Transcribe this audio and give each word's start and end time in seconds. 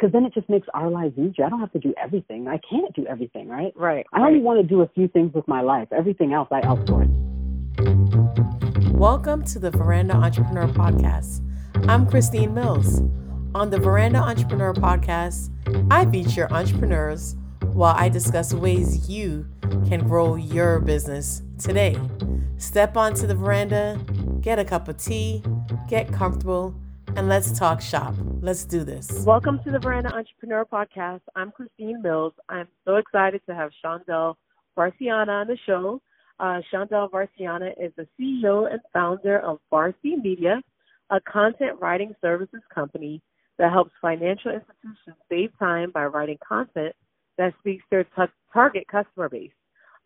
because 0.00 0.12
then 0.14 0.24
it 0.24 0.32
just 0.32 0.48
makes 0.48 0.66
our 0.72 0.88
lives 0.88 1.12
easier. 1.18 1.44
I 1.44 1.50
don't 1.50 1.60
have 1.60 1.72
to 1.72 1.78
do 1.78 1.92
everything. 2.02 2.48
I 2.48 2.58
can't 2.68 2.94
do 2.94 3.06
everything, 3.06 3.48
right? 3.48 3.70
Right. 3.76 4.06
I 4.14 4.22
only 4.22 4.40
want 4.40 4.58
to 4.58 4.66
do 4.66 4.80
a 4.80 4.88
few 4.94 5.08
things 5.08 5.34
with 5.34 5.46
my 5.46 5.60
life. 5.60 5.88
Everything 5.92 6.32
else, 6.32 6.48
I 6.50 6.62
outsource. 6.62 7.10
Welcome 8.92 9.44
to 9.44 9.58
the 9.58 9.70
Veranda 9.70 10.14
Entrepreneur 10.14 10.68
Podcast. 10.68 11.42
I'm 11.86 12.08
Christine 12.08 12.54
Mills. 12.54 13.02
On 13.54 13.68
the 13.68 13.78
Veranda 13.78 14.20
Entrepreneur 14.20 14.72
Podcast, 14.72 15.50
I 15.90 16.06
feature 16.06 16.50
entrepreneurs 16.50 17.36
while 17.60 17.94
I 17.94 18.08
discuss 18.08 18.54
ways 18.54 19.10
you 19.10 19.46
can 19.86 20.08
grow 20.08 20.36
your 20.36 20.80
business 20.80 21.42
today. 21.58 21.98
Step 22.56 22.96
onto 22.96 23.26
the 23.26 23.34
veranda, 23.34 24.00
get 24.40 24.58
a 24.58 24.64
cup 24.64 24.88
of 24.88 24.96
tea, 24.96 25.42
get 25.88 26.10
comfortable, 26.10 26.74
and 27.16 27.28
let's 27.28 27.58
talk 27.58 27.80
shop. 27.80 28.14
Let's 28.40 28.64
do 28.64 28.84
this. 28.84 29.24
Welcome 29.24 29.60
to 29.64 29.70
the 29.70 29.78
Veranda 29.78 30.14
Entrepreneur 30.14 30.64
Podcast. 30.64 31.20
I'm 31.36 31.50
Christine 31.50 32.02
Mills. 32.02 32.32
I'm 32.48 32.68
so 32.84 32.96
excited 32.96 33.40
to 33.48 33.54
have 33.54 33.70
Shondell 33.84 34.34
Varcianna 34.76 35.28
on 35.28 35.46
the 35.46 35.58
show. 35.66 36.00
Uh, 36.38 36.60
Shondell 36.72 37.10
Varcianna 37.10 37.72
is 37.78 37.92
the 37.96 38.06
CEO 38.18 38.70
and 38.70 38.80
founder 38.92 39.40
of 39.40 39.58
Varcy 39.72 40.22
Media, 40.22 40.62
a 41.10 41.20
content 41.20 41.78
writing 41.80 42.14
services 42.20 42.62
company 42.74 43.20
that 43.58 43.70
helps 43.70 43.90
financial 44.00 44.52
institutions 44.52 45.16
save 45.28 45.50
time 45.58 45.90
by 45.90 46.06
writing 46.06 46.38
content 46.46 46.94
that 47.36 47.52
speaks 47.58 47.82
to 47.84 47.88
their 47.90 48.04
t- 48.04 48.32
target 48.52 48.86
customer 48.88 49.28
base. 49.28 49.52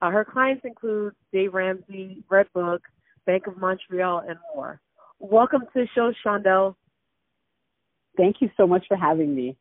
Uh, 0.02 0.10
her 0.10 0.24
clients 0.24 0.64
include 0.64 1.14
Dave 1.32 1.54
Ramsey, 1.54 2.24
Redbook, 2.30 2.80
Bank 3.26 3.46
of 3.46 3.56
Montreal, 3.56 4.24
and 4.28 4.38
more. 4.54 4.80
Welcome 5.20 5.62
to 5.62 5.66
the 5.74 5.88
show, 5.94 6.12
Shondell. 6.26 6.74
Thank 8.16 8.36
you 8.40 8.50
so 8.56 8.66
much 8.66 8.84
for 8.88 8.96
having 8.96 9.34
me. 9.34 9.56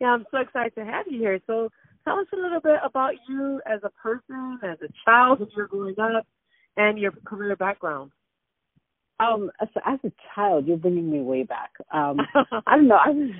Yeah, 0.00 0.08
I'm 0.08 0.24
so 0.30 0.38
excited 0.38 0.74
to 0.76 0.84
have 0.84 1.06
you 1.08 1.18
here. 1.18 1.38
So 1.46 1.68
tell 2.04 2.18
us 2.18 2.26
a 2.32 2.36
little 2.36 2.60
bit 2.60 2.78
about 2.84 3.12
you 3.28 3.60
as 3.66 3.80
a 3.82 3.90
person, 3.90 4.58
as 4.62 4.78
a 4.82 4.88
child 5.04 5.40
when 5.40 5.48
you 5.50 5.62
were 5.62 5.68
growing 5.68 5.94
up, 5.98 6.26
and 6.76 6.98
your 6.98 7.12
career 7.24 7.56
background. 7.56 8.10
Um, 9.18 9.50
as, 9.60 9.68
as 9.84 9.98
a 10.04 10.12
child, 10.34 10.66
you're 10.66 10.78
bringing 10.78 11.10
me 11.10 11.20
way 11.20 11.42
back. 11.42 11.72
Um, 11.92 12.16
I 12.66 12.76
don't 12.76 12.88
know. 12.88 12.98
I 13.04 13.10
was, 13.10 13.30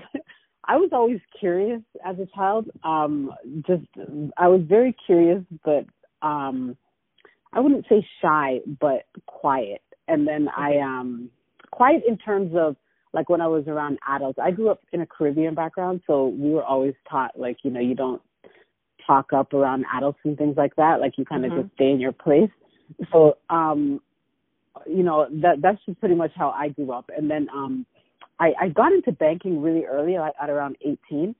I 0.64 0.76
was 0.76 0.90
always 0.92 1.20
curious 1.38 1.80
as 2.04 2.16
a 2.18 2.26
child. 2.36 2.70
Um, 2.84 3.32
just, 3.66 3.86
I 4.36 4.48
was 4.48 4.60
very 4.68 4.94
curious, 5.06 5.42
but 5.64 5.86
um, 6.20 6.76
I 7.54 7.60
wouldn't 7.60 7.86
say 7.88 8.06
shy, 8.20 8.60
but 8.78 9.06
quiet. 9.26 9.80
And 10.06 10.28
then 10.28 10.48
I, 10.54 10.78
um, 10.78 11.30
quiet 11.70 12.02
in 12.06 12.18
terms 12.18 12.52
of 12.54 12.76
like 13.12 13.28
when 13.28 13.40
I 13.40 13.46
was 13.46 13.64
around 13.66 13.98
adults. 14.06 14.38
I 14.40 14.50
grew 14.50 14.70
up 14.70 14.80
in 14.92 15.00
a 15.00 15.06
Caribbean 15.06 15.54
background, 15.54 16.02
so 16.06 16.28
we 16.28 16.50
were 16.50 16.64
always 16.64 16.94
taught 17.08 17.38
like, 17.38 17.58
you 17.62 17.70
know, 17.70 17.80
you 17.80 17.94
don't 17.94 18.22
talk 19.06 19.32
up 19.32 19.52
around 19.52 19.84
adults 19.94 20.20
and 20.24 20.36
things 20.38 20.56
like 20.56 20.76
that. 20.76 21.00
Like 21.00 21.18
you 21.18 21.24
kind 21.24 21.44
of 21.44 21.52
Mhm. 21.52 21.62
just 21.62 21.74
stay 21.74 21.90
in 21.90 22.00
your 22.00 22.12
place. 22.12 22.50
So, 23.12 23.36
um, 23.50 24.00
you 24.86 25.02
know, 25.02 25.26
that 25.30 25.60
that's 25.60 25.84
just 25.84 25.98
pretty 26.00 26.14
much 26.14 26.32
how 26.34 26.50
I 26.50 26.68
grew 26.68 26.92
up. 26.92 27.10
And 27.16 27.30
then 27.30 27.48
um 27.50 27.86
I, 28.38 28.54
I 28.58 28.68
got 28.68 28.92
into 28.92 29.12
banking 29.12 29.60
really 29.60 29.84
early, 29.84 30.18
like 30.18 30.34
at 30.40 30.50
around 30.50 30.76
eighteen. 30.82 31.34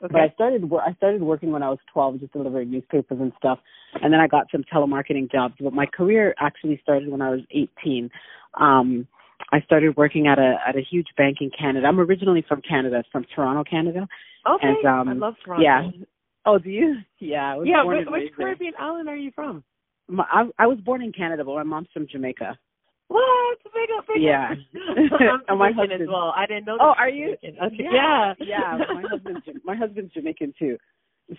But 0.00 0.16
I 0.16 0.28
started 0.34 0.70
I 0.74 0.92
started 0.94 1.22
working 1.22 1.52
when 1.52 1.62
I 1.62 1.70
was 1.70 1.78
12, 1.92 2.20
just 2.20 2.32
delivering 2.34 2.70
newspapers 2.70 3.18
and 3.18 3.32
stuff, 3.38 3.58
and 4.02 4.12
then 4.12 4.20
I 4.20 4.26
got 4.26 4.46
some 4.52 4.62
telemarketing 4.64 5.32
jobs. 5.32 5.54
But 5.58 5.72
my 5.72 5.86
career 5.86 6.34
actually 6.38 6.78
started 6.82 7.08
when 7.08 7.22
I 7.22 7.30
was 7.30 7.40
18. 7.50 8.10
Um, 8.54 9.08
I 9.52 9.60
started 9.60 9.96
working 9.96 10.26
at 10.26 10.38
a 10.38 10.56
at 10.66 10.76
a 10.76 10.82
huge 10.82 11.06
bank 11.16 11.38
in 11.40 11.50
Canada. 11.56 11.86
I'm 11.86 12.00
originally 12.00 12.44
from 12.48 12.62
Canada, 12.62 13.04
from 13.12 13.24
Toronto, 13.34 13.64
Canada. 13.68 14.08
Okay, 14.48 14.74
And, 14.82 14.86
um, 14.86 15.08
I 15.08 15.12
love 15.12 15.34
Toronto. 15.44 15.62
Yeah. 15.62 15.90
Oh, 16.44 16.58
do 16.58 16.70
you? 16.70 16.96
Yeah. 17.18 17.52
I 17.52 17.56
was 17.56 17.66
yeah. 17.68 17.84
Which, 17.84 18.06
which. 18.08 18.32
Caribbean 18.36 18.74
island 18.78 19.08
are 19.08 19.16
you 19.16 19.30
from? 19.34 19.64
My, 20.08 20.24
I, 20.30 20.44
I 20.58 20.66
was 20.66 20.78
born 20.78 21.02
in 21.02 21.12
Canada, 21.12 21.44
but 21.44 21.54
my 21.54 21.64
mom's 21.64 21.88
from 21.92 22.06
Jamaica. 22.10 22.56
What? 23.08 23.58
Big 23.64 23.88
up, 23.96 24.04
big 24.06 24.22
Yeah. 24.22 24.50
I'm 24.98 25.40
And 25.48 25.58
my 25.58 25.70
Jamaican 25.70 26.02
as 26.02 26.08
well. 26.08 26.32
I 26.36 26.46
didn't 26.46 26.66
know. 26.66 26.78
Oh, 26.80 26.94
are 26.96 27.08
you? 27.08 27.36
Okay. 27.42 27.84
Yeah. 27.92 28.34
yeah. 28.40 28.78
My 28.92 29.02
husband's 29.08 29.42
my 29.64 29.76
husband's 29.76 30.12
Jamaican 30.12 30.54
too. 30.58 30.76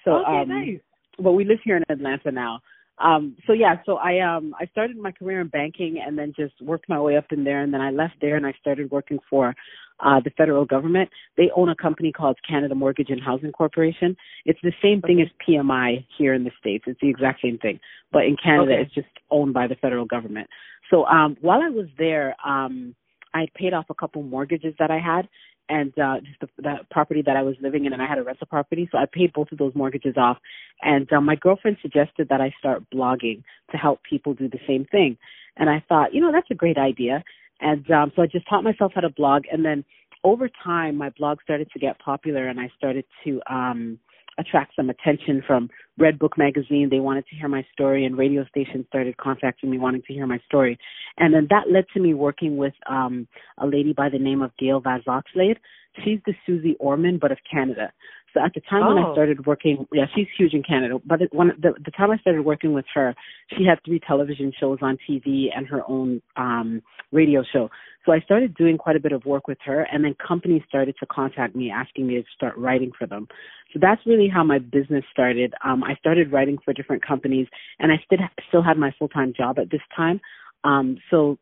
So 0.03 0.17
okay, 0.17 0.41
um, 0.41 0.49
nice. 0.49 0.79
but 1.19 1.33
we 1.33 1.45
live 1.45 1.59
here 1.63 1.77
in 1.77 1.83
Atlanta 1.89 2.31
now. 2.31 2.59
Um, 2.99 3.35
so 3.45 3.53
yeah, 3.53 3.75
so 3.85 3.97
I 3.97 4.19
um 4.19 4.55
I 4.59 4.65
started 4.67 4.97
my 4.97 5.11
career 5.11 5.41
in 5.41 5.47
banking 5.47 6.01
and 6.05 6.17
then 6.17 6.33
just 6.35 6.59
worked 6.61 6.89
my 6.89 6.99
way 6.99 7.15
up 7.15 7.25
in 7.31 7.43
there 7.43 7.61
and 7.61 7.73
then 7.73 7.81
I 7.81 7.91
left 7.91 8.15
there 8.21 8.35
and 8.35 8.45
I 8.45 8.53
started 8.59 8.89
working 8.89 9.19
for 9.29 9.55
uh 9.99 10.19
the 10.23 10.31
federal 10.31 10.65
government. 10.65 11.09
They 11.37 11.49
own 11.55 11.69
a 11.69 11.75
company 11.75 12.11
called 12.11 12.37
Canada 12.47 12.73
Mortgage 12.73 13.09
and 13.09 13.21
Housing 13.21 13.51
Corporation. 13.51 14.15
It's 14.45 14.59
the 14.63 14.73
same 14.81 15.01
thing 15.01 15.21
as 15.21 15.27
PMI 15.47 16.05
here 16.17 16.33
in 16.33 16.43
the 16.43 16.51
States. 16.59 16.85
It's 16.87 16.99
the 16.99 17.09
exact 17.09 17.41
same 17.41 17.59
thing. 17.59 17.79
But 18.11 18.25
in 18.25 18.35
Canada 18.41 18.71
Okay. 18.71 18.81
it's 18.81 18.93
just 18.93 19.07
owned 19.29 19.53
by 19.53 19.67
the 19.67 19.75
federal 19.75 20.05
government. 20.05 20.49
So 20.89 21.05
um 21.05 21.37
while 21.41 21.61
I 21.61 21.69
was 21.69 21.87
there, 21.99 22.35
um 22.43 22.95
I 23.33 23.47
paid 23.53 23.73
off 23.73 23.85
a 23.91 23.93
couple 23.93 24.23
mortgages 24.23 24.73
that 24.79 24.89
I 24.89 24.99
had 24.99 25.29
and 25.69 25.97
uh 25.99 26.19
just 26.21 26.39
the, 26.39 26.47
the 26.57 26.75
property 26.91 27.21
that 27.25 27.35
I 27.35 27.43
was 27.43 27.55
living 27.61 27.85
in 27.85 27.93
and 27.93 28.01
I 28.01 28.07
had 28.07 28.17
a 28.17 28.23
rental 28.23 28.47
property 28.47 28.87
so 28.91 28.97
I 28.97 29.05
paid 29.11 29.33
both 29.33 29.51
of 29.51 29.57
those 29.57 29.73
mortgages 29.75 30.15
off. 30.17 30.37
And 30.81 31.11
um, 31.11 31.25
my 31.25 31.35
girlfriend 31.35 31.77
suggested 31.81 32.29
that 32.29 32.41
I 32.41 32.53
start 32.59 32.83
blogging 32.93 33.43
to 33.71 33.77
help 33.77 34.01
people 34.03 34.33
do 34.33 34.47
the 34.47 34.59
same 34.67 34.85
thing. 34.85 35.17
And 35.57 35.69
I 35.69 35.83
thought 35.87 36.13
you 36.13 36.21
know 36.21 36.31
that's 36.31 36.51
a 36.51 36.55
great 36.55 36.77
idea. 36.77 37.23
And 37.59 37.89
um 37.91 38.11
so 38.15 38.21
I 38.21 38.27
just 38.27 38.47
taught 38.49 38.63
myself 38.63 38.91
how 38.95 39.01
to 39.01 39.09
blog. 39.09 39.43
And 39.51 39.65
then 39.65 39.83
over 40.23 40.49
time 40.63 40.95
my 40.95 41.09
blog 41.11 41.41
started 41.43 41.69
to 41.71 41.79
get 41.79 41.99
popular 41.99 42.47
and 42.47 42.59
I 42.59 42.69
started 42.77 43.05
to 43.23 43.41
um 43.49 43.99
attract 44.37 44.75
some 44.75 44.89
attention 44.89 45.43
from 45.45 45.69
Redbook 45.99 46.37
magazine. 46.37 46.89
They 46.89 46.99
wanted 46.99 47.25
to 47.27 47.35
hear 47.35 47.47
my 47.47 47.65
story 47.73 48.05
and 48.05 48.17
radio 48.17 48.45
stations 48.45 48.85
started 48.87 49.17
contacting 49.17 49.69
me 49.69 49.79
wanting 49.79 50.03
to 50.07 50.13
hear 50.13 50.27
my 50.27 50.39
story. 50.45 50.77
And 51.17 51.33
then 51.33 51.47
that 51.49 51.71
led 51.71 51.85
to 51.93 51.99
me 51.99 52.13
working 52.13 52.57
with 52.57 52.73
um 52.89 53.27
a 53.57 53.65
lady 53.67 53.93
by 53.93 54.09
the 54.09 54.19
name 54.19 54.41
of 54.41 54.51
Gail 54.57 54.79
Vaz-Oxlade. 54.79 55.57
She's 56.03 56.19
the 56.25 56.33
Suze 56.45 56.75
Orman 56.79 57.17
but 57.17 57.31
of 57.31 57.39
Canada. 57.49 57.91
So 58.37 58.43
at 58.45 58.53
the 58.53 58.61
time 58.61 58.85
when 58.85 58.97
I 59.03 59.07
Oh. 59.07 59.13
started 59.13 59.45
working, 59.47 59.87
yeah, 59.91 60.05
she's 60.13 60.27
huge 60.37 60.53
in 60.53 60.61
Canada. 60.61 60.99
But 61.03 61.19
the, 61.19 61.27
when 61.31 61.47
the, 61.59 61.73
the 61.83 61.91
time 61.91 62.11
I 62.11 62.17
started 62.17 62.45
working 62.45 62.71
with 62.73 62.85
her, 62.93 63.15
she 63.57 63.65
had 63.65 63.79
three 63.83 63.99
television 63.99 64.51
shows 64.59 64.77
on 64.81 64.97
TV 65.09 65.47
and 65.55 65.65
her 65.67 65.81
own 65.87 66.21
um 66.35 66.81
radio 67.11 67.43
show. 67.51 67.69
So 68.05 68.11
I 68.11 68.19
started 68.21 68.53
doing 68.55 68.77
quite 68.77 68.95
a 68.95 68.99
bit 68.99 69.11
of 69.11 69.25
work 69.25 69.47
with 69.47 69.57
her, 69.65 69.81
and 69.91 70.03
then 70.03 70.15
companies 70.15 70.61
started 70.67 70.95
to 70.99 71.05
contact 71.07 71.55
me 71.55 71.71
asking 71.71 72.05
me 72.07 72.15
to 72.15 72.23
start 72.35 72.55
writing 72.57 72.91
for 72.97 73.07
them. 73.07 73.27
So 73.73 73.79
that's 73.81 74.05
really 74.05 74.27
how 74.27 74.43
my 74.43 74.59
business 74.59 75.03
started. 75.11 75.53
Um, 75.63 75.83
I 75.83 75.95
started 75.95 76.31
writing 76.31 76.57
for 76.63 76.73
different 76.73 77.03
companies, 77.05 77.47
and 77.79 77.91
I 77.91 77.95
still 78.05 78.19
still 78.49 78.61
had 78.61 78.77
my 78.77 78.93
full 78.99 79.09
time 79.09 79.33
job 79.35 79.57
at 79.57 79.71
this 79.71 79.81
time. 79.95 80.21
Um, 80.63 80.97
so 81.09 81.37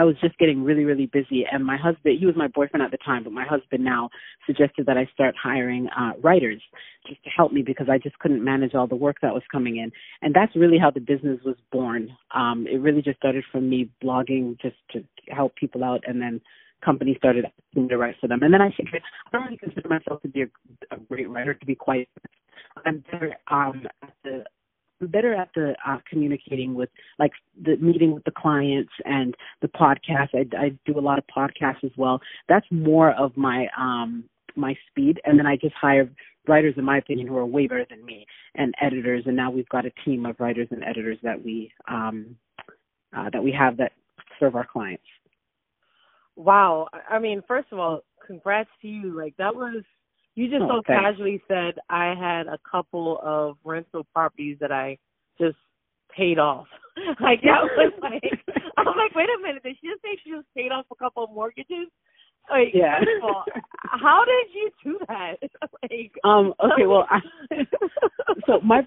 I 0.00 0.04
was 0.04 0.16
just 0.18 0.38
getting 0.38 0.64
really, 0.64 0.84
really 0.84 1.04
busy. 1.04 1.44
And 1.52 1.62
my 1.62 1.76
husband, 1.76 2.18
he 2.18 2.24
was 2.24 2.34
my 2.34 2.48
boyfriend 2.48 2.82
at 2.82 2.90
the 2.90 2.96
time, 3.04 3.22
but 3.22 3.34
my 3.34 3.44
husband 3.44 3.84
now 3.84 4.08
suggested 4.46 4.86
that 4.86 4.96
I 4.96 5.06
start 5.12 5.34
hiring 5.36 5.88
uh, 5.88 6.12
writers 6.22 6.62
just 7.06 7.22
to 7.24 7.28
help 7.28 7.52
me 7.52 7.60
because 7.60 7.88
I 7.90 7.98
just 7.98 8.18
couldn't 8.18 8.42
manage 8.42 8.74
all 8.74 8.86
the 8.86 8.96
work 8.96 9.16
that 9.20 9.34
was 9.34 9.42
coming 9.52 9.76
in. 9.76 9.92
And 10.22 10.34
that's 10.34 10.56
really 10.56 10.78
how 10.78 10.90
the 10.90 11.00
business 11.00 11.38
was 11.44 11.56
born. 11.70 12.08
Um, 12.34 12.66
it 12.66 12.80
really 12.80 13.02
just 13.02 13.18
started 13.18 13.44
from 13.52 13.68
me 13.68 13.90
blogging 14.02 14.58
just 14.58 14.76
to 14.92 15.04
help 15.28 15.54
people 15.56 15.84
out, 15.84 16.02
and 16.06 16.18
then 16.18 16.40
companies 16.82 17.18
started 17.18 17.44
asking 17.44 17.82
me 17.82 17.88
to 17.90 17.98
write 17.98 18.14
for 18.22 18.26
them. 18.26 18.42
And 18.42 18.54
then 18.54 18.62
I 18.62 18.70
figured 18.74 19.02
I 19.26 19.30
don't 19.36 19.44
really 19.44 19.58
consider 19.58 19.86
myself 19.86 20.22
to 20.22 20.28
be 20.28 20.44
a, 20.44 20.46
a 20.92 20.98
great 21.10 21.28
writer, 21.28 21.52
to 21.52 21.66
be 21.66 21.74
quite. 21.74 22.08
I'm 22.86 23.04
better 23.12 23.36
um, 23.50 23.86
at 24.02 24.14
the 24.24 24.44
better 25.08 25.34
at 25.34 25.48
the 25.54 25.74
uh, 25.86 25.98
communicating 26.08 26.74
with 26.74 26.88
like 27.18 27.32
the 27.62 27.76
meeting 27.76 28.12
with 28.12 28.24
the 28.24 28.30
clients 28.30 28.92
and 29.04 29.34
the 29.62 29.68
podcast. 29.68 30.28
I, 30.34 30.44
I 30.56 30.70
do 30.86 30.98
a 30.98 31.00
lot 31.00 31.18
of 31.18 31.24
podcasts 31.34 31.84
as 31.84 31.90
well. 31.96 32.20
That's 32.48 32.66
more 32.70 33.12
of 33.12 33.36
my 33.36 33.66
um 33.78 34.24
my 34.56 34.76
speed. 34.90 35.20
And 35.24 35.38
then 35.38 35.46
I 35.46 35.56
just 35.56 35.74
hire 35.74 36.10
writers, 36.48 36.74
in 36.76 36.84
my 36.84 36.98
opinion, 36.98 37.28
who 37.28 37.36
are 37.36 37.46
way 37.46 37.66
better 37.66 37.86
than 37.88 38.04
me, 38.04 38.26
and 38.54 38.74
editors. 38.80 39.24
And 39.26 39.36
now 39.36 39.50
we've 39.50 39.68
got 39.68 39.86
a 39.86 39.92
team 40.04 40.26
of 40.26 40.38
writers 40.40 40.68
and 40.70 40.84
editors 40.84 41.18
that 41.22 41.42
we 41.42 41.72
um 41.88 42.36
uh, 43.16 43.30
that 43.32 43.42
we 43.42 43.52
have 43.52 43.76
that 43.78 43.92
serve 44.38 44.54
our 44.54 44.66
clients. 44.66 45.02
Wow. 46.36 46.88
I- 46.92 47.16
I 47.16 47.18
mean, 47.18 47.42
first 47.46 47.68
of 47.72 47.78
all, 47.78 48.02
congrats 48.26 48.70
to 48.82 48.88
you. 48.88 49.12
Like 49.16 49.36
that 49.36 49.54
was 49.54 49.82
you 50.34 50.48
just 50.48 50.62
Oh, 50.62 50.68
so 50.68 50.82
thanks. 50.86 51.02
casually 51.02 51.42
said 51.48 51.74
I 51.88 52.14
had 52.14 52.46
a 52.46 52.58
couple 52.70 53.20
of 53.22 53.56
rental 53.64 54.06
properties 54.14 54.58
that 54.60 54.72
I 54.72 54.98
just 55.38 55.56
paid 56.16 56.38
off. 56.38 56.66
like 57.20 57.42
that 57.42 57.62
was 57.62 57.92
like 58.02 58.22
I 58.76 58.82
was 58.82 58.96
like, 58.96 59.14
wait 59.14 59.28
a 59.28 59.42
minute, 59.42 59.62
did 59.62 59.76
she 59.80 59.88
just 59.88 60.02
say 60.02 60.16
she 60.22 60.30
just 60.30 60.46
paid 60.56 60.72
off 60.72 60.86
a 60.90 60.96
couple 60.96 61.24
of 61.24 61.30
mortgages? 61.30 61.88
Like, 62.50 62.72
Yeah. 62.74 62.98
all, 63.22 63.44
how 63.84 64.24
did 64.24 64.54
you 64.54 64.70
do 64.82 64.98
that? 65.08 65.36
like, 65.82 66.12
Um, 66.24 66.54
okay, 66.60 66.86
well, 66.86 67.06
I, 67.10 67.20
so 68.46 68.60
my 68.64 68.82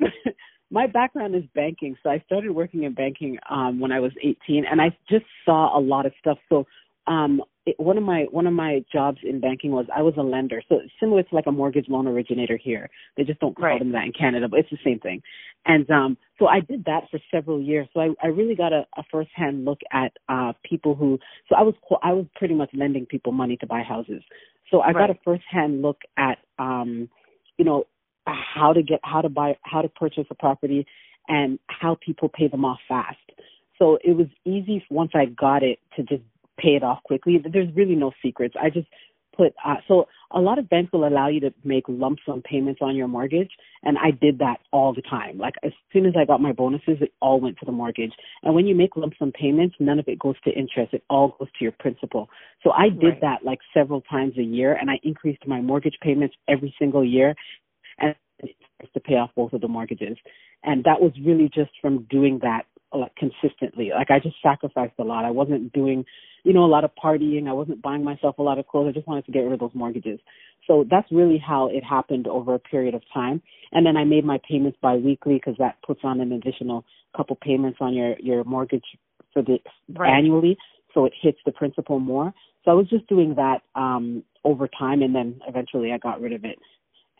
my 0.71 0.87
background 0.87 1.35
is 1.35 1.43
banking. 1.53 1.95
So 2.03 2.09
I 2.09 2.19
started 2.25 2.51
working 2.51 2.83
in 2.83 2.93
banking 2.93 3.37
um 3.49 3.79
when 3.79 3.91
I 3.91 3.99
was 3.99 4.11
18 4.21 4.65
and 4.69 4.81
I 4.81 4.95
just 5.09 5.25
saw 5.45 5.77
a 5.77 5.79
lot 5.79 6.05
of 6.05 6.13
stuff. 6.19 6.37
So 6.49 6.65
um 7.07 7.41
it, 7.65 7.80
one 7.80 7.98
of 7.98 8.04
my 8.04 8.25
one 8.31 8.45
of 8.45 8.54
my 8.54 8.83
jobs 8.92 9.19
in 9.24 9.39
banking 9.39 9.71
was 9.71 9.86
I 9.95 10.01
was 10.01 10.13
a 10.18 10.21
lender, 10.21 10.62
so 10.68 10.80
similar 11.00 11.24
to 11.24 11.36
like 11.36 11.48
a 11.48 11.51
mortgage 11.51 11.86
loan 11.88 12.07
originator 12.07 12.57
here. 12.57 12.89
They 13.15 13.24
just 13.24 13.39
don't 13.39 13.56
call 13.56 13.65
right. 13.65 13.80
them 13.80 13.94
that 13.94 14.06
in 14.06 14.12
Canada, 14.12 14.48
but 14.50 14.60
it's 14.60 14.69
the 14.69 14.77
same 14.83 15.00
thing. 15.00 15.21
And 15.65 15.89
um, 15.89 16.18
so 16.39 16.48
I 16.48 16.60
did 16.60 16.83
that 16.86 17.04
for 17.10 17.19
several 17.31 17.62
years. 17.62 17.88
So 17.94 18.01
I, 18.01 18.10
I 18.21 18.27
really 18.27 18.56
got 18.56 18.74
a, 18.74 18.86
a 18.98 19.04
first 19.10 19.30
hand 19.33 19.63
look 19.63 19.80
at 19.94 20.12
uh, 20.27 20.54
people 20.68 20.95
who. 20.95 21.19
So 21.48 21.56
I 21.56 21.62
was 21.62 21.74
I 22.01 22.12
was 22.12 22.25
pretty 22.36 22.54
much 22.54 22.69
lending 22.74 23.06
people 23.06 23.31
money 23.31 23.56
to 23.57 23.68
buy 23.68 23.81
houses. 23.81 24.21
So 24.69 24.81
I 24.81 24.88
right. 24.88 25.07
got 25.07 25.10
a 25.10 25.19
first 25.24 25.44
hand 25.50 25.81
look 25.81 26.01
at 26.18 26.39
um, 26.60 27.10
you 27.57 27.63
know 27.63 27.86
how 28.25 28.74
to 28.74 28.83
get 28.83 29.00
how 29.04 29.21
to 29.21 29.30
buy 29.30 29.56
how 29.62 29.81
to 29.81 29.89
purchase 29.89 30.25
a 30.30 30.36
property 30.36 30.86
and 31.30 31.60
how 31.68 31.98
people 32.06 32.27
pay 32.27 32.50
them 32.50 32.65
off 32.65 32.80
fast. 32.89 33.18
So 33.80 33.98
it 34.04 34.15
was 34.15 34.27
easy 34.45 34.86
once 34.89 35.12
I 35.15 35.25
got 35.25 35.63
it 35.63 35.80
to 35.95 36.04
just 36.04 36.24
pay 36.59 36.75
it 36.75 36.83
off 36.83 37.01
quickly. 37.03 37.44
There's 37.51 37.73
really 37.75 37.95
no 37.95 38.11
secrets. 38.21 38.55
I 38.61 38.69
just 38.69 38.88
put 39.35 39.53
uh, 39.65 39.75
so 39.88 40.07
a 40.31 40.39
lot 40.39 40.59
of 40.59 40.69
banks 40.69 40.91
will 40.94 41.07
allow 41.07 41.27
you 41.27 41.39
to 41.39 41.53
make 41.63 41.83
lump 41.88 42.19
sum 42.25 42.41
payments 42.41 42.81
on 42.81 42.95
your 42.95 43.07
mortgage 43.07 43.50
and 43.81 43.97
I 43.97 44.11
did 44.11 44.39
that 44.39 44.59
all 44.71 44.94
the 44.94 45.01
time. 45.01 45.38
Like 45.38 45.55
as 45.63 45.71
soon 45.91 46.05
as 46.05 46.13
I 46.17 46.25
got 46.25 46.41
my 46.41 46.51
bonuses 46.51 46.97
it 47.01 47.13
all 47.21 47.39
went 47.39 47.57
to 47.59 47.65
the 47.65 47.71
mortgage. 47.71 48.13
And 48.44 48.53
when 48.53 48.67
you 48.67 48.75
make 48.75 48.95
lump 48.95 49.13
sum 49.17 49.31
payments 49.31 49.75
none 49.79 50.00
of 50.00 50.07
it 50.07 50.19
goes 50.19 50.35
to 50.45 50.51
interest. 50.51 50.94
It 50.94 51.03
all 51.09 51.35
goes 51.39 51.50
to 51.57 51.63
your 51.63 51.73
principal. 51.73 52.29
So 52.63 52.71
I 52.71 52.89
did 52.89 53.03
right. 53.03 53.21
that 53.21 53.44
like 53.44 53.59
several 53.73 54.01
times 54.01 54.38
a 54.38 54.44
year 54.44 54.77
and 54.79 54.89
I 54.89 55.00
increased 55.03 55.45
my 55.47 55.61
mortgage 55.61 55.97
payments 56.01 56.35
every 56.47 56.73
single 56.77 57.03
year 57.03 57.35
and 58.00 58.15
to 58.94 59.00
pay 59.00 59.15
off 59.15 59.31
both 59.35 59.53
of 59.53 59.61
the 59.61 59.67
mortgages. 59.67 60.17
And 60.63 60.83
that 60.83 61.01
was 61.01 61.11
really 61.23 61.50
just 61.53 61.71
from 61.81 62.07
doing 62.09 62.39
that 62.41 62.65
like 62.99 63.15
consistently. 63.15 63.91
Like 63.93 64.11
I 64.11 64.19
just 64.19 64.35
sacrificed 64.41 64.93
a 64.99 65.03
lot. 65.03 65.25
I 65.25 65.31
wasn't 65.31 65.73
doing, 65.73 66.05
you 66.43 66.53
know, 66.53 66.65
a 66.65 66.67
lot 66.67 66.83
of 66.83 66.91
partying. 67.01 67.47
I 67.47 67.53
wasn't 67.53 67.81
buying 67.81 68.03
myself 68.03 68.37
a 68.37 68.43
lot 68.43 68.59
of 68.59 68.67
clothes. 68.67 68.89
I 68.89 68.91
just 68.93 69.07
wanted 69.07 69.25
to 69.25 69.31
get 69.31 69.41
rid 69.41 69.53
of 69.53 69.59
those 69.59 69.73
mortgages. 69.73 70.19
So 70.67 70.85
that's 70.89 71.11
really 71.11 71.37
how 71.37 71.67
it 71.67 71.83
happened 71.83 72.27
over 72.27 72.53
a 72.55 72.59
period 72.59 72.93
of 72.95 73.01
time. 73.13 73.41
And 73.71 73.85
then 73.85 73.97
I 73.97 74.03
made 74.03 74.23
my 74.23 74.39
payments 74.47 74.77
biweekly 74.81 75.35
because 75.35 75.55
that 75.59 75.77
puts 75.85 76.01
on 76.03 76.21
an 76.21 76.31
additional 76.31 76.85
couple 77.15 77.35
payments 77.35 77.77
on 77.81 77.93
your 77.93 78.15
your 78.19 78.43
mortgage 78.43 78.85
for 79.33 79.41
the 79.41 79.59
right. 79.95 80.11
annually, 80.11 80.57
so 80.93 81.05
it 81.05 81.13
hits 81.19 81.39
the 81.45 81.51
principal 81.51 81.99
more. 81.99 82.33
So 82.63 82.71
I 82.71 82.73
was 82.75 82.87
just 82.89 83.07
doing 83.07 83.35
that 83.35 83.61
um 83.75 84.23
over 84.43 84.67
time, 84.67 85.01
and 85.01 85.13
then 85.15 85.39
eventually 85.47 85.91
I 85.91 85.97
got 85.97 86.21
rid 86.21 86.33
of 86.33 86.45
it 86.45 86.59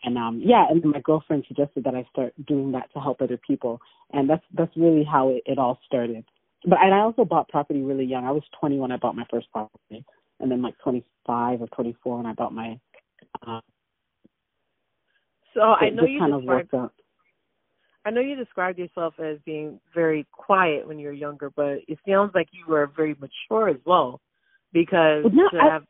and 0.04 0.18
um 0.18 0.40
yeah 0.44 0.66
and 0.68 0.84
my 0.84 1.00
girlfriend 1.00 1.44
suggested 1.48 1.84
that 1.84 1.94
i 1.94 2.06
start 2.10 2.32
doing 2.46 2.72
that 2.72 2.92
to 2.92 3.00
help 3.00 3.20
other 3.20 3.38
people. 3.38 3.80
And 4.12 4.28
that's 4.28 4.44
that's 4.56 4.76
really 4.76 5.04
how 5.04 5.30
it, 5.30 5.42
it 5.46 5.58
all 5.58 5.78
started. 5.86 6.24
But 6.64 6.78
and 6.82 6.94
i 6.94 7.00
also 7.00 7.24
bought 7.24 7.48
property 7.48 7.82
really 7.82 8.04
young. 8.04 8.24
I 8.24 8.30
was 8.32 8.42
twenty 8.58 8.78
when 8.78 8.92
i 8.92 8.96
bought 8.96 9.16
my 9.16 9.26
first 9.30 9.50
property. 9.50 10.04
And 10.40 10.50
then 10.50 10.62
like 10.62 10.78
twenty 10.82 11.04
five 11.26 11.60
or 11.60 11.68
twenty 11.68 11.96
four 12.02 12.18
when 12.18 12.26
i 12.26 12.32
bought 12.32 12.52
my 12.52 12.78
uh 13.46 13.60
so 15.54 15.60
i 15.60 15.88
know 15.90 16.04
you 16.04 16.18
kind 16.18 16.32
described, 16.32 16.34
of 16.34 16.44
worked 16.44 16.74
out. 16.74 16.92
i 18.04 18.10
know 18.10 18.20
you 18.20 18.34
described 18.34 18.78
yourself 18.78 19.14
as 19.18 19.38
being 19.46 19.80
very 19.94 20.26
quiet 20.32 20.86
when 20.86 20.98
you 20.98 21.06
were 21.06 21.12
younger 21.12 21.50
but 21.50 21.78
it 21.88 21.98
sounds 22.06 22.32
like 22.34 22.48
you 22.52 22.64
were 22.66 22.90
very 22.96 23.16
mature 23.20 23.68
as 23.68 23.76
well. 23.86 24.20
Because 24.72 25.22
well, 25.22 25.32
no, 25.32 25.48
to 25.50 25.58
I, 25.64 25.72
have 25.72 25.84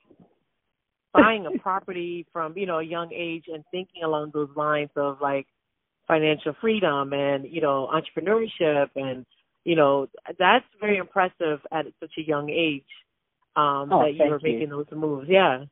buying 1.14 1.46
a 1.46 1.58
property 1.60 2.26
from 2.32 2.56
you 2.58 2.66
know 2.66 2.80
a 2.80 2.82
young 2.84 3.10
age 3.14 3.44
and 3.52 3.64
thinking 3.70 4.02
along 4.02 4.32
those 4.34 4.50
lines 4.56 4.90
of 4.96 5.18
like 5.22 5.46
financial 6.06 6.54
freedom 6.60 7.12
and 7.12 7.46
you 7.48 7.60
know 7.60 7.88
entrepreneurship 7.94 8.88
and 8.96 9.24
you 9.64 9.76
know 9.76 10.06
that's 10.38 10.66
very 10.80 10.98
impressive 10.98 11.60
at 11.72 11.86
such 12.00 12.12
a 12.18 12.22
young 12.22 12.50
age 12.50 12.82
um 13.56 13.90
oh, 13.92 14.02
that 14.02 14.14
you 14.14 14.28
were 14.28 14.40
making 14.42 14.62
you. 14.62 14.66
those 14.68 14.86
moves 14.92 15.28
yeah 15.30 15.64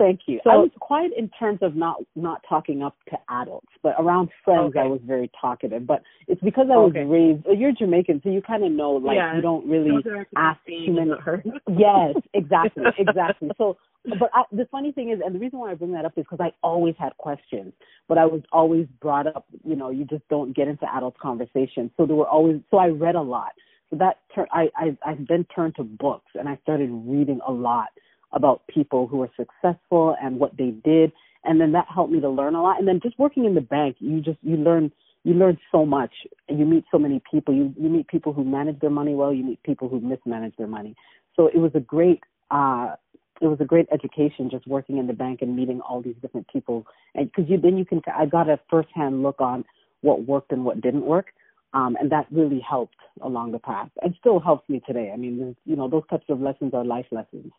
Thank 0.00 0.20
you. 0.24 0.40
So, 0.44 0.50
I 0.50 0.56
was 0.56 0.70
quiet 0.80 1.12
in 1.14 1.28
terms 1.38 1.58
of 1.60 1.76
not 1.76 1.98
not 2.16 2.42
talking 2.48 2.82
up 2.82 2.96
to 3.10 3.18
adults, 3.28 3.68
but 3.82 3.94
around 3.98 4.30
friends 4.42 4.70
okay. 4.70 4.80
I 4.80 4.84
was 4.86 5.00
very 5.04 5.30
talkative. 5.38 5.86
But 5.86 6.02
it's 6.26 6.40
because 6.40 6.68
I 6.72 6.76
was 6.76 6.92
okay. 6.92 7.04
raised. 7.04 7.44
You're 7.54 7.72
Jamaican, 7.72 8.22
so 8.24 8.30
you 8.30 8.40
kind 8.40 8.64
of 8.64 8.72
know, 8.72 8.92
like 8.92 9.16
yeah. 9.16 9.36
you 9.36 9.42
don't 9.42 9.68
really 9.68 10.02
ask 10.36 10.58
too 10.66 10.92
many. 10.92 11.10
yes, 11.68 12.14
exactly, 12.32 12.84
exactly. 12.98 13.50
So, 13.58 13.76
but 14.18 14.30
I, 14.32 14.44
the 14.52 14.66
funny 14.72 14.90
thing 14.90 15.10
is, 15.10 15.20
and 15.22 15.34
the 15.34 15.38
reason 15.38 15.58
why 15.58 15.70
I 15.70 15.74
bring 15.74 15.92
that 15.92 16.06
up 16.06 16.16
is 16.16 16.24
because 16.24 16.40
I 16.40 16.54
always 16.62 16.94
had 16.98 17.14
questions, 17.18 17.74
but 18.08 18.16
I 18.16 18.24
was 18.24 18.40
always 18.52 18.86
brought 19.02 19.26
up. 19.26 19.44
You 19.64 19.76
know, 19.76 19.90
you 19.90 20.06
just 20.06 20.26
don't 20.30 20.56
get 20.56 20.66
into 20.66 20.86
adult 20.96 21.18
conversations. 21.18 21.90
So 21.98 22.06
there 22.06 22.16
were 22.16 22.28
always. 22.28 22.62
So 22.70 22.78
I 22.78 22.86
read 22.86 23.16
a 23.16 23.22
lot. 23.22 23.52
So 23.90 23.96
that 23.96 24.20
tur- 24.34 24.48
I 24.50 24.70
I 24.76 24.96
I 25.04 25.18
then 25.28 25.44
turned 25.54 25.76
to 25.76 25.84
books 25.84 26.30
and 26.36 26.48
I 26.48 26.58
started 26.62 26.88
reading 26.90 27.40
a 27.46 27.52
lot 27.52 27.88
about 28.32 28.66
people 28.68 29.06
who 29.06 29.18
were 29.18 29.30
successful 29.36 30.16
and 30.22 30.38
what 30.38 30.56
they 30.56 30.70
did. 30.84 31.12
And 31.44 31.60
then 31.60 31.72
that 31.72 31.86
helped 31.92 32.12
me 32.12 32.20
to 32.20 32.28
learn 32.28 32.54
a 32.54 32.62
lot. 32.62 32.78
And 32.78 32.86
then 32.86 33.00
just 33.02 33.18
working 33.18 33.44
in 33.44 33.54
the 33.54 33.60
bank 33.60 33.96
you 33.98 34.20
just 34.20 34.38
you 34.42 34.56
learn 34.56 34.92
you 35.24 35.34
learn 35.34 35.58
so 35.70 35.84
much. 35.84 36.12
You 36.48 36.64
meet 36.64 36.84
so 36.90 36.98
many 36.98 37.20
people. 37.30 37.54
You 37.54 37.74
you 37.78 37.88
meet 37.88 38.08
people 38.08 38.32
who 38.32 38.44
manage 38.44 38.80
their 38.80 38.90
money 38.90 39.14
well. 39.14 39.32
You 39.32 39.44
meet 39.44 39.62
people 39.62 39.88
who 39.88 40.00
mismanage 40.00 40.54
their 40.56 40.66
money. 40.66 40.94
So 41.36 41.48
it 41.48 41.56
was 41.56 41.72
a 41.74 41.80
great 41.80 42.22
uh 42.50 42.94
it 43.40 43.46
was 43.46 43.58
a 43.60 43.64
great 43.64 43.86
education 43.90 44.50
just 44.50 44.66
working 44.66 44.98
in 44.98 45.06
the 45.06 45.14
bank 45.14 45.40
and 45.40 45.56
meeting 45.56 45.80
all 45.80 46.02
these 46.02 46.16
different 46.20 46.46
people. 46.48 46.86
And 47.14 47.30
because 47.30 47.50
you 47.50 47.58
then 47.58 47.76
you 47.76 47.84
can 47.84 48.00
i 48.16 48.26
got 48.26 48.48
a 48.48 48.58
first 48.70 48.88
hand 48.94 49.22
look 49.22 49.40
on 49.40 49.64
what 50.02 50.24
worked 50.24 50.52
and 50.52 50.64
what 50.64 50.80
didn't 50.80 51.04
work. 51.04 51.28
Um 51.74 51.96
and 52.00 52.10
that 52.12 52.26
really 52.30 52.60
helped 52.60 52.96
along 53.22 53.52
the 53.52 53.58
path 53.58 53.90
and 54.02 54.14
still 54.20 54.40
helps 54.40 54.68
me 54.68 54.82
today. 54.86 55.10
I 55.12 55.16
mean 55.16 55.56
you 55.64 55.76
know 55.76 55.88
those 55.88 56.06
types 56.08 56.26
of 56.28 56.40
lessons 56.40 56.74
are 56.74 56.84
life 56.84 57.06
lessons 57.10 57.52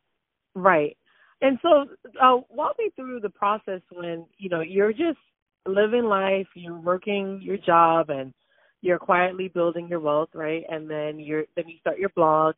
Right. 0.55 0.97
And 1.41 1.57
so, 1.61 1.87
uh, 2.21 2.37
walk 2.49 2.75
me 2.77 2.91
through 2.95 3.21
the 3.21 3.29
process 3.29 3.81
when 3.91 4.25
you 4.37 4.49
know 4.49 4.61
you're 4.61 4.93
just 4.93 5.17
living 5.65 6.03
life, 6.05 6.47
you're 6.55 6.79
working 6.79 7.39
your 7.41 7.57
job, 7.57 8.09
and 8.09 8.33
you're 8.81 8.99
quietly 8.99 9.47
building 9.47 9.87
your 9.87 9.99
wealth, 9.99 10.29
right? 10.33 10.63
And 10.69 10.89
then 10.89 11.19
you're 11.19 11.45
then 11.55 11.67
you 11.67 11.77
start 11.79 11.99
your 11.99 12.09
blog, 12.09 12.55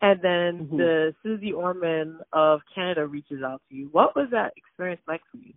and 0.00 0.20
then 0.22 0.66
Mhm. 0.70 0.76
the 0.78 1.14
Suze 1.22 1.52
Orman 1.54 2.20
of 2.32 2.60
Canada 2.74 3.06
reaches 3.06 3.42
out 3.42 3.62
to 3.68 3.74
you. 3.74 3.88
What 3.92 4.16
was 4.16 4.28
that 4.30 4.52
experience 4.56 5.02
like 5.06 5.22
for 5.30 5.38
you? 5.38 5.52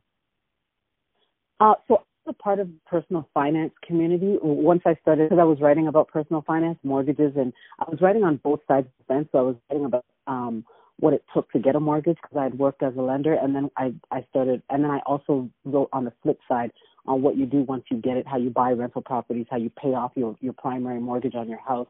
Uh, 1.59 1.75
so 1.87 1.95
I 1.95 1.99
was 2.25 2.35
a 2.39 2.43
part 2.43 2.59
of 2.59 2.67
the 2.67 2.79
personal 2.85 3.29
finance 3.33 3.73
community 3.85 4.37
once 4.41 4.81
I 4.85 4.95
started 5.01 5.29
because 5.29 5.41
I 5.41 5.45
was 5.45 5.61
writing 5.61 5.87
about 5.87 6.09
personal 6.09 6.41
finance, 6.41 6.77
mortgages, 6.83 7.33
and 7.37 7.53
I 7.79 7.89
was 7.89 8.01
writing 8.01 8.23
on 8.23 8.37
both 8.37 8.59
sides 8.67 8.87
of 8.87 8.93
the 8.99 9.13
fence. 9.13 9.29
So 9.31 9.37
I 9.39 9.41
was 9.41 9.55
writing 9.69 9.85
about 9.85 10.05
um, 10.27 10.65
what 10.99 11.13
it 11.13 11.23
took 11.33 11.51
to 11.51 11.59
get 11.59 11.75
a 11.75 11.79
mortgage 11.79 12.17
because 12.21 12.37
I 12.37 12.43
had 12.43 12.57
worked 12.57 12.83
as 12.83 12.95
a 12.95 13.01
lender, 13.01 13.33
and 13.33 13.55
then 13.55 13.69
I 13.77 13.93
I 14.11 14.25
started, 14.29 14.61
and 14.69 14.83
then 14.83 14.91
I 14.91 14.99
also 15.05 15.49
wrote 15.63 15.89
on 15.93 16.05
the 16.05 16.13
flip 16.23 16.39
side 16.47 16.71
on 17.05 17.21
what 17.21 17.37
you 17.37 17.45
do 17.45 17.61
once 17.63 17.83
you 17.91 17.97
get 17.97 18.17
it, 18.17 18.27
how 18.27 18.37
you 18.37 18.49
buy 18.49 18.71
rental 18.71 19.01
properties, 19.01 19.45
how 19.49 19.57
you 19.57 19.69
pay 19.69 19.89
off 19.89 20.11
your 20.15 20.35
your 20.41 20.53
primary 20.53 20.99
mortgage 20.99 21.35
on 21.35 21.49
your 21.49 21.59
house, 21.59 21.87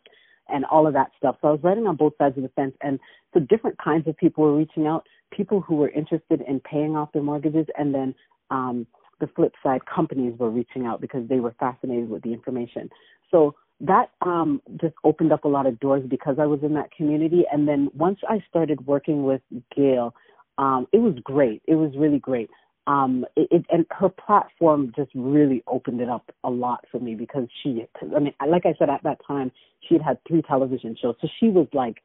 and 0.50 0.66
all 0.66 0.88
of 0.88 0.94
that 0.94 1.12
stuff. 1.18 1.38
So 1.42 1.50
I 1.50 1.52
was 1.52 1.62
writing 1.64 1.88
on 1.88 1.96
both 1.96 2.14
sides 2.18 2.38
of 2.38 2.44
the 2.44 2.50
fence, 2.50 2.76
and 2.82 3.00
so 3.34 3.40
different 3.40 3.78
kinds 3.78 4.08
of 4.08 4.18
people 4.18 4.44
were 4.44 4.56
reaching 4.56 4.88
out, 4.88 5.06
people 5.32 5.62
who 5.62 5.76
were 5.76 5.90
interested 5.90 6.42
in 6.48 6.60
paying 6.60 6.96
off 6.96 7.12
their 7.14 7.24
mortgages, 7.24 7.68
and 7.78 7.94
then 7.94 8.16
um, 8.50 8.88
the 9.20 9.28
flip 9.28 9.54
side, 9.64 9.82
companies 9.86 10.34
were 10.38 10.50
reaching 10.50 10.86
out 10.86 11.02
because 11.02 11.28
they 11.30 11.40
were 11.40 11.56
fascinated 11.60 12.10
with 12.10 12.24
the 12.24 12.34
information. 12.34 12.90
So 13.32 13.56
that 13.82 14.12
um, 14.22 14.62
just 14.80 14.96
opened 15.04 15.34
up 15.34 15.44
a 15.44 15.50
lot 15.50 15.66
of 15.66 15.80
doors 15.80 16.04
because 16.08 16.38
I 16.40 16.46
was 16.46 16.60
in 16.64 16.74
that 16.76 16.92
community. 16.92 17.44
And 17.52 17.68
then 17.68 17.90
once 17.94 18.20
I 18.28 18.44
started 18.50 18.86
working 18.88 19.24
with 19.24 19.42
Gail, 19.76 20.14
um, 20.58 20.88
it 20.94 21.00
was 21.00 21.16
great. 21.24 21.62
It 21.68 21.76
was 21.76 21.92
really 21.98 22.20
great. 22.20 22.50
Um, 22.88 23.26
it, 23.36 23.48
it, 23.52 23.66
and 23.70 23.86
her 23.92 24.10
platform 24.10 24.94
just 24.96 25.10
really 25.16 25.64
opened 25.68 26.02
it 26.02 26.10
up 26.10 26.32
a 26.44 26.50
lot 26.50 26.86
for 26.92 27.00
me 27.00 27.16
because 27.16 27.48
she, 27.62 27.86
I 28.16 28.20
mean, 28.20 28.34
like 28.48 28.66
I 28.66 28.76
said 28.78 28.90
at 28.90 29.04
that 29.04 29.20
time, 29.28 29.52
she 29.88 29.96
had 29.96 30.04
had 30.04 30.18
three 30.28 30.44
television 30.44 30.96
shows, 31.00 31.16
so 31.20 31.28
she 31.40 31.50
was 31.50 31.68
like, 31.74 31.98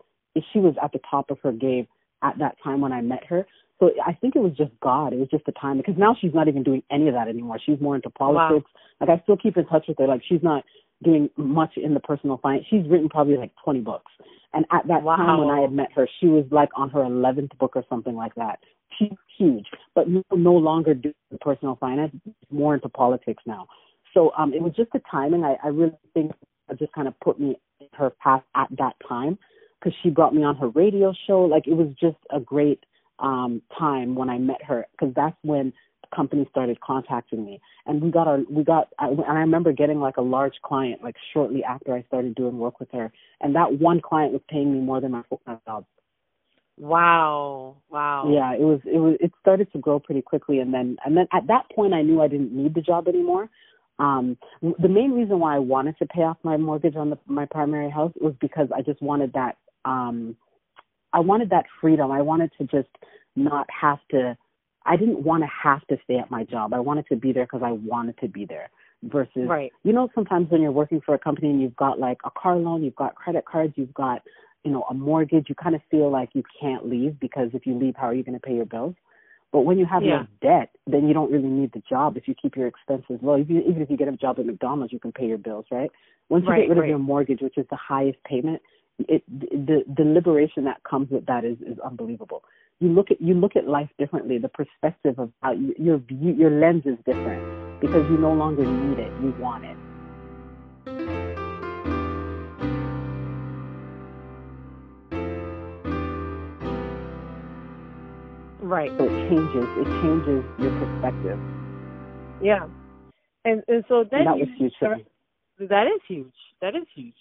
she 0.52 0.58
was 0.58 0.74
at 0.82 0.92
the 0.92 1.00
top 1.10 1.30
of 1.30 1.38
her 1.42 1.52
game 1.52 1.86
at 2.22 2.38
that 2.38 2.56
time 2.62 2.80
when 2.80 2.92
I 2.92 3.00
met 3.02 3.24
her. 3.26 3.46
So 3.78 3.90
I 4.06 4.12
think 4.12 4.36
it 4.36 4.40
was 4.40 4.52
just 4.56 4.70
God. 4.82 5.12
It 5.12 5.18
was 5.18 5.28
just 5.28 5.46
the 5.46 5.52
time 5.52 5.78
because 5.78 5.94
now 5.96 6.14
she's 6.20 6.34
not 6.34 6.48
even 6.48 6.62
doing 6.62 6.82
any 6.90 7.08
of 7.08 7.14
that 7.14 7.28
anymore. 7.28 7.58
She's 7.64 7.80
more 7.80 7.96
into 7.96 8.10
politics. 8.10 8.66
Wow. 9.00 9.06
Like 9.06 9.18
I 9.18 9.22
still 9.22 9.38
keep 9.38 9.56
in 9.56 9.66
touch 9.66 9.86
with 9.88 9.96
her. 9.98 10.06
Like 10.06 10.22
she's 10.28 10.42
not 10.42 10.64
doing 11.02 11.30
much 11.36 11.72
in 11.76 11.94
the 11.94 12.00
personal 12.00 12.38
finance. 12.38 12.66
She's 12.68 12.86
written 12.86 13.08
probably 13.08 13.36
like 13.36 13.52
20 13.64 13.80
books. 13.80 14.12
And 14.52 14.64
at 14.72 14.86
that 14.88 15.02
wow. 15.02 15.16
time 15.16 15.38
when 15.38 15.50
I 15.50 15.60
had 15.60 15.72
met 15.72 15.92
her, 15.94 16.08
she 16.20 16.26
was 16.26 16.44
like 16.50 16.70
on 16.76 16.90
her 16.90 17.00
11th 17.00 17.56
book 17.58 17.72
or 17.76 17.84
something 17.88 18.14
like 18.14 18.34
that. 18.34 18.58
She's 18.98 19.16
huge, 19.38 19.66
but 19.94 20.08
no, 20.08 20.22
no 20.32 20.52
longer 20.52 20.94
doing 20.94 21.14
personal 21.40 21.76
finance, 21.76 22.14
more 22.50 22.74
into 22.74 22.88
politics 22.88 23.42
now. 23.46 23.68
So 24.12 24.32
um 24.36 24.52
it 24.52 24.60
was 24.60 24.72
just 24.76 24.92
the 24.92 25.00
timing. 25.10 25.44
I, 25.44 25.56
I 25.62 25.68
really 25.68 25.96
think 26.12 26.32
it 26.68 26.78
just 26.78 26.92
kind 26.92 27.06
of 27.06 27.18
put 27.20 27.38
me 27.38 27.56
in 27.80 27.86
her 27.92 28.10
path 28.10 28.42
at 28.56 28.68
that 28.78 28.94
time 29.08 29.38
because 29.78 29.96
she 30.02 30.10
brought 30.10 30.34
me 30.34 30.42
on 30.42 30.56
her 30.56 30.68
radio 30.68 31.14
show. 31.26 31.42
Like 31.42 31.68
it 31.68 31.74
was 31.74 31.88
just 32.00 32.18
a 32.30 32.40
great 32.40 32.84
um 33.20 33.62
time 33.78 34.16
when 34.16 34.28
I 34.28 34.38
met 34.38 34.62
her 34.64 34.86
because 34.92 35.14
that's 35.14 35.36
when 35.42 35.72
companies 36.14 36.46
started 36.50 36.80
contacting 36.80 37.44
me 37.44 37.60
and 37.86 38.02
we 38.02 38.10
got 38.10 38.26
our 38.26 38.40
we 38.50 38.64
got 38.64 38.88
and 38.98 39.20
I 39.20 39.40
remember 39.40 39.72
getting 39.72 40.00
like 40.00 40.16
a 40.16 40.22
large 40.22 40.54
client 40.62 41.02
like 41.02 41.16
shortly 41.32 41.64
after 41.64 41.94
I 41.94 42.02
started 42.02 42.34
doing 42.34 42.58
work 42.58 42.80
with 42.80 42.90
her 42.92 43.12
and 43.40 43.54
that 43.54 43.78
one 43.78 44.00
client 44.00 44.32
was 44.32 44.42
paying 44.48 44.72
me 44.72 44.80
more 44.80 45.00
than 45.00 45.12
my 45.12 45.22
full 45.28 45.40
time 45.46 45.60
job. 45.66 45.84
Wow. 46.78 47.76
Wow. 47.90 48.30
Yeah, 48.32 48.54
it 48.54 48.62
was 48.62 48.80
it 48.84 48.98
was 48.98 49.16
it 49.20 49.32
started 49.40 49.70
to 49.72 49.78
grow 49.78 50.00
pretty 50.00 50.22
quickly 50.22 50.60
and 50.60 50.72
then 50.72 50.96
and 51.04 51.16
then 51.16 51.26
at 51.32 51.46
that 51.46 51.70
point 51.74 51.94
I 51.94 52.02
knew 52.02 52.20
I 52.20 52.28
didn't 52.28 52.52
need 52.52 52.74
the 52.74 52.80
job 52.80 53.08
anymore. 53.08 53.48
Um 53.98 54.36
the 54.62 54.88
main 54.88 55.12
reason 55.12 55.38
why 55.40 55.54
I 55.54 55.58
wanted 55.58 55.98
to 55.98 56.06
pay 56.06 56.22
off 56.22 56.38
my 56.42 56.56
mortgage 56.56 56.96
on 56.96 57.10
the 57.10 57.18
my 57.26 57.46
primary 57.46 57.90
house 57.90 58.12
was 58.20 58.34
because 58.40 58.68
I 58.74 58.82
just 58.82 59.00
wanted 59.02 59.32
that 59.34 59.56
um 59.84 60.36
I 61.12 61.20
wanted 61.20 61.50
that 61.50 61.66
freedom. 61.80 62.10
I 62.10 62.22
wanted 62.22 62.52
to 62.58 62.64
just 62.64 62.88
not 63.36 63.66
have 63.68 63.98
to 64.10 64.36
I 64.86 64.96
didn't 64.96 65.22
want 65.22 65.42
to 65.42 65.48
have 65.62 65.86
to 65.88 65.98
stay 66.04 66.16
at 66.16 66.30
my 66.30 66.44
job. 66.44 66.72
I 66.72 66.80
wanted 66.80 67.06
to 67.08 67.16
be 67.16 67.32
there 67.32 67.44
because 67.44 67.62
I 67.64 67.72
wanted 67.72 68.18
to 68.18 68.28
be 68.28 68.46
there 68.46 68.70
versus 69.02 69.48
right. 69.48 69.72
you 69.82 69.94
know 69.94 70.10
sometimes 70.14 70.50
when 70.50 70.60
you're 70.60 70.72
working 70.72 71.00
for 71.00 71.14
a 71.14 71.18
company 71.18 71.48
and 71.48 71.62
you've 71.62 71.76
got 71.76 71.98
like 71.98 72.18
a 72.24 72.30
car 72.30 72.56
loan, 72.56 72.82
you've 72.82 72.96
got 72.96 73.14
credit 73.14 73.44
cards, 73.46 73.72
you've 73.76 73.94
got 73.94 74.22
you 74.64 74.70
know, 74.70 74.84
a 74.90 74.94
mortgage, 74.94 75.46
you 75.48 75.54
kind 75.54 75.74
of 75.74 75.80
feel 75.90 76.10
like 76.10 76.30
you 76.34 76.42
can't 76.60 76.88
leave 76.88 77.18
because 77.20 77.50
if 77.54 77.66
you 77.66 77.78
leave, 77.78 77.94
how 77.96 78.08
are 78.08 78.14
you 78.14 78.22
going 78.22 78.38
to 78.38 78.46
pay 78.46 78.54
your 78.54 78.66
bills? 78.66 78.94
But 79.52 79.60
when 79.62 79.78
you 79.78 79.86
have 79.86 80.02
yeah. 80.02 80.22
no 80.22 80.26
debt, 80.42 80.70
then 80.86 81.08
you 81.08 81.14
don't 81.14 81.32
really 81.32 81.48
need 81.48 81.72
the 81.72 81.82
job 81.88 82.16
if 82.16 82.28
you 82.28 82.34
keep 82.40 82.56
your 82.56 82.68
expenses 82.68 83.18
low. 83.22 83.38
Even, 83.38 83.62
even 83.62 83.82
if 83.82 83.90
you 83.90 83.96
get 83.96 84.06
a 84.06 84.12
job 84.12 84.38
at 84.38 84.46
McDonald's, 84.46 84.92
you 84.92 85.00
can 85.00 85.12
pay 85.12 85.26
your 85.26 85.38
bills, 85.38 85.64
right? 85.70 85.90
Once 86.28 86.44
you 86.44 86.50
right, 86.50 86.62
get 86.62 86.68
rid 86.68 86.78
right. 86.78 86.84
of 86.84 86.88
your 86.90 86.98
mortgage, 86.98 87.40
which 87.40 87.58
is 87.58 87.66
the 87.70 87.76
highest 87.76 88.22
payment, 88.24 88.62
it 89.08 89.24
the 89.28 89.82
the 89.96 90.04
liberation 90.04 90.64
that 90.64 90.82
comes 90.88 91.10
with 91.10 91.24
that 91.26 91.44
is 91.44 91.56
is 91.62 91.78
unbelievable. 91.80 92.44
You 92.82 92.88
look 92.88 93.10
at 93.10 93.20
you 93.20 93.34
look 93.34 93.56
at 93.56 93.68
life 93.68 93.90
differently. 93.98 94.38
The 94.38 94.48
perspective 94.48 95.18
of 95.18 95.30
how 95.42 95.52
you, 95.52 95.74
your 95.78 95.98
view, 95.98 96.32
your 96.32 96.50
lens 96.50 96.84
is 96.86 96.96
different 97.04 97.80
because 97.82 98.10
you 98.10 98.16
no 98.16 98.32
longer 98.32 98.64
need 98.64 98.98
it. 98.98 99.12
You 99.20 99.34
want 99.38 99.66
it. 99.66 99.76
Right. 108.62 108.90
So 108.96 109.04
it 109.04 109.28
changes. 109.28 109.66
It 109.76 109.84
changes 110.00 110.44
your 110.58 110.70
perspective. 110.80 111.38
Yeah. 112.42 112.66
And 113.44 113.62
and 113.68 113.84
so 113.88 114.04
then 114.10 114.20
And 114.20 114.28
that 114.28 114.38
you 114.38 114.46
was 114.46 114.54
huge 114.56 114.74
start, 114.76 115.00
that 115.58 115.86
is 115.86 116.00
huge. 116.08 116.32
That 116.62 116.74
is 116.74 116.84
huge. 116.94 117.12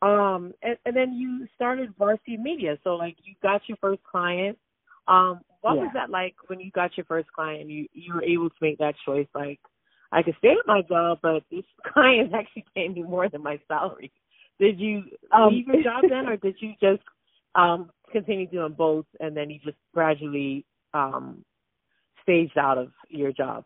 Um 0.00 0.54
and, 0.62 0.78
and 0.86 0.96
then 0.96 1.12
you 1.12 1.46
started 1.56 1.92
Varsity 1.98 2.38
Media. 2.38 2.78
So 2.84 2.96
like 2.96 3.16
you 3.24 3.34
got 3.42 3.60
your 3.68 3.76
first 3.82 4.02
client. 4.02 4.56
Um 5.08 5.40
what 5.62 5.76
was 5.78 5.90
that 5.94 6.10
like 6.10 6.34
when 6.46 6.60
you 6.60 6.70
got 6.70 6.96
your 6.96 7.06
first 7.06 7.32
client 7.32 7.68
you 7.68 7.86
you 7.92 8.14
were 8.14 8.22
able 8.22 8.50
to 8.50 8.56
make 8.60 8.78
that 8.78 8.94
choice 9.04 9.26
like 9.34 9.60
I 10.12 10.22
could 10.22 10.36
stay 10.38 10.50
at 10.50 10.66
my 10.66 10.82
job 10.82 11.18
but 11.22 11.42
this 11.50 11.64
client 11.92 12.32
actually 12.34 12.64
paying 12.74 12.94
me 12.94 13.02
more 13.02 13.28
than 13.28 13.42
my 13.42 13.58
salary. 13.68 14.12
Did 14.60 14.78
you 14.80 15.04
Um, 15.32 15.54
leave 15.54 15.68
your 15.68 15.82
job 15.82 16.04
then 16.08 16.28
or 16.28 16.36
did 16.36 16.56
you 16.60 16.74
just 16.80 17.02
um 17.54 17.90
continue 18.12 18.46
doing 18.46 18.74
both 18.74 19.06
and 19.20 19.36
then 19.36 19.50
you 19.50 19.58
just 19.64 19.78
gradually 19.94 20.64
um 20.94 21.44
staged 22.22 22.58
out 22.58 22.78
of 22.78 22.92
your 23.08 23.32
job? 23.32 23.64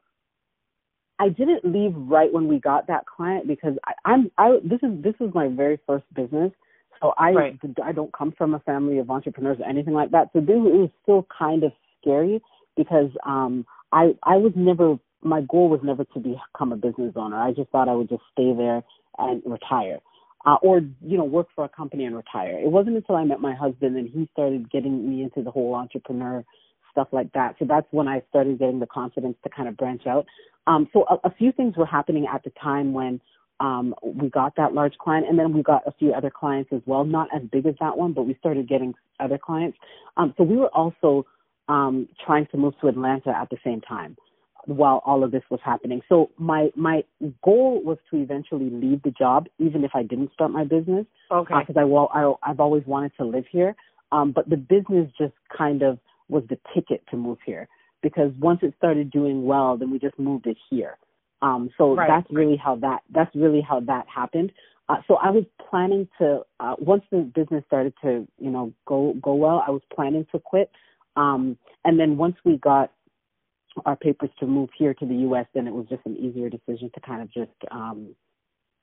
I 1.18 1.28
didn't 1.28 1.64
leave 1.64 1.94
right 1.96 2.32
when 2.32 2.48
we 2.48 2.58
got 2.58 2.86
that 2.88 3.06
client 3.06 3.46
because 3.46 3.74
I, 3.86 3.92
I'm 4.04 4.30
I 4.38 4.58
this 4.64 4.80
is 4.82 5.02
this 5.02 5.14
was 5.20 5.30
my 5.34 5.48
very 5.48 5.78
first 5.86 6.04
business. 6.14 6.52
So 7.02 7.12
I 7.18 7.32
Right. 7.32 7.60
I 7.84 7.92
don't 7.92 8.12
come 8.12 8.32
from 8.32 8.54
a 8.54 8.60
family 8.60 8.98
of 8.98 9.10
entrepreneurs 9.10 9.58
or 9.60 9.66
anything 9.66 9.92
like 9.92 10.12
that. 10.12 10.30
So 10.32 10.40
this, 10.40 10.56
it 10.56 10.60
was 10.60 10.90
still 11.02 11.26
kind 11.36 11.64
of 11.64 11.72
scary 12.00 12.40
because 12.76 13.10
um 13.26 13.66
I 13.92 14.14
I 14.22 14.36
was 14.36 14.52
never 14.56 14.98
my 15.22 15.42
goal 15.42 15.68
was 15.68 15.80
never 15.82 16.04
to 16.04 16.18
become 16.18 16.72
a 16.72 16.76
business 16.76 17.12
owner. 17.16 17.40
I 17.40 17.52
just 17.52 17.70
thought 17.70 17.88
I 17.88 17.94
would 17.94 18.08
just 18.08 18.22
stay 18.32 18.54
there 18.54 18.82
and 19.18 19.42
retire. 19.44 19.98
Uh, 20.44 20.56
or 20.62 20.78
you 20.78 21.16
know 21.18 21.24
work 21.24 21.48
for 21.54 21.64
a 21.64 21.68
company 21.68 22.04
and 22.04 22.16
retire. 22.16 22.58
It 22.58 22.70
wasn't 22.70 22.96
until 22.96 23.16
I 23.16 23.24
met 23.24 23.40
my 23.40 23.54
husband 23.54 23.96
and 23.96 24.08
he 24.08 24.28
started 24.32 24.70
getting 24.70 25.08
me 25.08 25.22
into 25.22 25.42
the 25.42 25.50
whole 25.50 25.74
entrepreneur 25.74 26.44
stuff 26.92 27.08
like 27.12 27.32
that. 27.32 27.56
So 27.58 27.64
that's 27.64 27.86
when 27.90 28.06
I 28.06 28.22
started 28.28 28.58
getting 28.58 28.78
the 28.78 28.86
confidence 28.86 29.36
to 29.44 29.50
kind 29.50 29.68
of 29.68 29.76
branch 29.76 30.06
out. 30.06 30.26
Um, 30.66 30.88
so 30.92 31.04
a, 31.10 31.28
a 31.28 31.34
few 31.34 31.50
things 31.52 31.76
were 31.76 31.86
happening 31.86 32.26
at 32.32 32.44
the 32.44 32.50
time 32.62 32.92
when 32.92 33.20
um, 33.62 33.94
we 34.02 34.28
got 34.28 34.56
that 34.56 34.74
large 34.74 34.98
client, 34.98 35.26
and 35.28 35.38
then 35.38 35.52
we 35.52 35.62
got 35.62 35.86
a 35.86 35.92
few 35.92 36.12
other 36.12 36.30
clients 36.30 36.70
as 36.72 36.82
well. 36.84 37.04
Not 37.04 37.28
as 37.34 37.42
big 37.52 37.64
as 37.64 37.76
that 37.80 37.96
one, 37.96 38.12
but 38.12 38.24
we 38.24 38.34
started 38.40 38.68
getting 38.68 38.92
other 39.20 39.38
clients. 39.38 39.78
Um, 40.16 40.34
so 40.36 40.42
we 40.42 40.56
were 40.56 40.74
also 40.74 41.24
um, 41.68 42.08
trying 42.26 42.48
to 42.50 42.56
move 42.56 42.74
to 42.80 42.88
Atlanta 42.88 43.30
at 43.30 43.50
the 43.50 43.58
same 43.64 43.80
time 43.80 44.16
while 44.66 45.00
all 45.06 45.22
of 45.22 45.30
this 45.30 45.44
was 45.48 45.60
happening. 45.64 46.00
So 46.08 46.30
my 46.38 46.70
my 46.74 47.04
goal 47.44 47.80
was 47.84 47.98
to 48.10 48.16
eventually 48.16 48.68
leave 48.68 49.00
the 49.04 49.12
job, 49.12 49.46
even 49.58 49.84
if 49.84 49.92
I 49.94 50.02
didn't 50.02 50.32
start 50.32 50.50
my 50.50 50.64
business 50.64 51.06
Okay. 51.30 51.54
because 51.60 51.76
I 51.78 51.84
well 51.84 52.10
I 52.12 52.50
I've 52.50 52.60
always 52.60 52.84
wanted 52.84 53.12
to 53.18 53.24
live 53.24 53.44
here. 53.50 53.76
Um, 54.10 54.32
but 54.32 54.50
the 54.50 54.56
business 54.56 55.08
just 55.16 55.34
kind 55.56 55.82
of 55.82 55.98
was 56.28 56.42
the 56.48 56.58
ticket 56.74 57.02
to 57.10 57.16
move 57.16 57.38
here 57.46 57.68
because 58.02 58.32
once 58.40 58.60
it 58.62 58.74
started 58.76 59.10
doing 59.10 59.44
well, 59.46 59.76
then 59.76 59.90
we 59.90 60.00
just 60.00 60.18
moved 60.18 60.46
it 60.46 60.56
here. 60.68 60.98
Um, 61.42 61.70
so 61.76 61.96
Right, 61.96 62.08
that's 62.08 62.30
really 62.30 62.56
how 62.56 62.76
that 62.76 63.02
that's 63.10 63.34
really 63.34 63.60
how 63.60 63.80
that 63.80 64.06
happened. 64.08 64.52
Uh, 64.88 64.96
so 65.06 65.16
I 65.16 65.30
was 65.30 65.44
planning 65.68 66.08
to 66.18 66.42
uh, 66.60 66.76
once 66.78 67.02
the 67.10 67.18
business 67.34 67.64
started 67.66 67.92
to 68.02 68.26
you 68.38 68.50
know 68.50 68.72
go 68.86 69.14
go 69.20 69.34
well, 69.34 69.62
I 69.66 69.70
was 69.70 69.82
planning 69.94 70.24
to 70.32 70.38
quit. 70.38 70.70
Um, 71.16 71.58
and 71.84 71.98
then 72.00 72.16
once 72.16 72.36
we 72.44 72.56
got 72.56 72.90
our 73.84 73.96
papers 73.96 74.30
to 74.38 74.46
move 74.46 74.70
here 74.78 74.94
to 74.94 75.06
the 75.06 75.14
U.S., 75.16 75.46
then 75.54 75.66
it 75.66 75.72
was 75.72 75.86
just 75.88 76.02
an 76.06 76.16
easier 76.16 76.48
decision 76.48 76.90
to 76.94 77.00
kind 77.00 77.22
of 77.22 77.32
just 77.32 77.50
um, 77.70 78.14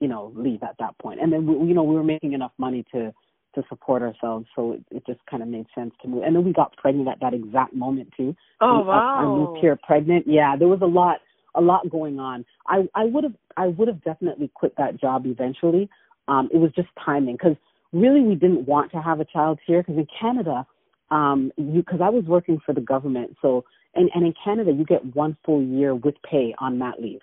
you 0.01 0.07
know 0.07 0.33
leave 0.35 0.61
at 0.63 0.75
that 0.79 0.97
point. 0.99 1.21
And 1.21 1.31
then 1.31 1.47
we, 1.47 1.67
you 1.67 1.73
know 1.73 1.83
we 1.83 1.95
were 1.95 2.03
making 2.03 2.33
enough 2.33 2.51
money 2.57 2.83
to 2.93 3.13
to 3.55 3.63
support 3.67 4.01
ourselves, 4.01 4.45
so 4.55 4.73
it, 4.73 4.83
it 4.91 5.03
just 5.07 5.19
kind 5.29 5.41
of 5.41 5.49
made 5.49 5.65
sense 5.73 5.93
to 6.01 6.07
move. 6.07 6.23
And 6.23 6.35
then 6.35 6.43
we 6.43 6.53
got 6.53 6.75
pregnant 6.77 7.07
at 7.07 7.19
that 7.21 7.33
exact 7.33 7.73
moment 7.73 8.09
too. 8.15 8.35
Oh 8.61 8.83
We- 8.83 8.89
I- 8.91 9.21
I 9.21 9.23
wow. 9.23 9.35
moved 9.35 9.59
here 9.59 9.77
pregnant. 9.81 10.27
Yeah, 10.27 10.55
there 10.55 10.67
was 10.67 10.81
a 10.81 10.85
lot 10.85 11.19
a 11.55 11.61
lot 11.61 11.89
going 11.89 12.19
on. 12.19 12.45
I 12.67 12.87
I 12.95 13.05
would 13.05 13.23
have 13.23 13.33
I 13.57 13.67
would 13.67 13.87
have 13.87 14.03
definitely 14.03 14.51
quit 14.53 14.73
that 14.77 14.99
job 14.99 15.25
eventually. 15.25 15.89
Um, 16.27 16.49
it 16.53 16.57
was 16.57 16.71
just 16.75 16.89
timing 17.03 17.35
because 17.35 17.55
really 17.91 18.21
we 18.21 18.35
didn't 18.35 18.67
want 18.67 18.91
to 18.91 19.01
have 19.01 19.19
a 19.19 19.25
child 19.25 19.59
here 19.65 19.81
because 19.81 19.97
in 19.97 20.07
Canada, 20.19 20.65
um, 21.11 21.51
you 21.57 21.81
because 21.81 22.01
I 22.01 22.09
was 22.09 22.25
working 22.25 22.59
for 22.65 22.73
the 22.73 22.81
government, 22.81 23.35
so 23.41 23.65
and 23.95 24.09
and 24.13 24.25
in 24.25 24.33
Canada 24.43 24.71
you 24.71 24.85
get 24.85 25.15
one 25.15 25.35
full 25.45 25.61
year 25.61 25.95
with 25.95 26.15
pay 26.29 26.53
on 26.59 26.77
mat 26.77 27.01
leave. 27.01 27.21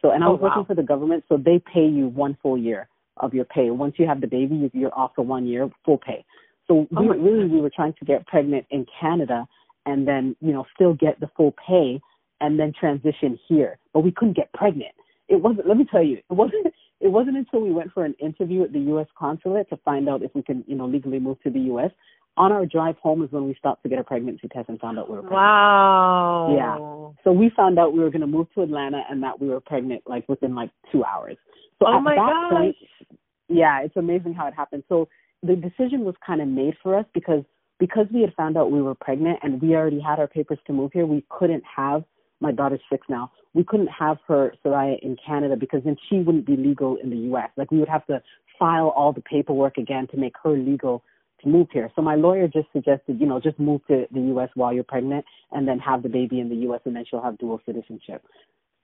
So 0.00 0.10
and 0.10 0.22
I 0.22 0.26
Oh, 0.26 0.32
was 0.32 0.40
working 0.40 0.64
for 0.64 0.74
the 0.74 0.82
government, 0.82 1.24
so 1.28 1.36
they 1.36 1.58
pay 1.60 1.86
you 1.86 2.08
one 2.08 2.36
full 2.42 2.58
year 2.58 2.88
of 3.18 3.34
your 3.34 3.44
pay. 3.44 3.70
Once 3.70 3.94
you 3.98 4.06
have 4.06 4.20
the 4.20 4.26
baby, 4.26 4.56
you- 4.56 4.70
you're 4.74 4.98
off 4.98 5.14
for 5.14 5.22
one 5.22 5.46
year, 5.46 5.70
full 5.84 5.98
pay. 5.98 6.24
So 6.66 6.86
Oh 6.96 7.02
we 7.02 7.08
really 7.08 7.46
we 7.46 7.60
were 7.60 7.70
trying 7.70 7.94
to 7.94 8.04
get 8.04 8.26
pregnant 8.26 8.66
in 8.70 8.86
Canada 9.00 9.46
and 9.86 10.06
then 10.06 10.36
you 10.40 10.52
know 10.52 10.66
still 10.74 10.94
get 10.94 11.18
the 11.20 11.28
full 11.28 11.52
pay 11.52 12.00
and 12.42 12.58
then 12.58 12.72
transition 12.78 13.38
here, 13.48 13.78
but 13.94 14.00
we 14.00 14.12
couldn't 14.12 14.36
get 14.36 14.52
pregnant. 14.52 14.92
It 15.28 15.36
wasn't. 15.36 15.66
Let 15.66 15.78
me 15.78 15.86
tell 15.90 16.02
you, 16.02 16.18
it 16.18 16.34
wasn't. 16.34 16.66
It 17.04 17.10
wasn't 17.10 17.36
until 17.36 17.62
we 17.62 17.72
went 17.72 17.92
for 17.92 18.04
an 18.04 18.14
interview 18.20 18.62
at 18.62 18.72
the 18.72 18.78
U.S. 18.78 19.08
consulate 19.18 19.68
to 19.70 19.76
find 19.78 20.08
out 20.08 20.22
if 20.22 20.32
we 20.36 20.42
can, 20.44 20.62
you 20.68 20.76
know, 20.76 20.86
legally 20.86 21.18
move 21.18 21.42
to 21.42 21.50
the 21.50 21.58
U.S. 21.62 21.90
On 22.36 22.52
our 22.52 22.64
drive 22.64 22.96
home 22.98 23.24
is 23.24 23.32
when 23.32 23.44
we 23.44 23.56
stopped 23.58 23.82
to 23.82 23.88
get 23.88 23.98
a 23.98 24.04
pregnancy 24.04 24.46
test 24.46 24.68
and 24.68 24.78
found 24.78 25.00
out 25.00 25.10
we 25.10 25.16
were 25.16 25.22
pregnant. 25.22 25.42
Wow. 25.42 26.54
Yeah. 26.56 27.24
So 27.24 27.32
we 27.32 27.50
found 27.56 27.76
out 27.80 27.92
we 27.92 27.98
were 27.98 28.10
going 28.10 28.20
to 28.20 28.28
move 28.28 28.46
to 28.54 28.62
Atlanta 28.62 29.02
and 29.10 29.20
that 29.24 29.40
we 29.40 29.48
were 29.48 29.58
pregnant 29.58 30.02
like 30.06 30.28
within 30.28 30.54
like 30.54 30.70
two 30.92 31.02
hours. 31.04 31.36
So 31.80 31.88
Oh 31.88 32.00
my 32.00 32.14
that 32.14 32.48
gosh. 32.50 32.52
point, 32.52 32.76
yeah, 33.48 33.80
it's 33.82 33.96
amazing 33.96 34.34
how 34.34 34.46
it 34.46 34.54
happened. 34.54 34.84
So 34.88 35.08
the 35.42 35.56
decision 35.56 36.04
was 36.04 36.14
kind 36.24 36.40
of 36.40 36.46
made 36.46 36.74
for 36.84 36.96
us 36.96 37.06
because 37.14 37.42
because 37.80 38.06
we 38.14 38.20
had 38.20 38.32
found 38.34 38.56
out 38.56 38.70
we 38.70 38.80
were 38.80 38.94
pregnant 38.94 39.40
and 39.42 39.60
we 39.60 39.74
already 39.74 39.98
had 39.98 40.20
our 40.20 40.28
papers 40.28 40.58
to 40.68 40.72
move 40.72 40.92
here. 40.92 41.04
We 41.04 41.24
couldn't 41.28 41.64
have 41.64 42.04
my 42.42 42.52
daughter's 42.52 42.80
six 42.90 43.06
now. 43.08 43.30
We 43.54 43.64
couldn't 43.64 43.88
have 43.88 44.18
her 44.28 44.52
Soraya 44.64 44.98
in 45.00 45.16
Canada 45.24 45.56
because 45.56 45.82
then 45.84 45.96
she 46.08 46.16
wouldn't 46.16 46.46
be 46.46 46.56
legal 46.56 46.96
in 47.02 47.10
the 47.10 47.16
U.S. 47.28 47.50
Like 47.56 47.70
we 47.70 47.78
would 47.78 47.88
have 47.88 48.06
to 48.06 48.22
file 48.58 48.88
all 48.88 49.12
the 49.12 49.22
paperwork 49.22 49.78
again 49.78 50.06
to 50.08 50.16
make 50.16 50.34
her 50.42 50.50
legal 50.50 51.02
to 51.42 51.48
move 51.48 51.68
here. 51.72 51.90
So 51.96 52.02
my 52.02 52.14
lawyer 52.14 52.46
just 52.48 52.68
suggested, 52.72 53.20
you 53.20 53.26
know, 53.26 53.40
just 53.40 53.58
move 53.58 53.80
to 53.86 54.06
the 54.12 54.20
U.S. 54.20 54.50
while 54.54 54.72
you're 54.72 54.84
pregnant 54.84 55.24
and 55.52 55.66
then 55.66 55.78
have 55.78 56.02
the 56.02 56.08
baby 56.08 56.40
in 56.40 56.48
the 56.48 56.56
U.S. 56.66 56.80
and 56.84 56.94
then 56.94 57.04
she'll 57.08 57.22
have 57.22 57.38
dual 57.38 57.60
citizenship 57.64 58.22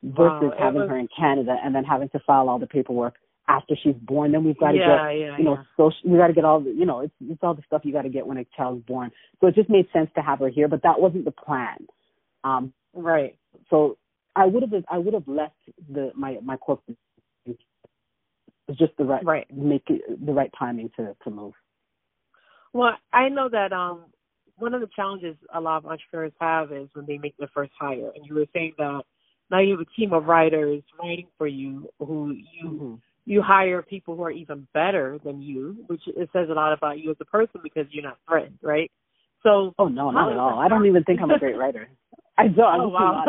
versus 0.02 0.52
it 0.52 0.60
having 0.62 0.82
was- 0.82 0.90
her 0.90 0.98
in 0.98 1.08
Canada 1.16 1.56
and 1.62 1.74
then 1.74 1.84
having 1.84 2.08
to 2.10 2.18
file 2.20 2.48
all 2.48 2.58
the 2.58 2.66
paperwork 2.66 3.14
after 3.48 3.74
she's 3.82 3.94
born. 4.02 4.32
Then 4.32 4.44
we've 4.44 4.58
got 4.58 4.72
to 4.72 4.78
yeah, 4.78 5.08
get, 5.08 5.18
yeah, 5.18 5.38
you 5.38 5.44
know, 5.44 5.54
yeah. 5.54 5.62
so 5.76 5.90
we 6.04 6.18
got 6.18 6.26
to 6.28 6.34
get 6.34 6.44
all 6.44 6.60
the, 6.60 6.70
you 6.70 6.84
know, 6.84 7.00
it's 7.00 7.14
it's 7.20 7.42
all 7.42 7.54
the 7.54 7.62
stuff 7.66 7.82
you 7.84 7.92
got 7.92 8.02
to 8.02 8.10
get 8.10 8.26
when 8.26 8.36
a 8.38 8.44
child's 8.56 8.84
born. 8.86 9.10
So 9.40 9.46
it 9.46 9.54
just 9.54 9.70
made 9.70 9.86
sense 9.92 10.10
to 10.16 10.22
have 10.22 10.40
her 10.40 10.48
here, 10.48 10.68
but 10.68 10.82
that 10.82 11.00
wasn't 11.00 11.24
the 11.24 11.30
plan. 11.30 11.86
Um, 12.44 12.72
Right. 12.94 13.38
so 13.70 13.98
I 14.36 14.46
would 14.46 14.62
have 14.62 14.84
I 14.90 14.98
would 14.98 15.14
have 15.14 15.26
left 15.26 15.56
the 15.92 16.12
my 16.14 16.38
my 16.42 16.56
corporate. 16.56 16.96
It 17.44 17.58
was 18.68 18.76
just 18.78 18.96
the 18.96 19.04
right 19.04 19.24
Right. 19.24 19.46
make 19.56 19.84
it 19.88 20.02
the 20.24 20.32
right 20.32 20.50
timing 20.58 20.90
to 20.96 21.16
to 21.24 21.30
move. 21.30 21.54
Well, 22.72 22.92
I 23.12 23.28
know 23.28 23.48
that 23.48 23.72
um 23.72 24.04
one 24.56 24.74
of 24.74 24.80
the 24.80 24.88
challenges 24.94 25.36
a 25.54 25.60
lot 25.60 25.78
of 25.78 25.86
entrepreneurs 25.86 26.32
have 26.40 26.72
is 26.72 26.88
when 26.92 27.06
they 27.06 27.18
make 27.18 27.36
their 27.36 27.50
first 27.54 27.72
hire. 27.78 28.10
And 28.14 28.26
you 28.26 28.34
were 28.34 28.46
saying 28.52 28.74
that 28.78 29.02
now 29.50 29.60
you 29.60 29.72
have 29.72 29.80
a 29.80 30.00
team 30.00 30.12
of 30.12 30.26
writers 30.26 30.82
writing 31.00 31.28
for 31.36 31.46
you 31.46 31.88
who 31.98 32.32
you 32.32 32.68
Mm-hmm. 32.68 32.94
you 33.24 33.42
hire 33.42 33.82
people 33.82 34.16
who 34.16 34.22
are 34.22 34.30
even 34.30 34.66
better 34.72 35.18
than 35.24 35.42
you, 35.42 35.84
which 35.86 36.02
it 36.06 36.30
says 36.32 36.48
a 36.50 36.54
lot 36.54 36.72
about 36.72 36.98
you 36.98 37.10
as 37.10 37.16
a 37.20 37.24
person 37.24 37.60
because 37.62 37.86
you're 37.90 38.04
not 38.04 38.18
threatened, 38.28 38.58
right? 38.62 38.90
So 39.42 39.74
Oh 39.78 39.88
no, 39.88 40.10
not 40.10 40.30
at 40.30 40.38
all. 40.38 40.58
I 40.58 40.68
don't 40.68 40.86
even 40.86 41.04
think 41.04 41.20
I'm 41.20 41.30
a 41.30 41.38
great 41.38 41.56
writer. 41.56 41.88
I 42.38 42.46
don't. 42.48 42.80
Oh, 42.80 42.88
wow. 42.88 43.24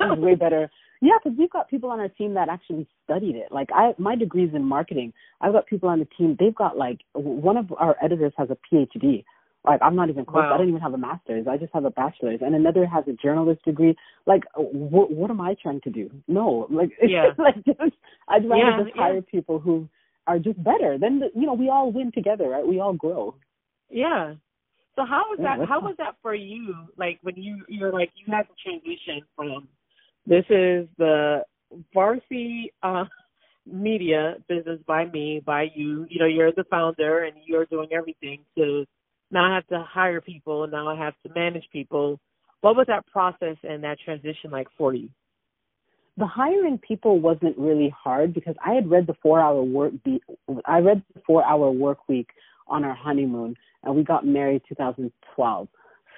not. 0.00 0.18
way 0.18 0.34
better. 0.46 0.70
Yeah, 1.00 1.14
because 1.22 1.36
we've 1.36 1.50
got 1.50 1.68
people 1.68 1.90
on 1.90 1.98
our 1.98 2.08
team 2.08 2.34
that 2.34 2.48
actually 2.48 2.86
studied 3.04 3.34
it. 3.34 3.50
Like 3.50 3.68
I, 3.74 3.92
my 3.98 4.14
degree's 4.14 4.54
in 4.54 4.64
marketing. 4.64 5.12
I've 5.40 5.52
got 5.52 5.66
people 5.66 5.88
on 5.88 5.98
the 5.98 6.06
team. 6.16 6.36
They've 6.38 6.54
got 6.54 6.76
like 6.78 7.00
one 7.14 7.56
of 7.56 7.72
our 7.76 7.96
editors 8.02 8.32
has 8.38 8.48
a 8.50 8.56
PhD. 8.72 9.24
Like 9.64 9.80
I'm 9.82 9.96
not 9.96 10.10
even 10.10 10.24
close. 10.24 10.44
Wow. 10.44 10.54
I 10.54 10.58
don't 10.58 10.68
even 10.68 10.80
have 10.80 10.94
a 10.94 10.98
master's. 10.98 11.46
I 11.48 11.56
just 11.56 11.72
have 11.74 11.84
a 11.84 11.90
bachelor's, 11.90 12.40
and 12.40 12.54
another 12.54 12.86
has 12.86 13.04
a 13.08 13.12
journalist 13.12 13.64
degree. 13.64 13.96
Like, 14.26 14.44
what 14.54 15.10
what 15.10 15.30
am 15.30 15.40
I 15.40 15.54
trying 15.60 15.80
to 15.82 15.90
do? 15.90 16.08
No, 16.28 16.66
like 16.70 16.90
it's 17.00 17.10
Yeah. 17.16 17.28
just 17.28 17.38
like 17.40 17.56
just 17.64 17.96
I'd 18.28 18.48
rather 18.48 18.56
Yeah, 18.62 18.82
just 18.84 18.96
yeah. 18.96 19.02
hire 19.02 19.22
people 19.22 19.58
who 19.58 19.88
are 20.28 20.38
just 20.38 20.62
better. 20.62 20.98
Then 20.98 21.18
the, 21.18 21.30
you 21.34 21.46
know 21.46 21.54
we 21.54 21.68
all 21.68 21.90
win 21.90 22.12
together, 22.12 22.48
right? 22.48 22.66
We 22.66 22.78
all 22.80 22.92
grow. 22.92 23.34
Yeah. 23.90 24.34
So 24.96 25.04
how 25.06 25.24
was 25.30 25.38
Yeah, 25.40 25.56
that? 25.58 25.68
How 25.68 25.80
was 25.80 25.94
that 25.98 26.16
for 26.22 26.34
you? 26.34 26.74
Like 26.96 27.18
when 27.22 27.36
you 27.36 27.64
you're 27.68 27.92
like 27.92 28.10
you 28.14 28.32
had 28.32 28.46
the 28.46 28.54
transition 28.62 29.22
from 29.36 29.68
this 30.26 30.44
is 30.50 30.86
the 30.98 31.44
varsity 31.94 32.72
uh 32.82 33.04
media 33.64 34.36
business 34.48 34.80
by 34.86 35.06
me 35.06 35.42
by 35.44 35.68
you. 35.74 36.06
You 36.10 36.20
know 36.20 36.26
you're 36.26 36.52
the 36.52 36.64
founder 36.64 37.24
and 37.24 37.36
you're 37.46 37.66
doing 37.66 37.88
everything 37.92 38.40
to 38.56 38.84
now 39.30 39.50
I 39.50 39.54
have 39.54 39.66
to 39.68 39.82
hire 39.88 40.20
people 40.20 40.64
and 40.64 40.72
now 40.72 40.88
I 40.88 40.96
have 40.96 41.14
to 41.26 41.32
manage 41.32 41.64
people. 41.72 42.20
What 42.60 42.76
was 42.76 42.86
that 42.88 43.06
process 43.06 43.56
and 43.62 43.82
that 43.84 43.98
transition 44.04 44.50
like 44.50 44.68
for 44.76 44.94
you? 44.94 45.08
the 46.16 46.26
hiring 46.26 46.78
people 46.78 47.20
wasn't 47.20 47.56
really 47.56 47.92
hard 47.96 48.34
because 48.34 48.54
I 48.64 48.74
had 48.74 48.90
read 48.90 49.06
the 49.06 49.14
four 49.22 49.40
hour 49.40 49.62
work 49.62 49.92
be 50.04 50.20
I 50.66 50.78
read 50.80 51.02
the 51.14 51.22
four 51.26 51.44
hour 51.44 51.70
work 51.70 52.08
week 52.08 52.28
on 52.68 52.84
our 52.84 52.94
honeymoon 52.94 53.56
and 53.82 53.94
we 53.94 54.02
got 54.02 54.26
married 54.26 54.62
2012. 54.68 55.68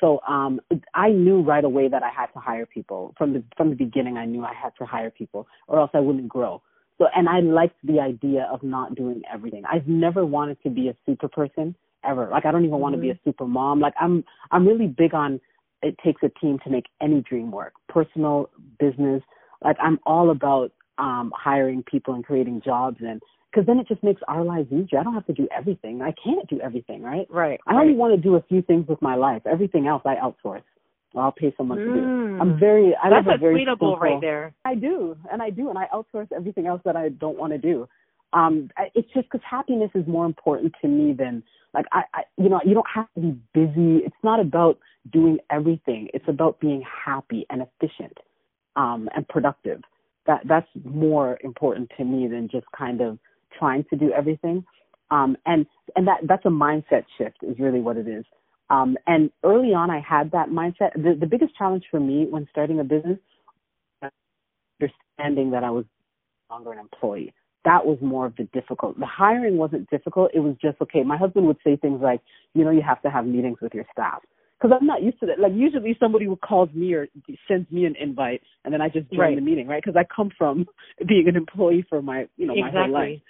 So 0.01 0.21
um 0.29 0.61
I 0.95 1.11
knew 1.11 1.41
right 1.41 1.65
away 1.65 1.89
that 1.89 2.03
I 2.03 2.11
had 2.11 2.27
to 2.35 2.39
hire 2.39 2.67
people. 2.67 3.15
From 3.17 3.33
the 3.33 3.43
from 3.57 3.71
the 3.71 3.77
beginning 3.77 4.17
I 4.17 4.27
knew 4.27 4.45
I 4.45 4.55
had 4.55 4.73
to 4.79 4.85
hire 4.85 5.11
people 5.11 5.47
or 5.69 5.79
else 5.79 5.91
I 5.95 6.01
wouldn't 6.01 6.29
grow. 6.29 6.63
So 6.99 7.07
and 7.15 7.29
I 7.29 7.41
liked 7.41 7.77
the 7.85 8.01
idea 8.01 8.49
of 8.53 8.63
not 8.63 8.95
doing 8.95 9.23
everything. 9.33 9.65
I've 9.71 9.89
never 9.89 10.25
wanted 10.25 10.63
to 10.63 10.71
be 10.71 10.89
a 10.89 10.97
super 11.07 11.29
person 11.29 11.75
ever. 12.05 12.29
Like 12.31 12.45
I 12.47 12.53
don't 12.53 12.65
even 12.65 12.79
want 12.79 12.95
to 12.95 13.01
be 13.01 13.11
a 13.11 13.19
super 13.25 13.47
mom. 13.47 13.81
Like 13.81 13.95
I'm 14.01 14.25
I'm 14.51 14.67
really 14.67 14.87
big 14.87 15.15
on 15.15 15.41
it 15.83 15.97
takes 16.03 16.23
a 16.23 16.31
team 16.41 16.59
to 16.65 16.71
make 16.71 16.87
any 17.03 17.21
dream 17.21 17.51
work. 17.51 17.75
Personal, 17.89 18.49
business, 18.79 19.23
like 19.63 19.77
I'm 19.81 19.99
all 20.07 20.31
about 20.31 20.73
um 20.99 21.33
hiring 21.37 21.83
people 21.83 22.15
and 22.15 22.25
creating 22.25 22.63
jobs 22.65 22.99
and 23.01 23.21
because 23.55 23.67
then 23.67 23.79
it 23.79 23.87
just 23.87 24.03
makes 24.03 24.21
our 24.27 24.43
lives 24.45 24.73
easier. 24.73 24.99
I 24.99 25.05
don't 25.05 25.15
have 25.15 25.27
to 25.27 25.33
do 25.33 25.47
everything. 25.57 26.03
I 26.03 26.13
can't 26.23 26.49
do 26.49 26.61
everything, 26.61 27.03
right? 27.03 27.27
Right. 27.31 27.61
I 27.67 27.75
only 27.75 27.95
want 27.95 28.15
to 28.15 28.21
do 28.21 28.35
a 28.35 28.43
few 28.43 28.63
things 28.63 28.87
with 28.89 29.01
my 29.01 29.15
life. 29.15 29.43
Everything 29.47 29.87
else 29.87 30.03
I 30.05 30.17
outsource. 30.17 30.63
I'll 31.17 31.31
pay 31.31 31.55
someone 31.57 31.79
to 31.79 31.85
do. 31.85 32.41
I'm 32.41 32.59
very 32.59 32.93
I 33.01 33.09
That's 33.09 33.27
live 33.27 33.37
a 33.37 33.39
very 33.39 33.65
simple, 33.65 33.97
right 33.99 34.21
there. 34.21 34.53
I 34.65 34.75
do, 34.75 35.17
and 35.31 35.41
I 35.41 35.51
do, 35.51 35.69
and 35.69 35.79
I 35.79 35.87
outsource 35.95 36.27
everything 36.35 36.67
else 36.67 36.81
that 36.85 36.97
I 36.97 37.11
don't 37.11 37.39
want 37.39 37.53
to 37.53 37.59
do. 37.59 37.89
Um, 38.33 38.69
I- 38.77 38.91
it's 38.97 39.09
just 39.15 39.31
because 39.31 39.41
happiness 39.49 39.93
is 39.95 40.05
more 40.09 40.27
important 40.27 40.75
to 40.83 40.89
me 40.89 41.13
than 41.13 41.45
like 41.73 41.87
I, 41.93 42.03
I, 42.15 42.23
you 42.37 42.49
know, 42.49 42.61
you 42.65 42.75
don't 42.75 42.87
have 42.93 43.07
to 43.15 43.21
be 43.21 43.39
busy. 43.53 44.05
It's 44.05 44.17
not 44.25 44.41
about 44.41 44.79
doing 45.13 45.39
everything. 45.51 46.09
It's 46.13 46.27
about 46.27 46.59
being 46.59 46.83
happy 46.83 47.47
and 47.49 47.63
efficient, 47.63 48.19
um, 48.75 49.09
and 49.15 49.27
productive. 49.29 49.83
That 50.27 50.41
that's 50.47 50.69
more 50.85 51.39
important 51.45 51.93
to 51.97 52.05
me 52.05 52.27
than 52.27 52.49
just 52.49 52.67
kind 52.77 53.01
of 53.01 53.21
trying 53.59 53.85
to 53.91 53.97
do 53.97 54.13
everything. 54.13 54.65
Um, 55.11 55.37
and 55.47 55.67
and 55.97 56.07
that 56.09 56.21
that's 56.27 56.45
a 56.47 56.51
mindset 56.51 57.05
shift 57.19 57.39
is 57.43 57.59
really 57.59 57.81
what 57.81 57.97
it 57.97 58.09
is. 58.09 58.25
Um, 58.71 58.97
and 59.07 59.31
early 59.45 59.75
on, 59.75 59.91
I 59.91 60.01
had 60.01 60.31
that 60.33 60.49
mindset. 60.49 60.95
The, 60.95 61.17
the 61.19 61.27
biggest 61.27 61.57
challenge 61.57 61.85
for 61.91 62.01
me 62.01 62.27
when 62.29 62.49
starting 62.51 62.81
a 62.81 62.85
business 62.85 63.19
understanding 64.81 65.51
that 65.53 65.65
I 65.65 65.71
was 65.71 65.85
no 66.51 66.57
longer 66.57 66.73
an 66.73 66.79
employee. 66.79 67.33
That 67.65 67.87
was 67.87 67.99
more 68.03 68.27
of 68.27 68.37
the 68.37 68.45
difficult. 68.53 68.99
The 68.99 69.07
hiring 69.07 69.57
wasn't 69.57 69.89
difficult. 69.91 70.31
It 70.35 70.41
was 70.41 70.57
just 70.61 70.81
okay. 70.83 71.03
My 71.03 71.17
husband 71.17 71.47
would 71.47 71.57
say 71.65 71.77
things 71.77 72.01
like, 72.03 72.21
you 72.55 72.65
know, 72.65 72.71
you 72.71 72.83
have 72.87 73.01
to 73.03 73.11
have 73.11 73.27
meetings 73.27 73.59
with 73.63 73.73
your 73.73 73.85
staff 73.91 74.21
because 74.61 74.77
I'm 74.79 74.87
not 74.87 75.03
used 75.03 75.19
to 75.21 75.27
that. 75.27 75.41
Like 75.41 75.53
usually 75.55 75.97
somebody 75.99 76.27
who 76.27 76.37
calls 76.37 76.69
me 76.75 76.93
or 76.93 77.09
sends 77.49 77.71
me 77.71 77.87
an 77.87 77.95
invite 77.99 78.43
and 78.65 78.73
then 78.73 78.83
I 78.83 78.89
just 78.89 79.11
join 79.11 79.19
Right. 79.19 79.35
the 79.35 79.41
meeting, 79.41 79.67
right? 79.67 79.83
Because 79.83 79.97
I 79.97 80.05
come 80.15 80.31
from 80.37 80.67
being 81.09 81.27
an 81.29 81.37
employee 81.37 81.87
for 81.89 82.03
my, 82.03 82.27
you 82.37 82.47
know, 82.47 82.55
my 82.57 82.71
whole 82.71 82.91
life. 82.91 83.21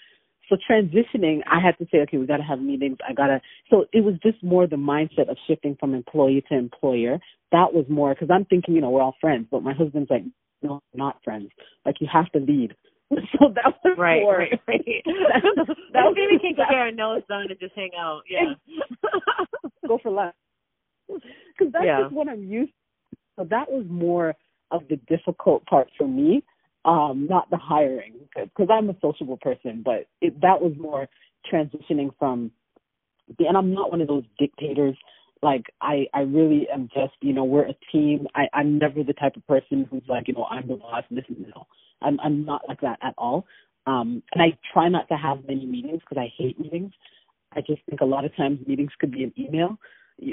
So 0.48 0.57
transitioning, 0.70 1.40
I 1.50 1.61
had 1.61 1.76
to 1.78 1.87
say, 1.90 1.98
okay, 2.00 2.18
we 2.18 2.26
got 2.26 2.37
to 2.38 2.42
have 2.42 2.61
meetings. 2.61 2.98
I 3.09 3.12
got 3.14 3.28
to. 3.28 3.40
So 3.70 3.87
it 3.92 4.04
was 4.04 4.14
just 4.22 4.42
more 4.42 4.66
the 4.66 4.76
mindset 4.76 5.28
of 5.30 5.37
shifting 5.46 5.76
from 5.80 5.94
employee 5.94 6.44
to 6.50 6.57
employer. 6.57 7.18
That 7.52 7.72
was 7.72 7.87
more 7.88 8.14
because 8.14 8.28
I'm 8.30 8.44
thinking, 8.44 8.74
you 8.74 8.80
know, 8.80 8.90
we're 8.90 9.02
all 9.02 9.16
friends, 9.20 9.46
but 9.50 9.62
my 9.62 9.72
husband's 9.72 10.11
like, 10.11 10.24
no, 10.62 10.80
we're 10.92 10.98
not 11.04 11.18
friends. 11.24 11.50
Like 11.85 11.96
you 12.00 12.09
have 12.12 12.30
to 12.33 12.38
lead. 12.40 12.74
So 13.38 13.52
that 13.54 13.74
was 13.85 13.96
Right, 13.98 14.22
more. 14.22 14.38
right, 14.38 14.61
right. 14.66 14.85
that, 15.04 15.44
was 15.94 16.16
maybe 16.16 16.40
can't 16.42 16.57
get 16.57 16.74
our 16.74 16.90
done 16.90 17.46
and 17.50 17.61
just 17.61 17.74
hang 17.76 17.90
out. 17.96 18.22
Yeah. 18.28 18.54
go 19.87 19.98
for 20.02 20.11
lunch 20.11 20.35
because 21.09 21.72
that's 21.72 21.85
Yeah. 21.85 22.02
just 22.04 22.14
what 22.14 22.28
I'm 22.28 22.42
used. 22.42 22.72
to. 22.72 23.16
So 23.37 23.44
that 23.50 23.70
was 23.70 23.85
more 23.88 24.35
of 24.70 24.83
the 24.88 24.96
difficult 25.07 25.64
part 25.66 25.88
for 25.96 26.09
me, 26.09 26.42
um, 26.85 27.27
not 27.29 27.51
the 27.51 27.57
hiring, 27.57 28.14
because 28.35 28.68
I'm 28.70 28.90
a 28.90 28.97
sociable 29.01 29.38
person. 29.38 29.83
But 29.85 30.07
it, 30.20 30.40
that 30.40 30.61
was 30.61 30.73
more 30.79 31.09
transitioning 31.53 32.11
from, 32.18 32.51
and 33.38 33.57
I'm 33.57 33.73
not 33.73 33.90
one 33.90 34.01
of 34.01 34.09
those 34.09 34.25
dictators. 34.38 34.97
Like 35.42 35.64
I, 35.81 36.07
I 36.14 36.20
really 36.20 36.66
am 36.73 36.88
just, 36.94 37.14
you 37.20 37.33
know, 37.33 37.44
we're 37.44 37.66
a 37.66 37.75
team. 37.92 38.27
I, 38.35 38.44
I'm 38.55 38.79
never 38.79 39.03
the 39.03 39.12
type 39.12 39.37
of 39.37 39.47
person 39.47 39.87
who's 39.90 40.03
like, 40.09 40.29
you 40.29 40.35
know, 40.35 40.47
I'm 40.51 40.66
the 40.66 40.77
boss. 40.77 41.05
This 41.11 41.25
is 41.29 41.37
no. 41.55 41.66
I'm, 42.03 42.18
I'm 42.20 42.44
not 42.44 42.62
like 42.68 42.81
that 42.81 42.99
at 43.03 43.14
all. 43.18 43.47
Um, 43.87 44.23
and 44.33 44.42
I 44.42 44.57
try 44.73 44.88
not 44.88 45.09
to 45.09 45.14
have 45.16 45.47
many 45.47 45.66
meetings 45.66 46.01
because 46.01 46.20
I 46.20 46.33
hate 46.38 46.59
meetings. 46.59 46.92
I 47.55 47.61
just 47.61 47.83
think 47.88 48.01
a 48.01 48.07
lot 48.07 48.25
of 48.25 48.35
times 48.37 48.66
meetings 48.66 48.90
could 48.99 49.12
be 49.12 49.23
an 49.25 49.33
email. 49.38 49.79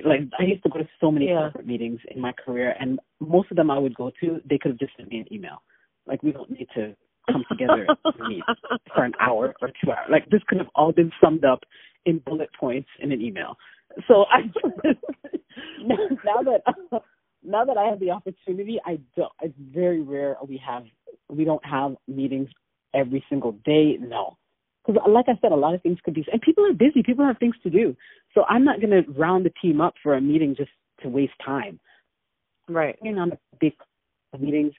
Like 0.05 0.21
I 0.39 0.43
used 0.43 0.63
to 0.63 0.69
go 0.69 0.79
to 0.79 0.87
so 0.99 1.11
many 1.11 1.27
Yeah. 1.27 1.41
corporate 1.41 1.67
meetings 1.67 1.99
in 2.09 2.21
my 2.21 2.31
career, 2.33 2.75
and 2.79 2.99
most 3.19 3.51
of 3.51 3.57
them 3.57 3.71
I 3.71 3.79
would 3.79 3.95
go 3.95 4.11
to, 4.21 4.41
they 4.49 4.57
could 4.57 4.71
have 4.71 4.79
just 4.79 4.93
sent 4.97 5.09
me 5.09 5.19
an 5.19 5.33
email. 5.33 5.61
Like 6.11 6.21
we 6.21 6.33
don't 6.33 6.51
need 6.51 6.67
to 6.75 6.93
come 7.31 7.45
together 7.49 7.87
and 8.05 8.27
meet 8.27 8.43
for 8.93 9.05
an 9.05 9.13
hour 9.19 9.55
or 9.61 9.69
two 9.83 9.91
hours. 9.91 10.09
Like 10.11 10.29
this 10.29 10.41
could 10.47 10.57
have 10.57 10.67
all 10.75 10.91
been 10.91 11.11
summed 11.23 11.45
up 11.45 11.61
in 12.05 12.19
bullet 12.19 12.49
points 12.59 12.89
in 12.99 13.11
an 13.11 13.21
email. 13.21 13.55
So 14.07 14.25
I 14.29 14.41
now 15.83 16.43
that 16.43 16.61
now 17.43 17.65
that 17.65 17.77
I 17.77 17.85
have 17.85 17.99
the 17.99 18.11
opportunity, 18.11 18.79
I 18.85 18.99
don't. 19.15 19.31
It's 19.41 19.55
very 19.73 20.01
rare 20.01 20.35
we 20.47 20.61
have 20.65 20.83
we 21.29 21.45
don't 21.45 21.65
have 21.65 21.95
meetings 22.07 22.49
every 22.93 23.23
single 23.29 23.53
day. 23.63 23.97
No, 23.99 24.37
because 24.85 25.01
like 25.07 25.25
I 25.29 25.39
said, 25.41 25.51
a 25.51 25.55
lot 25.55 25.73
of 25.73 25.81
things 25.81 25.99
could 26.03 26.13
be 26.13 26.25
and 26.31 26.41
people 26.41 26.65
are 26.65 26.73
busy. 26.73 27.03
People 27.03 27.25
have 27.25 27.37
things 27.37 27.55
to 27.63 27.69
do. 27.69 27.95
So 28.33 28.43
I'm 28.49 28.63
not 28.63 28.81
going 28.81 28.91
to 28.91 29.09
round 29.11 29.45
the 29.45 29.53
team 29.61 29.81
up 29.81 29.93
for 30.01 30.15
a 30.15 30.21
meeting 30.21 30.55
just 30.57 30.71
to 31.01 31.09
waste 31.09 31.33
time. 31.45 31.79
right. 32.67 32.97
Being 33.01 33.17
on 33.17 33.29
the 33.29 33.37
big 33.59 33.73
meetings, 34.39 34.73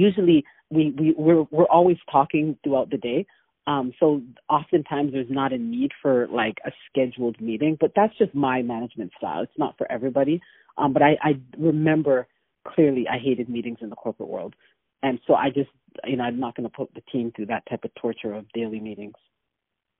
usually 0.00 0.44
we 0.70 0.94
we 0.98 1.14
we're 1.16 1.44
we're 1.50 1.64
always 1.64 1.98
talking 2.10 2.56
throughout 2.64 2.90
the 2.90 2.98
day. 2.98 3.26
Um, 3.66 3.92
so 3.98 4.20
oftentimes 4.50 5.12
there's 5.12 5.30
not 5.30 5.52
a 5.52 5.58
need 5.58 5.92
for 6.02 6.28
like 6.28 6.58
a 6.66 6.70
scheduled 6.88 7.40
meeting, 7.40 7.78
but 7.80 7.92
that's 7.96 8.16
just 8.18 8.34
my 8.34 8.60
management 8.60 9.12
style. 9.16 9.42
It's 9.42 9.58
not 9.58 9.76
for 9.78 9.90
everybody. 9.90 10.40
Um, 10.76 10.92
but 10.92 11.02
I, 11.02 11.16
I 11.22 11.40
remember 11.56 12.26
clearly 12.68 13.06
I 13.08 13.18
hated 13.18 13.48
meetings 13.48 13.78
in 13.80 13.88
the 13.88 13.96
corporate 13.96 14.28
world. 14.28 14.54
And 15.02 15.18
so 15.26 15.34
I 15.34 15.48
just, 15.48 15.70
you 16.04 16.16
know, 16.16 16.24
I'm 16.24 16.40
not 16.40 16.56
going 16.56 16.68
to 16.68 16.74
put 16.74 16.92
the 16.94 17.00
team 17.12 17.32
through 17.34 17.46
that 17.46 17.62
type 17.68 17.84
of 17.84 17.94
torture 17.94 18.34
of 18.34 18.50
daily 18.52 18.80
meetings. 18.80 19.14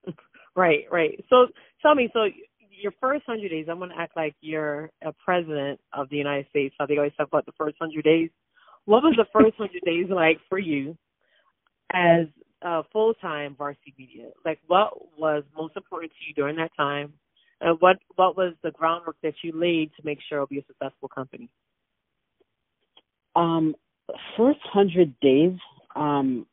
Right, 0.56 0.84
right. 0.88 1.24
So 1.30 1.48
tell 1.82 1.96
me, 1.96 2.08
so 2.12 2.26
your 2.70 2.92
first 3.00 3.24
hundred 3.26 3.48
days, 3.48 3.66
I'm 3.68 3.78
gonna 3.78 3.94
act 3.98 4.16
like 4.16 4.34
you're 4.40 4.90
a 5.02 5.12
president 5.12 5.80
of 5.92 6.08
the 6.10 6.16
United 6.16 6.46
States. 6.50 6.74
How 6.78 6.86
they 6.86 6.96
always 6.96 7.12
talk 7.16 7.28
about 7.28 7.46
the 7.46 7.52
first 7.58 7.76
hundred 7.80 8.04
days. 8.04 8.30
What 8.86 9.02
was 9.02 9.14
the 9.16 9.26
first 9.32 9.56
hundred 9.56 9.82
days 9.84 10.06
like 10.10 10.38
for 10.48 10.58
you 10.58 10.96
as 11.92 12.26
uh 12.62 12.82
full 12.92 13.14
time 13.14 13.54
varsity 13.56 13.94
media? 13.98 14.28
Like 14.44 14.60
what 14.66 15.18
was 15.18 15.44
most 15.56 15.76
important 15.76 16.12
to 16.12 16.18
you 16.26 16.34
during 16.34 16.56
that 16.56 16.70
time? 16.76 17.12
And 17.60 17.80
what 17.80 17.96
what 18.16 18.36
was 18.36 18.54
the 18.62 18.70
groundwork 18.70 19.16
that 19.22 19.34
you 19.42 19.52
laid 19.54 19.90
to 19.96 20.02
make 20.04 20.18
sure 20.28 20.38
it'll 20.38 20.46
be 20.46 20.58
a 20.58 20.64
successful 20.66 21.08
company? 21.08 21.48
Um, 23.36 23.74
first 24.36 24.60
hundred 24.62 25.18
days, 25.20 25.56
um, 25.96 26.46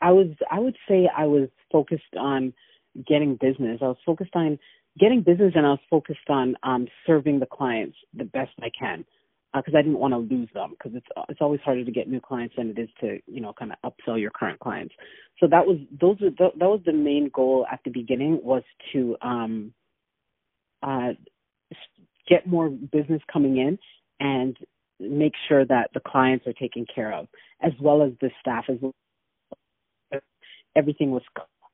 I 0.00 0.12
was, 0.12 0.28
I 0.50 0.58
would 0.58 0.76
say 0.88 1.08
I 1.14 1.26
was 1.26 1.48
focused 1.72 2.14
on 2.18 2.52
getting 3.06 3.36
business. 3.36 3.80
I 3.82 3.86
was 3.86 3.96
focused 4.04 4.34
on 4.34 4.58
getting 4.98 5.22
business 5.22 5.52
and 5.54 5.66
I 5.66 5.70
was 5.70 5.80
focused 5.90 6.28
on, 6.28 6.56
um, 6.62 6.86
serving 7.06 7.40
the 7.40 7.46
clients 7.46 7.96
the 8.14 8.24
best 8.24 8.52
I 8.60 8.70
can. 8.78 9.04
Because 9.56 9.74
I 9.76 9.82
didn't 9.82 9.98
want 10.00 10.14
to 10.14 10.18
lose 10.18 10.50
them, 10.54 10.72
because 10.72 10.92
it's 10.96 11.06
it's 11.30 11.40
always 11.42 11.60
harder 11.62 11.84
to 11.84 11.92
get 11.92 12.08
new 12.08 12.20
clients 12.20 12.56
than 12.56 12.70
it 12.70 12.78
is 12.78 12.90
to 13.00 13.18
you 13.26 13.40
know 13.40 13.54
kind 13.58 13.72
of 13.72 13.92
upsell 13.92 14.20
your 14.20 14.30
current 14.32 14.60
clients. 14.60 14.94
So 15.40 15.48
that 15.50 15.66
was 15.66 15.78
those 16.00 16.20
were 16.20 16.30
that 16.38 16.56
was 16.58 16.80
the 16.86 16.92
main 16.92 17.30
goal 17.34 17.66
at 17.72 17.80
the 17.84 17.90
beginning 17.90 18.40
was 18.44 18.62
to 18.92 19.16
um 19.22 19.72
uh 20.82 21.12
get 22.28 22.46
more 22.46 22.70
business 22.70 23.22
coming 23.32 23.58
in 23.58 23.78
and 24.20 24.56
make 25.00 25.32
sure 25.48 25.64
that 25.66 25.90
the 25.94 26.00
clients 26.00 26.46
are 26.46 26.52
taken 26.54 26.86
care 26.94 27.12
of, 27.14 27.28
as 27.62 27.72
well 27.80 28.02
as 28.02 28.12
the 28.20 28.30
staff, 28.40 28.64
as 28.68 28.78
well. 28.80 28.94
Everything 30.76 31.10
was. 31.12 31.22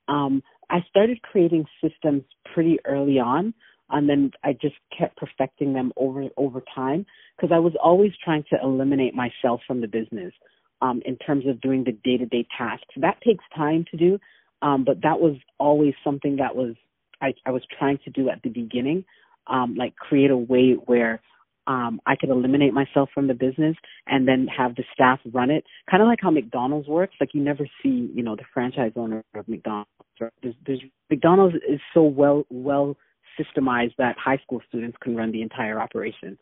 Um, 0.09 0.43
I 0.71 0.81
started 0.91 1.23
creating 1.23 1.67
systems 1.83 2.25
pretty 2.55 2.79
early 2.87 3.19
on, 3.19 3.55
and 3.93 4.09
then 4.09 4.33
I 4.43 4.55
just 4.55 4.75
kept 4.97 5.17
perfecting 5.17 5.75
them 5.75 5.93
over 5.97 6.25
over 6.37 6.63
time 6.75 7.07
because 7.37 7.53
I 7.55 7.59
was 7.59 7.75
always 7.83 8.13
trying 8.25 8.45
to 8.51 8.59
eliminate 8.63 9.15
myself 9.15 9.61
from 9.67 9.81
the 9.81 9.87
business 9.87 10.33
um, 10.81 11.03
in 11.05 11.17
terms 11.17 11.47
of 11.47 11.61
doing 11.61 11.85
the 11.85 11.93
day 11.93 12.17
to 12.17 12.27
day 12.27 12.47
tasks. 12.57 12.95
That 12.97 13.21
takes 13.25 13.45
time 13.55 13.85
to 13.91 13.97
do, 13.97 14.19
um, 14.63 14.85
but 14.85 15.03
that 15.03 15.21
was 15.21 15.37
always 15.59 15.95
something 16.03 16.37
that 16.37 16.57
was 16.57 16.75
I, 17.21 17.35
I 17.47 17.51
was 17.51 17.63
trying 17.79 17.99
to 18.05 18.11
do 18.11 18.29
at 18.29 18.43
the 18.43 18.51
beginning, 18.51 19.05
um, 19.47 19.77
like 19.77 19.95
create 19.97 20.31
a 20.31 20.37
way 20.37 20.73
where 20.73 21.21
um, 21.67 22.01
I 22.07 22.17
could 22.17 22.31
eliminate 22.31 22.73
myself 22.73 23.11
from 23.15 23.29
the 23.29 23.35
business 23.35 23.77
and 24.09 24.27
then 24.27 24.49
have 24.49 24.75
the 24.75 24.83
staff 24.93 25.21
run 25.33 25.51
it. 25.51 25.65
Kind 25.89 26.03
of 26.03 26.09
like 26.09 26.19
how 26.21 26.31
McDonald's 26.31 26.89
works. 26.89 27.15
Like 27.21 27.31
you 27.35 27.41
never 27.41 27.69
see, 27.83 28.11
you 28.13 28.23
know, 28.23 28.35
the 28.35 28.45
franchise 28.53 28.93
owner 28.97 29.23
of 29.35 29.47
McDonald's. 29.47 29.89
There's, 30.19 30.55
there's 30.67 30.81
McDonald's 31.11 31.57
is 31.57 31.81
so 31.95 32.03
well 32.03 32.45
well 32.51 32.97
systemized 33.39 33.95
that 33.99 34.17
high 34.19 34.39
school 34.39 34.61
students 34.69 34.97
can 35.01 35.17
run 35.17 35.33
the 35.33 35.43
entire 35.43 35.81
operation. 35.81 36.39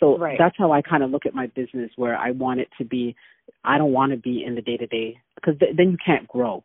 So 0.00 0.18
right. 0.18 0.36
that's 0.38 0.56
how 0.58 0.72
I 0.72 0.82
kind 0.82 1.02
of 1.02 1.10
look 1.10 1.26
at 1.26 1.34
my 1.34 1.46
business, 1.48 1.90
where 1.96 2.16
I 2.16 2.32
want 2.32 2.60
it 2.60 2.68
to 2.78 2.84
be. 2.84 3.14
I 3.64 3.78
don't 3.78 3.92
want 3.92 4.12
to 4.12 4.18
be 4.18 4.44
in 4.44 4.54
the 4.54 4.62
day 4.62 4.76
to 4.76 4.86
day 4.86 5.18
because 5.36 5.58
th- 5.58 5.76
then 5.76 5.90
you 5.90 5.98
can't 6.04 6.26
grow. 6.26 6.64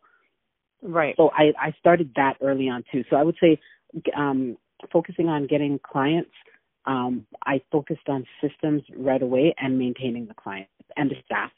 Right. 0.82 1.14
So 1.16 1.30
I 1.36 1.52
I 1.60 1.74
started 1.78 2.10
that 2.16 2.34
early 2.40 2.68
on 2.68 2.84
too. 2.90 3.04
So 3.10 3.16
I 3.16 3.22
would 3.22 3.36
say 3.40 3.60
um, 4.16 4.56
focusing 4.92 5.28
on 5.28 5.46
getting 5.46 5.78
clients. 5.78 6.30
Um, 6.86 7.26
I 7.44 7.60
focused 7.70 8.08
on 8.08 8.24
systems 8.40 8.82
right 8.96 9.22
away 9.22 9.54
and 9.58 9.78
maintaining 9.78 10.26
the 10.26 10.34
clients 10.34 10.72
and 10.96 11.10
the 11.10 11.16
staff, 11.24 11.50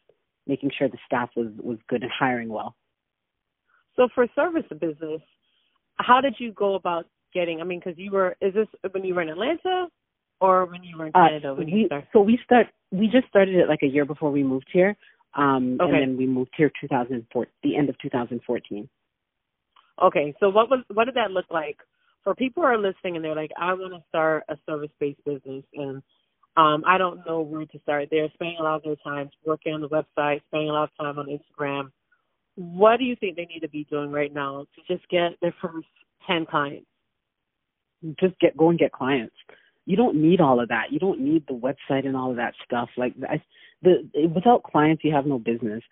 making 0.46 0.72
sure 0.76 0.88
the 0.88 0.98
staff 1.06 1.30
was 1.37 1.48
was 1.58 1.78
good 1.88 2.02
and 2.02 2.11
hiring 2.12 2.48
well. 2.48 2.74
So 3.96 4.08
for 4.14 4.26
service 4.35 4.64
business, 4.80 5.20
how 5.96 6.20
did 6.20 6.35
you 6.38 6.52
go 6.52 6.74
about 6.74 7.06
getting? 7.33 7.61
I 7.61 7.64
mean, 7.64 7.81
because 7.81 7.99
you 7.99 8.11
were 8.11 8.37
is 8.40 8.55
this 8.55 8.68
when 8.90 9.05
you 9.05 9.14
were 9.14 9.23
in 9.23 9.29
Atlanta 9.29 9.88
or 10.40 10.66
when 10.66 10.83
you 10.83 10.97
were 10.97 11.07
in 11.07 11.12
Canada? 11.12 11.51
Uh, 11.51 11.55
when 11.55 11.66
we, 11.66 11.73
you 11.73 11.87
started? 11.87 12.09
So 12.12 12.21
we 12.21 12.38
start 12.45 12.66
we 12.90 13.07
just 13.09 13.29
started 13.29 13.55
it 13.55 13.68
like 13.68 13.83
a 13.83 13.87
year 13.87 14.05
before 14.05 14.31
we 14.31 14.42
moved 14.42 14.68
here, 14.73 14.97
um, 15.35 15.79
Okay. 15.81 15.90
and 15.90 16.03
then 16.03 16.16
we 16.16 16.27
moved 16.27 16.53
here 16.57 16.71
2004 16.81 17.47
the 17.62 17.77
end 17.77 17.88
of 17.88 17.99
2014. 18.01 18.88
Okay, 20.03 20.35
so 20.40 20.49
what 20.49 20.71
was 20.71 20.85
what 20.92 21.05
did 21.05 21.14
that 21.14 21.31
look 21.31 21.47
like 21.51 21.79
for 22.25 22.35
people 22.35 22.62
who 22.62 22.68
are 22.68 22.79
listening 22.79 23.16
and 23.16 23.25
they're 23.25 23.37
like, 23.37 23.51
I 23.59 23.73
want 23.75 23.92
to 23.95 24.03
start 24.09 24.45
a 24.49 24.57
service 24.66 24.90
based 25.01 25.25
business 25.25 25.64
and 25.75 26.03
um 26.57 26.85
I 26.87 26.99
don't 26.99 27.25
know 27.27 27.40
where 27.40 27.66
to 27.66 27.79
start. 27.81 28.09
They're 28.11 28.31
spending 28.35 28.57
a 28.61 28.62
lot 28.62 28.77
of 28.77 28.83
their 28.83 28.97
time 28.97 29.31
working 29.45 29.75
on 29.75 29.81
the 29.81 29.88
website, 29.88 30.42
spending 30.49 30.71
a 30.71 30.73
lot 30.73 30.90
of 30.90 30.97
time 30.99 31.18
on 31.18 31.27
Instagram. 31.27 31.90
What 32.57 32.99
do 32.99 33.05
you 33.05 33.16
think 33.16 33.37
they 33.37 33.47
need 33.47 33.61
to 33.61 33.68
be 33.68 33.85
doing 33.85 34.11
right 34.11 34.33
now 34.33 34.66
to 34.75 34.95
just 34.95 35.09
get 35.09 35.33
their 35.40 35.55
first 35.62 35.88
ten 36.27 36.47
clients? 36.47 36.87
Just 38.20 38.38
get 38.40 38.56
go 38.56 38.70
and 38.70 38.78
get 38.78 38.92
clients. 38.92 39.34
You 39.86 39.96
don't 39.96 40.16
need 40.16 40.40
all 40.40 40.60
of 40.60 40.68
that. 40.68 40.86
You 40.92 40.98
don't 40.98 41.20
need 41.20 41.44
the 41.48 41.54
website 41.54 42.06
and 42.06 42.16
all 42.16 42.30
of 42.30 42.36
that 42.36 42.54
stuff. 42.66 42.88
Like 42.96 43.14
I, 43.28 43.42
the 43.82 44.08
without 44.34 44.62
clients, 44.62 45.04
you 45.04 45.14
have 45.14 45.26
no 45.26 45.38
business. 45.38 45.82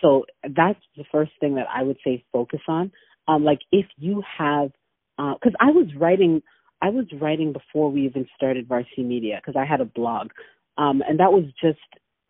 So 0.00 0.24
that's 0.44 0.78
the 0.96 1.04
first 1.12 1.32
thing 1.40 1.56
that 1.56 1.66
I 1.74 1.82
would 1.82 1.98
say 2.04 2.24
focus 2.32 2.60
on. 2.68 2.92
Um, 3.28 3.44
like 3.44 3.60
if 3.72 3.86
you 3.98 4.22
have, 4.38 4.70
because 5.18 5.54
I 5.60 5.70
was 5.70 5.88
writing, 5.98 6.42
I 6.82 6.90
was 6.90 7.06
writing 7.20 7.52
before 7.52 7.90
we 7.90 8.06
even 8.06 8.26
started 8.36 8.68
Varsity 8.68 9.02
Media 9.02 9.40
because 9.44 9.60
I 9.60 9.66
had 9.66 9.80
a 9.80 9.84
blog, 9.84 10.30
um, 10.78 11.02
and 11.08 11.20
that 11.20 11.32
was 11.32 11.44
just. 11.62 11.78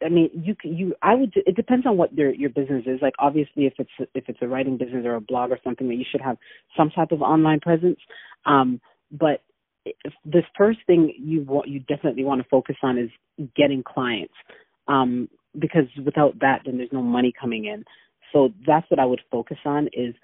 I 0.03 0.09
mean, 0.09 0.31
you 0.35 0.57
you 0.65 0.95
I 1.03 1.15
would. 1.15 1.33
It 1.37 1.57
depends 1.57 1.87
on 1.87 1.99
what 1.99 2.15
your 2.17 2.33
your 2.35 2.49
business 2.51 2.85
is. 2.87 3.01
Like 3.03 3.15
obviously, 3.19 3.67
if 3.67 3.75
it's 3.79 4.11
if 4.15 4.25
it's 4.29 4.39
a 4.43 4.49
writing 4.49 4.79
business 4.79 5.05
or 5.05 5.15
a 5.17 5.21
blog 5.21 5.51
or 5.51 5.59
something, 5.63 5.89
that 5.89 5.97
you 5.97 6.07
should 6.11 6.23
have 6.23 6.39
some 6.77 6.91
type 6.91 7.13
of 7.13 7.23
online 7.23 7.61
presence. 7.61 7.99
Um, 8.47 8.81
but 9.11 9.43
the 10.25 10.43
first 10.57 10.79
thing 10.87 11.13
you 11.19 11.43
want, 11.43 11.69
you 11.69 11.81
definitely 11.81 12.25
want 12.25 12.43
to 12.43 12.49
focus 12.49 12.77
on 12.83 12.99
is 12.99 13.11
getting 13.57 13.83
clients, 13.83 14.35
um, 14.89 15.29
because 15.59 15.87
without 16.05 16.39
that, 16.41 16.63
then 16.65 16.77
there's 16.77 16.93
no 16.93 17.03
money 17.03 17.33
coming 17.39 17.65
in. 17.65 17.85
So 18.33 18.51
that's 18.67 18.89
what 18.91 19.01
I 19.01 19.07
would 19.07 19.23
focus 19.31 19.57
on 19.65 19.89
is 19.93 20.15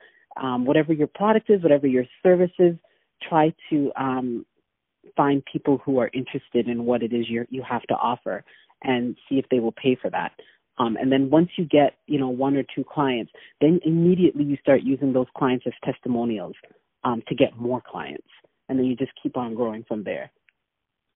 um, 0.41 0.65
whatever 0.65 0.93
your 0.93 1.09
product 1.09 1.51
is, 1.51 1.63
whatever 1.63 1.87
your 1.87 2.05
service 2.23 2.51
is, 2.59 2.77
try 3.29 3.53
to 3.71 3.91
um, 3.97 4.47
find 5.17 5.43
people 5.51 5.81
who 5.85 5.99
are 5.99 6.11
interested 6.13 6.69
in 6.69 6.85
what 6.85 7.03
it 7.03 7.13
is 7.13 7.29
you 7.29 7.47
you 7.51 7.63
have 7.63 7.83
to 7.85 7.95
offer 7.95 8.45
and 8.83 9.17
see 9.29 9.37
if 9.37 9.47
they 9.51 9.61
will 9.61 9.73
pay 9.73 9.97
for 10.01 10.11
that. 10.11 10.33
Um, 10.79 10.97
and 11.01 11.11
then 11.11 11.31
once 11.31 11.49
you 11.57 11.65
get, 11.65 11.95
you 12.07 12.19
know, 12.19 12.29
one 12.29 12.57
or 12.57 12.65
two 12.75 12.85
clients, 12.85 13.33
then 13.61 13.81
immediately 13.85 14.45
you 14.45 14.59
start 14.61 14.83
using 14.83 15.13
those 15.13 15.27
clients 15.37 15.65
as 15.67 15.73
testimonials 15.83 16.55
um, 17.05 17.23
to 17.29 17.35
get 17.35 17.57
more 17.57 17.81
clients, 17.81 18.27
and 18.69 18.79
then 18.79 18.87
you 18.87 18.97
just 18.97 19.13
keep 19.23 19.37
on 19.37 19.55
growing 19.55 19.85
from 19.85 20.03
there. 20.03 20.31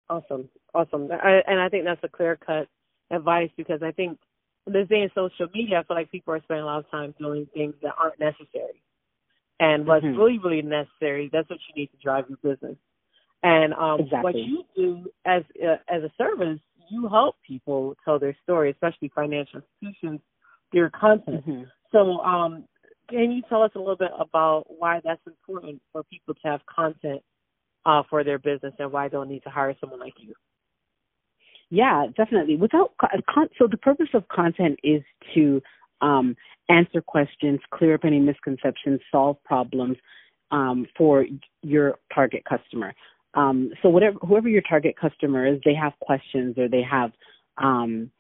Awesome, 0.08 0.48
awesome, 0.74 1.08
I, 1.12 1.42
and 1.46 1.60
I 1.60 1.68
think 1.68 1.84
that's 1.84 2.02
a 2.02 2.08
clear 2.08 2.36
cut 2.36 2.68
advice 3.10 3.50
because 3.56 3.82
I 3.82 3.92
think 3.92 4.18
in 4.66 4.72
this 4.72 4.88
day 4.88 5.02
in 5.02 5.10
social 5.14 5.46
media, 5.54 5.80
I 5.80 5.82
feel 5.84 5.96
like 5.96 6.10
people 6.10 6.34
are 6.34 6.42
spending 6.42 6.62
a 6.62 6.66
lot 6.66 6.78
of 6.80 6.90
time 6.90 7.14
doing 7.18 7.46
things 7.54 7.74
that 7.82 7.94
aren't 7.98 8.18
necessary. 8.18 8.82
And 9.58 9.86
what's 9.86 10.04
Mhm. 10.04 10.16
really, 10.16 10.38
really 10.38 10.62
necessary, 10.62 11.28
that's 11.28 11.48
what 11.50 11.58
you 11.68 11.74
need 11.74 11.88
to 11.88 11.96
drive 11.98 12.28
your 12.28 12.38
business. 12.38 12.76
And 13.42 13.74
um, 13.74 14.00
Exactly. 14.00 14.22
what 14.22 14.36
you 14.36 14.64
do 14.76 15.10
as 15.24 15.44
uh, 15.62 15.76
as 15.88 16.02
a 16.02 16.10
service, 16.18 16.60
you 16.90 17.08
help 17.08 17.36
people 17.42 17.96
tell 18.04 18.18
their 18.18 18.34
story, 18.42 18.70
especially 18.70 19.08
financial 19.08 19.60
institutions, 19.60 20.20
through 20.70 20.80
your 20.80 20.90
content. 20.90 21.44
hmm 21.44 21.64
So, 21.92 22.20
um, 22.20 22.64
can 23.08 23.32
you 23.32 23.42
tell 23.48 23.62
us 23.62 23.72
a 23.74 23.78
little 23.78 23.96
bit 23.96 24.12
about 24.18 24.64
why 24.68 25.00
that's 25.02 25.26
important 25.26 25.80
for 25.92 26.04
people 26.04 26.34
to 26.34 26.40
have 26.44 26.64
content 26.66 27.22
uh, 27.86 28.02
for 28.08 28.24
their 28.24 28.38
business 28.38 28.74
and 28.78 28.92
why 28.92 29.08
they'll 29.08 29.24
need 29.24 29.42
to 29.42 29.50
hire 29.50 29.74
someone 29.80 30.00
like 30.00 30.14
you? 30.18 30.34
Yeah, 31.70 32.06
definitely. 32.16 32.56
Without 32.56 32.92
co- 33.00 33.08
con- 33.32 33.48
so 33.58 33.66
the 33.66 33.76
purpose 33.76 34.08
of 34.14 34.26
content 34.28 34.78
is 34.82 35.02
to 35.34 35.62
um, 36.00 36.36
answer 36.68 37.00
questions, 37.00 37.60
clear 37.72 37.94
up 37.94 38.04
any 38.04 38.18
misconceptions, 38.18 39.00
solve 39.10 39.36
problems 39.44 39.96
um, 40.50 40.86
for 40.96 41.26
your 41.62 41.98
target 42.12 42.42
customer. 42.44 42.92
Um, 43.34 43.70
so 43.82 43.88
whatever 43.88 44.18
whoever 44.26 44.48
your 44.48 44.62
target 44.62 44.96
customer 45.00 45.46
is, 45.46 45.60
they 45.64 45.74
have 45.74 45.92
questions 46.00 46.58
or 46.58 46.68
they 46.68 46.82
have 46.82 47.12
um, 47.58 48.10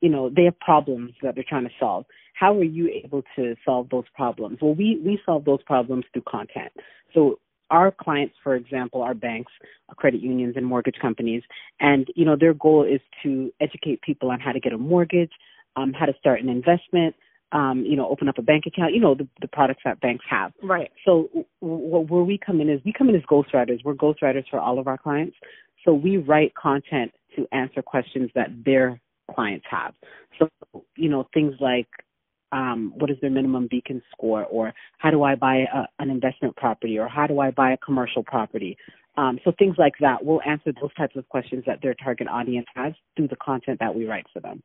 you 0.00 0.08
know 0.08 0.28
they 0.28 0.44
have 0.44 0.58
problems 0.58 1.12
that 1.22 1.36
they're 1.36 1.44
trying 1.48 1.64
to 1.64 1.74
solve. 1.78 2.04
How 2.34 2.56
are 2.58 2.64
you 2.64 2.88
able 3.04 3.22
to 3.36 3.54
solve 3.64 3.88
those 3.90 4.04
problems? 4.14 4.58
Well, 4.60 4.74
we 4.74 5.00
we 5.04 5.20
solve 5.24 5.44
those 5.44 5.62
problems 5.62 6.04
through 6.12 6.24
content. 6.28 6.72
So 7.14 7.38
our 7.70 7.90
clients, 7.90 8.34
for 8.42 8.54
example, 8.54 9.02
are 9.02 9.14
banks, 9.14 9.52
credit 9.96 10.20
unions, 10.20 10.54
and 10.56 10.64
mortgage 10.66 10.96
companies, 11.00 11.42
and 11.80 12.06
you 12.14 12.24
know 12.24 12.36
their 12.36 12.54
goal 12.54 12.84
is 12.84 13.00
to 13.22 13.52
educate 13.60 14.02
people 14.02 14.30
on 14.30 14.40
how 14.40 14.52
to 14.52 14.60
get 14.60 14.72
a 14.72 14.78
mortgage, 14.78 15.32
um, 15.76 15.92
how 15.92 16.06
to 16.06 16.14
start 16.18 16.40
an 16.40 16.48
investment, 16.48 17.14
um, 17.52 17.84
you 17.84 17.96
know, 17.96 18.08
open 18.08 18.28
up 18.28 18.38
a 18.38 18.42
bank 18.42 18.64
account. 18.66 18.94
You 18.94 19.00
know 19.00 19.14
the 19.14 19.28
the 19.40 19.48
products 19.48 19.82
that 19.84 20.00
banks 20.00 20.24
have. 20.28 20.52
Right. 20.62 20.90
So 21.04 21.28
w- 21.32 21.46
w- 21.90 22.06
where 22.06 22.24
we 22.24 22.38
come 22.38 22.60
in 22.60 22.68
is 22.68 22.80
we 22.84 22.92
come 22.92 23.08
in 23.08 23.14
as 23.16 23.22
ghostwriters. 23.22 23.84
We're 23.84 23.94
ghostwriters 23.94 24.44
for 24.50 24.60
all 24.60 24.78
of 24.78 24.86
our 24.86 24.98
clients. 24.98 25.36
So 25.84 25.94
we 25.94 26.16
write 26.18 26.54
content 26.54 27.12
to 27.36 27.46
answer 27.52 27.82
questions 27.82 28.30
that 28.34 28.48
their 28.64 29.00
clients 29.34 29.66
have. 29.70 29.94
So 30.38 30.48
you 30.96 31.08
know 31.08 31.28
things 31.34 31.54
like 31.60 31.88
um, 32.52 32.92
what 32.96 33.10
is 33.10 33.16
their 33.20 33.30
minimum 33.30 33.68
beacon 33.70 34.02
score, 34.12 34.44
or 34.44 34.72
how 34.98 35.10
do 35.10 35.22
I 35.22 35.34
buy 35.34 35.64
a, 35.72 35.84
an 35.98 36.10
investment 36.10 36.56
property, 36.56 36.98
or 36.98 37.08
how 37.08 37.26
do 37.26 37.40
I 37.40 37.50
buy 37.50 37.72
a 37.72 37.76
commercial 37.78 38.22
property. 38.22 38.76
Um, 39.16 39.38
so 39.44 39.52
things 39.58 39.76
like 39.78 39.94
that. 40.00 40.24
We'll 40.24 40.42
answer 40.42 40.72
those 40.80 40.92
types 40.94 41.16
of 41.16 41.28
questions 41.28 41.64
that 41.66 41.80
their 41.82 41.94
target 41.94 42.28
audience 42.28 42.66
has 42.74 42.92
through 43.16 43.28
the 43.28 43.36
content 43.36 43.78
that 43.80 43.94
we 43.94 44.06
write 44.06 44.26
for 44.32 44.40
them. 44.40 44.62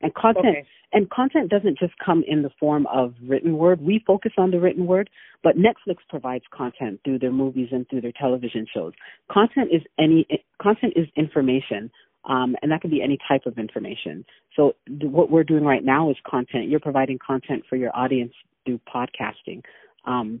And 0.00 0.14
content 0.14 0.46
Okay. 0.46 0.66
and 0.92 1.10
content 1.10 1.50
doesn't 1.50 1.78
just 1.78 1.92
come 1.98 2.22
in 2.26 2.42
the 2.42 2.50
form 2.60 2.86
of 2.86 3.14
written 3.26 3.58
word. 3.58 3.80
We 3.80 3.98
focus 4.06 4.32
on 4.38 4.50
the 4.50 4.60
written 4.60 4.86
word, 4.86 5.10
but 5.42 5.56
Netflix 5.56 5.96
provides 6.08 6.44
content 6.50 7.00
through 7.04 7.18
their 7.18 7.32
movies 7.32 7.68
and 7.72 7.86
through 7.88 8.02
their 8.02 8.12
television 8.12 8.66
shows. 8.72 8.92
Content 9.30 9.70
is 9.72 9.82
any 9.98 10.26
content 10.62 10.92
is 10.96 11.08
information, 11.16 11.90
um, 12.24 12.56
and 12.62 12.70
that 12.72 12.80
could 12.80 12.90
be 12.90 13.02
any 13.02 13.18
type 13.28 13.46
of 13.46 13.58
information. 13.58 14.24
So 14.56 14.76
what 15.02 15.30
we're 15.30 15.44
doing 15.44 15.64
right 15.64 15.84
now 15.84 16.10
is 16.10 16.16
content. 16.28 16.68
You're 16.68 16.80
providing 16.80 17.18
content 17.24 17.64
for 17.68 17.76
your 17.76 17.94
audience 17.96 18.32
through 18.64 18.80
podcasting. 18.92 19.62
Um, 20.04 20.40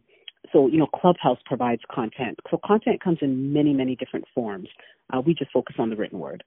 so 0.52 0.68
you 0.68 0.78
know, 0.78 0.86
Clubhouse 0.86 1.38
provides 1.46 1.82
content. 1.90 2.38
So 2.50 2.58
content 2.64 3.02
comes 3.02 3.18
in 3.22 3.52
many, 3.52 3.72
many 3.72 3.96
different 3.96 4.24
forms. 4.34 4.68
Uh, 5.12 5.20
we 5.20 5.34
just 5.34 5.52
focus 5.52 5.76
on 5.78 5.90
the 5.90 5.96
written 5.96 6.18
word. 6.18 6.44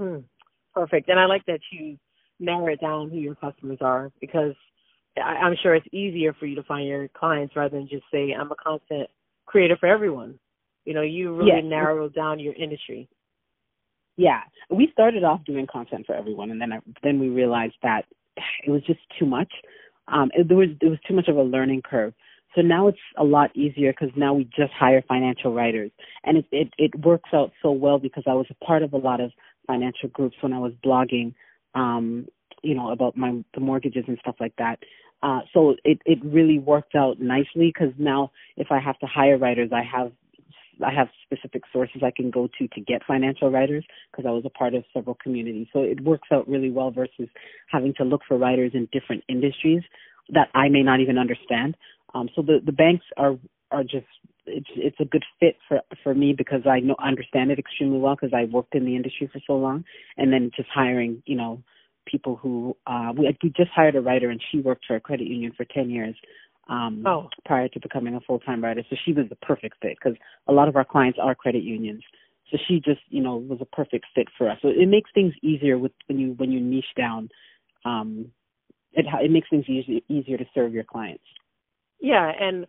Mm, 0.00 0.24
perfect. 0.74 1.08
And 1.08 1.18
I 1.18 1.26
like 1.26 1.44
that 1.46 1.60
you 1.72 1.98
narrow 2.40 2.68
it 2.68 2.80
down 2.80 3.10
who 3.10 3.18
your 3.18 3.34
customers 3.34 3.78
are 3.80 4.10
because 4.20 4.54
I, 5.16 5.36
I'm 5.44 5.56
sure 5.62 5.74
it's 5.74 5.86
easier 5.92 6.32
for 6.34 6.46
you 6.46 6.56
to 6.56 6.62
find 6.62 6.86
your 6.86 7.08
clients 7.08 7.56
rather 7.56 7.76
than 7.76 7.88
just 7.88 8.04
say, 8.12 8.32
I'm 8.32 8.50
a 8.52 8.56
content 8.56 9.08
creator 9.46 9.76
for 9.78 9.86
everyone. 9.86 10.38
You 10.84 10.94
know, 10.94 11.02
you 11.02 11.34
really 11.34 11.50
Yes. 11.52 11.64
narrow 11.64 12.08
down 12.08 12.38
your 12.38 12.54
industry. 12.54 13.08
Yeah, 14.18 14.42
we 14.70 14.90
started 14.92 15.24
off 15.24 15.44
doing 15.46 15.68
content 15.68 16.06
for 16.06 16.16
everyone, 16.16 16.52
and 16.52 16.60
then 16.60 16.72
I, 16.74 16.80
then 17.04 17.20
we 17.20 17.30
realized 17.30 17.76
that 17.84 18.06
it 18.66 18.70
was 18.70 18.82
just 18.86 19.00
too 19.18 19.26
much. 19.26 19.52
Um, 20.08 20.30
it, 20.34 20.48
there 20.48 20.58
was 20.58 20.70
it 20.82 20.88
was 20.88 21.00
too 21.08 21.14
much 21.14 21.28
of 21.28 21.38
a 21.38 21.44
learning 21.44 21.84
curve. 21.84 22.14
So 22.56 22.62
now 22.62 22.88
it's 22.88 22.98
a 23.18 23.24
lot 23.24 23.56
easier 23.56 23.92
because 23.94 24.10
now 24.16 24.34
we 24.34 24.44
just 24.46 24.74
hire 24.78 25.02
financial 25.08 25.54
writers, 25.54 25.92
and 26.24 26.38
it, 26.38 26.46
it 26.52 26.68
it 26.78 27.00
works 27.06 27.30
out 27.34 27.52
so 27.62 27.72
well 27.72 27.98
because 28.00 28.24
I 28.28 28.34
was 28.34 28.46
a 28.50 28.66
part 28.66 28.84
of 28.84 28.94
a 28.94 28.98
lot 28.98 29.22
of 29.22 29.32
financial 29.68 30.10
groups 30.10 30.36
when 30.42 30.54
I 30.54 30.60
was 30.60 30.74
blogging, 30.86 31.34
um, 31.76 32.28
you 32.62 32.76
know, 32.76 32.92
about 32.92 33.16
my 33.16 33.42
the 33.54 33.62
mortgages 33.62 34.04
and 34.08 34.18
stuff 34.20 34.36
like 34.40 34.54
that. 34.58 34.80
Uh, 35.24 35.40
so 35.54 35.76
it 35.84 36.02
it 36.06 36.20
really 36.24 36.60
worked 36.60 36.96
out 36.96 37.20
nicely 37.20 37.72
because 37.74 37.94
now 37.98 38.32
if 38.58 38.68
I 38.72 38.80
have 38.80 38.98
to 39.00 39.06
hire 39.06 39.38
writers, 39.38 39.70
I 39.74 39.84
have 39.84 40.12
I 40.84 40.92
have 40.92 41.08
specific 41.24 41.62
sources 41.72 42.02
I 42.04 42.12
can 42.14 42.30
go 42.30 42.48
to 42.58 42.68
to 42.68 42.80
get 42.80 43.02
financial 43.06 43.50
writers 43.50 43.84
because 44.10 44.26
I 44.26 44.32
was 44.32 44.44
a 44.46 44.50
part 44.50 44.74
of 44.74 44.84
several 44.92 45.16
communities. 45.22 45.66
So 45.72 45.82
it 45.82 46.00
works 46.02 46.28
out 46.32 46.48
really 46.48 46.70
well 46.70 46.90
versus 46.90 47.28
having 47.68 47.94
to 47.98 48.04
look 48.04 48.22
for 48.26 48.38
writers 48.38 48.72
in 48.74 48.88
different 48.92 49.24
industries 49.28 49.82
that 50.30 50.48
I 50.54 50.68
may 50.68 50.82
not 50.82 51.00
even 51.00 51.18
understand. 51.18 51.76
Um, 52.14 52.28
so 52.34 52.42
the 52.42 52.60
the 52.64 52.72
banks 52.72 53.04
are 53.16 53.36
are 53.70 53.82
just 53.82 54.06
it's 54.46 54.68
it's 54.76 55.00
a 55.00 55.04
good 55.04 55.24
fit 55.40 55.56
for 55.68 55.80
for 56.02 56.14
me 56.14 56.34
because 56.36 56.62
I 56.66 56.80
know 56.80 56.96
understand 57.02 57.50
it 57.50 57.58
extremely 57.58 57.98
well 57.98 58.14
because 58.14 58.34
I 58.34 58.44
worked 58.44 58.74
in 58.74 58.84
the 58.84 58.96
industry 58.96 59.28
for 59.32 59.40
so 59.46 59.54
long, 59.54 59.84
and 60.16 60.32
then 60.32 60.50
just 60.56 60.68
hiring 60.74 61.22
you 61.26 61.36
know 61.36 61.62
people 62.06 62.36
who 62.36 62.76
uh 62.86 63.12
we, 63.16 63.36
we 63.42 63.50
just 63.50 63.70
hired 63.74 63.94
a 63.94 64.00
writer 64.00 64.30
and 64.30 64.42
she 64.50 64.60
worked 64.60 64.84
for 64.86 64.96
a 64.96 65.00
credit 65.00 65.26
union 65.26 65.52
for 65.56 65.66
ten 65.66 65.90
years 65.90 66.16
um 66.68 67.02
oh. 67.06 67.28
prior 67.44 67.68
to 67.68 67.80
becoming 67.80 68.14
a 68.14 68.20
full 68.20 68.38
time 68.40 68.62
writer 68.62 68.82
so 68.88 68.96
she 69.04 69.12
was 69.12 69.26
the 69.28 69.36
perfect 69.36 69.76
fit 69.80 69.96
because 70.02 70.18
a 70.48 70.52
lot 70.52 70.68
of 70.68 70.76
our 70.76 70.84
clients 70.84 71.18
are 71.20 71.34
credit 71.34 71.62
unions 71.62 72.02
so 72.50 72.58
she 72.66 72.80
just 72.80 73.00
you 73.08 73.22
know 73.22 73.36
was 73.36 73.58
a 73.60 73.76
perfect 73.76 74.06
fit 74.14 74.28
for 74.36 74.50
us 74.50 74.58
so 74.62 74.68
it 74.68 74.88
makes 74.88 75.10
things 75.14 75.32
easier 75.42 75.78
with 75.78 75.92
when 76.06 76.18
you 76.18 76.34
when 76.36 76.50
you 76.50 76.60
niche 76.60 76.94
down 76.96 77.28
um 77.84 78.30
it 78.92 79.06
it 79.22 79.30
makes 79.30 79.48
things 79.48 79.64
easier 79.68 80.00
easier 80.08 80.36
to 80.36 80.44
serve 80.54 80.72
your 80.72 80.84
clients 80.84 81.24
yeah, 82.00 82.30
and 82.38 82.66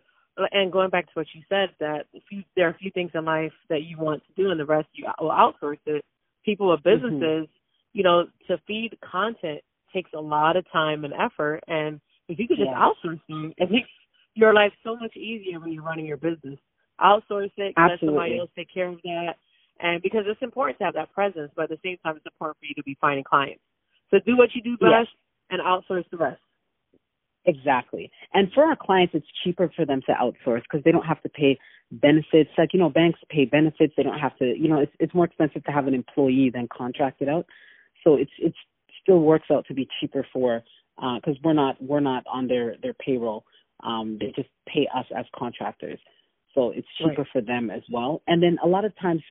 and 0.52 0.72
going 0.72 0.90
back 0.90 1.06
to 1.06 1.12
what 1.14 1.26
you 1.34 1.42
said, 1.48 1.70
that 1.80 2.06
if 2.12 2.22
you, 2.30 2.42
there 2.56 2.66
are 2.66 2.70
a 2.70 2.78
few 2.78 2.90
things 2.90 3.10
in 3.14 3.24
life 3.24 3.52
that 3.68 3.82
you 3.82 3.98
want 3.98 4.22
to 4.26 4.42
do, 4.42 4.50
and 4.50 4.58
the 4.58 4.64
rest 4.64 4.88
you 4.92 5.06
will 5.20 5.30
outsource 5.30 5.78
it. 5.86 6.04
People 6.44 6.70
with 6.70 6.80
Mm-hmm. 6.80 7.18
businesses, 7.18 7.48
you 7.92 8.02
know, 8.02 8.26
to 8.46 8.58
feed 8.66 8.96
content 9.00 9.60
takes 9.92 10.10
a 10.14 10.20
lot 10.20 10.56
of 10.56 10.64
time 10.72 11.04
and 11.04 11.12
effort, 11.12 11.60
and 11.66 12.00
if 12.30 12.38
you 12.38 12.46
could 12.46 12.58
just 12.58 12.70
Yeah. 12.70 12.78
outsource 12.78 13.20
them, 13.28 13.52
it 13.58 13.70
makes 13.70 13.88
your 14.34 14.54
life 14.54 14.72
so 14.82 14.96
much 14.96 15.16
easier 15.16 15.58
when 15.58 15.72
you're 15.72 15.82
running 15.82 16.06
your 16.06 16.16
business. 16.16 16.58
Outsource 17.00 17.50
it, 17.56 17.74
let 17.76 17.98
somebody 18.00 18.38
else 18.38 18.50
take 18.54 18.68
care 18.72 18.88
of 18.88 19.00
that, 19.02 19.36
and 19.80 20.02
because 20.02 20.26
it's 20.26 20.42
important 20.42 20.78
to 20.78 20.84
have 20.84 20.94
that 20.94 21.12
presence, 21.12 21.50
but 21.56 21.64
at 21.64 21.70
the 21.70 21.78
same 21.82 21.96
time, 21.98 22.16
it's 22.16 22.26
important 22.26 22.58
for 22.58 22.66
you 22.66 22.74
to 22.74 22.82
be 22.82 22.96
finding 23.00 23.24
clients. 23.24 23.62
So 24.10 24.18
do 24.20 24.36
what 24.36 24.54
you 24.54 24.62
do 24.62 24.76
best 24.76 25.08
and 25.50 25.60
outsource 25.60 26.08
the 26.10 26.18
rest. 26.18 26.40
Exactly. 27.46 28.10
And 28.34 28.52
for 28.52 28.64
our 28.64 28.76
clients, 28.76 29.14
it's 29.14 29.26
cheaper 29.42 29.72
for 29.74 29.86
them 29.86 30.02
to 30.06 30.12
outsource 30.12 30.62
because 30.62 30.84
they 30.84 30.92
don't 30.92 31.06
have 31.06 31.22
to 31.22 31.28
pay 31.30 31.58
benefits. 31.90 32.50
Like, 32.58 32.74
you 32.74 32.78
know, 32.78 32.90
banks 32.90 33.18
pay 33.30 33.46
benefits. 33.46 33.94
They 33.96 34.02
don't 34.02 34.18
have 34.18 34.36
to, 34.38 34.44
you 34.44 34.68
know, 34.68 34.80
it's, 34.80 34.92
it's 35.00 35.14
more 35.14 35.24
expensive 35.24 35.64
to 35.64 35.72
have 35.72 35.86
an 35.86 35.94
employee 35.94 36.50
than 36.52 36.68
contract 36.68 37.22
it 37.22 37.28
out. 37.28 37.46
So 38.04 38.16
it's, 38.16 38.30
it's 38.38 38.58
still 39.02 39.20
works 39.20 39.46
out 39.50 39.64
to 39.68 39.74
be 39.74 39.88
cheaper 40.00 40.26
for, 40.32 40.62
uh, 40.98 41.18
cause 41.24 41.36
we're 41.42 41.52
not, 41.52 41.76
we're 41.80 42.00
not 42.00 42.24
on 42.32 42.48
their, 42.48 42.76
their 42.82 42.94
payroll. 42.94 43.44
Um, 43.82 44.18
they 44.20 44.32
just 44.36 44.48
pay 44.66 44.86
us 44.94 45.06
as 45.16 45.24
contractors. 45.34 45.98
So 46.54 46.70
it's 46.70 46.88
cheaper 46.98 47.26
for 47.32 47.40
them 47.40 47.70
as 47.70 47.82
well. 47.90 48.22
And 48.26 48.42
then 48.42 48.58
a 48.62 48.66
lot 48.66 48.84
of 48.84 48.92
times 49.00 49.22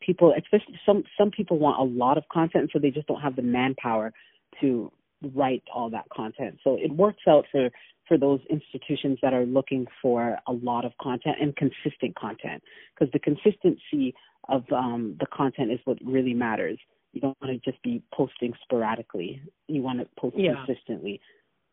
people, 0.00 0.32
especially 0.36 0.78
some, 0.86 1.02
some 1.18 1.30
people 1.30 1.58
want 1.58 1.78
a 1.80 1.98
lot 1.98 2.16
of 2.16 2.24
content, 2.32 2.70
so 2.72 2.78
they 2.78 2.90
just 2.90 3.06
don't 3.06 3.20
have 3.20 3.36
the 3.36 3.42
manpower 3.42 4.12
to 4.60 4.90
write 5.34 5.62
all 5.74 5.90
that 5.90 6.06
content. 6.14 6.58
So 6.64 6.76
it 6.80 6.90
works 6.92 7.22
out 7.28 7.44
for 7.50 7.70
for 8.10 8.18
those 8.18 8.40
institutions 8.50 9.18
that 9.22 9.32
are 9.32 9.46
looking 9.46 9.86
for 10.02 10.36
a 10.48 10.52
lot 10.52 10.84
of 10.84 10.90
content 11.00 11.36
and 11.40 11.54
consistent 11.54 12.12
content 12.16 12.60
because 12.92 13.10
the 13.12 13.20
consistency 13.20 14.12
of 14.48 14.64
um, 14.72 15.16
the 15.20 15.26
content 15.26 15.70
is 15.70 15.78
what 15.84 15.96
really 16.04 16.34
matters. 16.34 16.76
You 17.12 17.20
don't 17.20 17.36
want 17.40 17.62
to 17.62 17.70
just 17.70 17.82
be 17.82 18.02
posting 18.14 18.52
sporadically. 18.62 19.42
You 19.66 19.82
want 19.82 19.98
to 20.00 20.08
post 20.18 20.36
Yeah. 20.38 20.64
consistently. 20.64 21.20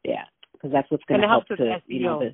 Yeah, 0.04 0.26
because 0.54 0.72
that's 0.72 0.90
what's 0.90 1.04
going 1.06 1.22
to 1.22 1.28
help 1.28 1.48
to 1.48 1.82
you 1.88 2.02
know 2.02 2.20
the 2.20 2.34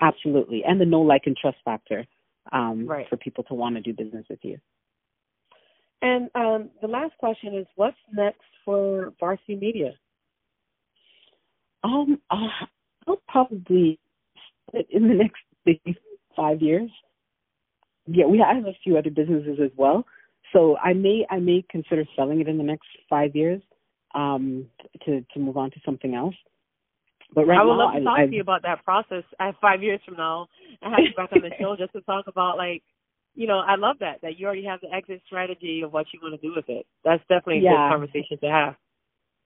absolutely 0.00 0.64
and 0.64 0.80
the 0.80 0.84
no 0.84 1.00
like 1.00 1.22
and 1.26 1.36
trust 1.36 1.58
factor 1.64 2.06
um, 2.52 2.86
Right. 2.86 3.08
for 3.08 3.16
people 3.16 3.44
to 3.44 3.54
want 3.54 3.76
to 3.76 3.82
do 3.82 3.92
business 3.92 4.26
with 4.28 4.40
you. 4.44 4.58
And 6.02 6.28
um, 6.34 6.70
the 6.80 6.88
last 6.88 7.16
question 7.18 7.54
is, 7.54 7.66
what's 7.76 7.96
next 8.12 8.40
for 8.64 9.12
Varsity 9.20 9.54
Media? 9.54 9.92
Um, 11.84 12.20
uh, 12.30 12.48
I'll 13.06 13.22
probably 13.28 13.98
in 14.90 15.08
the 15.08 15.14
next 15.66 16.00
five 16.36 16.60
years. 16.60 16.90
Yeah, 18.06 18.26
we 18.26 18.38
have 18.38 18.66
a 18.66 18.76
few 18.82 18.98
other 18.98 19.10
businesses 19.10 19.58
as 19.62 19.70
well, 19.76 20.04
so 20.52 20.76
I 20.76 20.92
may 20.92 21.26
I 21.30 21.38
may 21.38 21.64
consider 21.70 22.04
selling 22.16 22.40
it 22.40 22.48
in 22.48 22.58
the 22.58 22.64
next 22.64 22.86
five 23.08 23.34
years, 23.34 23.62
um, 24.14 24.66
to 25.04 25.24
to 25.34 25.40
move 25.40 25.56
on 25.56 25.70
to 25.72 25.80
something 25.84 26.14
else. 26.14 26.34
But 27.34 27.46
right 27.46 27.56
now, 27.56 27.62
I 27.62 27.66
would 27.66 27.72
now, 27.72 27.84
love 27.86 27.94
to 27.94 28.04
talk 28.04 28.18
I, 28.18 28.26
to 28.26 28.34
you 28.34 28.42
about 28.42 28.62
that 28.62 28.84
process 28.84 29.24
at 29.40 29.54
five 29.60 29.82
years 29.82 30.00
from 30.04 30.16
now 30.16 30.48
and 30.82 30.92
have 30.92 31.00
you 31.04 31.14
back 31.16 31.32
on 31.32 31.40
the 31.42 31.50
show 31.60 31.76
just 31.76 31.92
to 31.94 32.02
talk 32.02 32.26
about 32.26 32.58
like, 32.58 32.82
you 33.34 33.46
know, 33.46 33.58
I 33.58 33.76
love 33.76 33.96
that 34.00 34.20
that 34.22 34.38
you 34.38 34.46
already 34.46 34.64
have 34.64 34.80
the 34.82 34.92
exit 34.92 35.22
strategy 35.26 35.80
of 35.82 35.92
what 35.92 36.06
you 36.12 36.20
want 36.22 36.38
to 36.38 36.46
do 36.46 36.54
with 36.54 36.68
it. 36.68 36.86
That's 37.04 37.22
definitely 37.28 37.58
a 37.58 37.62
Yeah. 37.62 37.88
good 37.88 37.92
conversation 37.94 38.38
to 38.42 38.50
have. 38.50 38.76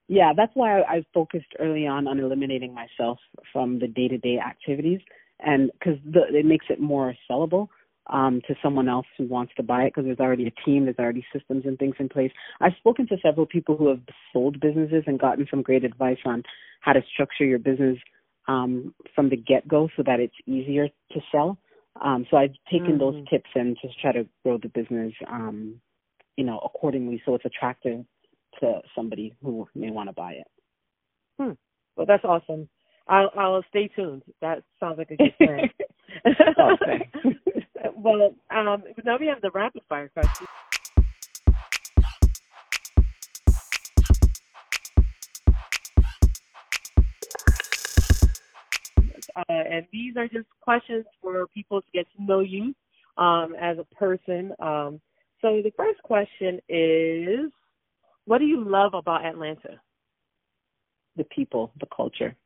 yeah, 0.08 0.32
that's 0.36 0.52
why 0.54 0.80
I, 0.80 0.96
I 0.96 1.04
focused 1.12 1.52
early 1.58 1.86
on 1.86 2.06
on 2.06 2.18
eliminating 2.18 2.74
myself 2.74 3.18
from 3.52 3.78
the 3.78 3.88
day 3.88 4.08
to 4.08 4.18
day 4.18 4.38
activities, 4.38 5.00
and 5.40 5.70
because 5.72 5.98
it 6.04 6.46
makes 6.46 6.66
it 6.68 6.80
more 6.80 7.14
sellable 7.30 7.68
um, 8.10 8.40
to 8.46 8.54
someone 8.62 8.88
else 8.88 9.06
who 9.18 9.26
wants 9.26 9.52
to 9.56 9.62
buy 9.62 9.82
it 9.82 9.90
because 9.90 10.04
there's 10.04 10.20
already 10.20 10.46
a 10.46 10.64
team, 10.64 10.84
there's 10.84 10.98
already 10.98 11.24
systems 11.32 11.64
and 11.66 11.78
things 11.78 11.96
in 11.98 12.08
place. 12.08 12.30
I've 12.60 12.74
spoken 12.78 13.06
to 13.08 13.16
several 13.22 13.46
people 13.46 13.76
who 13.76 13.88
have 13.88 14.00
sold 14.32 14.60
businesses 14.60 15.04
and 15.06 15.18
gotten 15.18 15.46
some 15.50 15.62
great 15.62 15.84
advice 15.84 16.18
on 16.24 16.42
how 16.80 16.92
to 16.92 17.02
structure 17.12 17.44
your 17.44 17.58
business 17.58 17.98
um, 18.48 18.94
from 19.14 19.28
the 19.28 19.36
get 19.36 19.66
go 19.66 19.88
so 19.96 20.02
that 20.04 20.20
it's 20.20 20.36
easier 20.46 20.88
to 20.88 21.20
sell. 21.32 21.58
Um, 22.00 22.26
so 22.30 22.36
I've 22.36 22.54
taken 22.70 22.98
those 22.98 23.14
Mhm. 23.14 23.28
tips 23.28 23.50
and 23.54 23.76
just 23.80 23.98
try 24.00 24.12
to 24.12 24.26
grow 24.44 24.58
the 24.58 24.68
business, 24.68 25.12
um, 25.26 25.80
you 26.36 26.44
know, 26.44 26.58
accordingly 26.58 27.22
so 27.24 27.34
it's 27.34 27.44
attractive 27.44 28.04
to 28.60 28.82
somebody 28.94 29.34
who 29.42 29.68
may 29.74 29.90
want 29.90 30.08
to 30.08 30.12
buy 30.12 30.32
it. 30.32 30.46
Hmm. 31.38 31.52
Well, 31.96 32.06
that's 32.06 32.24
awesome. 32.24 32.68
I'll, 33.08 33.30
I'll 33.36 33.62
stay 33.68 33.88
tuned. 33.88 34.22
That 34.40 34.62
sounds 34.78 34.98
like 34.98 35.10
a 35.10 35.16
good 35.16 35.36
plan. 35.38 35.70
Oh. 36.58 36.76
well, 37.94 38.34
um, 38.50 38.82
now 39.04 39.16
we 39.18 39.26
have 39.26 39.40
the 39.42 39.50
rapid 39.50 39.82
fire 39.88 40.08
question. 40.08 40.46
Uh, 49.36 49.42
and 49.48 49.86
these 49.92 50.16
are 50.16 50.28
just 50.28 50.46
questions 50.62 51.04
for 51.20 51.46
people 51.48 51.82
to 51.82 51.88
get 51.92 52.06
to 52.16 52.24
know 52.24 52.40
you 52.40 52.74
um, 53.18 53.54
as 53.60 53.76
a 53.78 53.84
person. 53.94 54.52
Um, 54.58 55.00
so 55.42 55.60
the 55.62 55.72
first 55.76 56.02
question 56.02 56.58
is, 56.68 57.52
what 58.24 58.38
do 58.38 58.46
you 58.46 58.64
love 58.66 58.94
about 58.94 59.24
Atlanta? 59.24 59.80
the 61.16 61.24
people, 61.24 61.72
the 61.80 61.86
culture. 61.94 62.36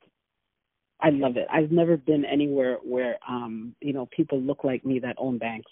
I 1.03 1.11
love 1.11 1.37
it. 1.37 1.47
I've 1.53 1.71
never 1.71 1.97
been 1.97 2.25
anywhere 2.25 2.79
where 2.83 3.19
um, 3.29 3.75
you 3.81 3.93
know, 3.93 4.09
people 4.15 4.41
look 4.41 4.65
like 4.65 4.85
me 4.85 4.99
that 5.01 5.17
own 5.19 5.39
banks. 5.39 5.71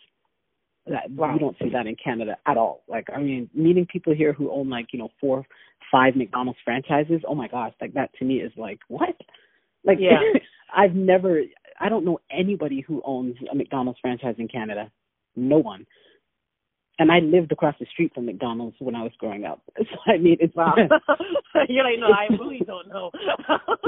That 0.86 1.10
Wow. 1.10 1.34
you 1.34 1.40
don't 1.40 1.56
see 1.58 1.68
that 1.70 1.86
in 1.86 1.96
Canada 2.02 2.36
at 2.46 2.56
all. 2.56 2.82
Like 2.88 3.08
I 3.14 3.20
mean, 3.20 3.50
meeting 3.54 3.86
people 3.86 4.14
here 4.14 4.32
who 4.32 4.50
own 4.50 4.68
like, 4.70 4.86
you 4.92 4.98
know, 4.98 5.10
four, 5.20 5.44
five 5.92 6.16
McDonald's 6.16 6.58
franchises, 6.64 7.20
oh 7.26 7.34
my 7.34 7.48
gosh, 7.48 7.72
like 7.80 7.92
that 7.94 8.10
to 8.18 8.24
me 8.24 8.36
is 8.36 8.52
like 8.56 8.78
what? 8.88 9.16
Like 9.84 9.98
Yeah. 10.00 10.20
I've 10.76 10.94
never 10.94 11.42
I 11.80 11.88
don't 11.88 12.04
know 12.04 12.20
anybody 12.30 12.80
who 12.80 13.02
owns 13.04 13.36
a 13.50 13.54
McDonald's 13.54 14.00
franchise 14.00 14.34
in 14.38 14.48
Canada. 14.48 14.90
No 15.36 15.58
one. 15.58 15.86
And 17.00 17.12
I 17.12 17.20
lived 17.20 17.52
across 17.52 17.76
the 17.78 17.86
street 17.86 18.12
from 18.14 18.26
McDonald's 18.26 18.76
when 18.80 18.94
I 18.96 19.02
was 19.02 19.12
growing 19.18 19.44
up. 19.44 19.62
So 19.78 19.96
I 20.12 20.18
mean 20.18 20.36
it's 20.40 20.54
Wow. 20.54 20.74
You're 21.68 21.84
like, 21.84 21.98
no, 21.98 22.06
I 22.08 22.26
really 22.38 22.60
don't 22.66 22.88
know. 22.88 23.10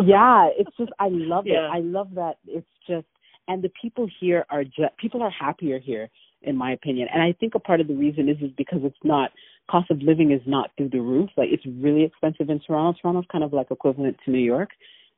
yeah, 0.04 0.48
it's 0.56 0.74
just 0.78 0.92
I 0.98 1.08
love 1.10 1.46
Yeah. 1.46 1.66
it. 1.66 1.70
I 1.72 1.80
love 1.80 2.08
that 2.14 2.36
it's 2.46 2.66
just 2.88 3.06
and 3.48 3.62
the 3.62 3.70
people 3.82 4.06
here 4.20 4.44
are 4.50 4.64
just 4.64 4.96
people 4.98 5.22
are 5.22 5.30
happier 5.30 5.78
here 5.78 6.08
in 6.42 6.56
my 6.56 6.72
opinion. 6.72 7.08
And 7.12 7.22
I 7.22 7.32
think 7.38 7.54
a 7.54 7.58
part 7.58 7.80
of 7.80 7.88
the 7.88 7.94
reason 7.94 8.28
is 8.28 8.36
is 8.40 8.50
because 8.56 8.80
it's 8.84 9.04
not 9.04 9.30
cost 9.70 9.90
of 9.90 9.98
living 10.02 10.32
is 10.32 10.40
not 10.46 10.70
through 10.76 10.88
the 10.90 11.00
roof. 11.00 11.30
Like 11.36 11.48
it's 11.52 11.64
really 11.66 12.02
expensive 12.04 12.48
in 12.50 12.60
Toronto. 12.60 12.98
Toronto's 13.00 13.24
kind 13.30 13.44
of 13.44 13.52
like 13.52 13.70
equivalent 13.70 14.16
to 14.24 14.30
New 14.30 14.38
York 14.38 14.70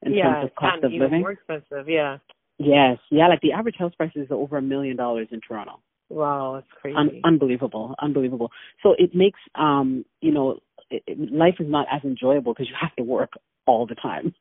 in 0.02 0.14
yeah, 0.14 0.24
terms 0.24 0.44
of 0.50 0.54
cost 0.56 0.82
of 0.84 0.90
even 0.92 1.00
living. 1.06 1.20
more 1.20 1.32
expensive. 1.32 1.88
Yeah. 1.88 2.18
Yes. 2.58 2.98
Yeah, 3.10 3.28
like 3.28 3.40
the 3.40 3.52
average 3.52 3.76
house 3.78 3.94
price 3.94 4.12
is 4.14 4.28
over 4.30 4.56
a 4.58 4.62
million 4.62 4.96
dollars 4.96 5.28
in 5.30 5.40
Toronto. 5.46 5.80
Wow, 6.12 6.56
it's 6.56 6.68
crazy. 6.80 6.96
Un- 6.96 7.20
unbelievable, 7.24 7.94
unbelievable. 8.00 8.50
So 8.82 8.94
it 8.98 9.14
makes 9.14 9.40
um, 9.54 10.04
you 10.20 10.30
know, 10.30 10.58
it, 10.90 11.02
it, 11.06 11.32
life 11.32 11.54
is 11.58 11.66
not 11.68 11.86
as 11.90 12.02
enjoyable 12.04 12.52
because 12.52 12.68
you 12.68 12.74
have 12.78 12.94
to 12.96 13.02
work 13.02 13.32
all 13.66 13.86
the 13.86 13.94
time. 13.94 14.34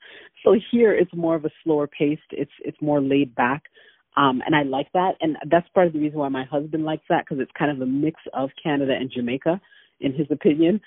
So 0.43 0.55
here 0.71 0.93
it's 0.93 1.13
more 1.13 1.35
of 1.35 1.45
a 1.45 1.49
slower 1.63 1.87
paced. 1.87 2.21
It's 2.31 2.51
it's 2.65 2.77
more 2.81 3.01
laid 3.01 3.33
back. 3.35 3.63
Um, 4.17 4.41
and 4.45 4.53
I 4.53 4.63
like 4.63 4.91
that, 4.93 5.13
and 5.21 5.37
that's 5.49 5.67
part 5.69 5.87
of 5.87 5.93
the 5.93 5.99
reason 5.99 6.19
why 6.19 6.27
my 6.27 6.43
husband 6.43 6.83
likes 6.83 7.05
that 7.07 7.23
because 7.23 7.41
it's 7.41 7.51
kind 7.57 7.71
of 7.71 7.79
a 7.79 7.85
mix 7.85 8.19
of 8.33 8.49
Canada 8.61 8.93
and 8.99 9.09
Jamaica, 9.09 9.61
in 10.01 10.11
his 10.13 10.27
opinion. 10.29 10.81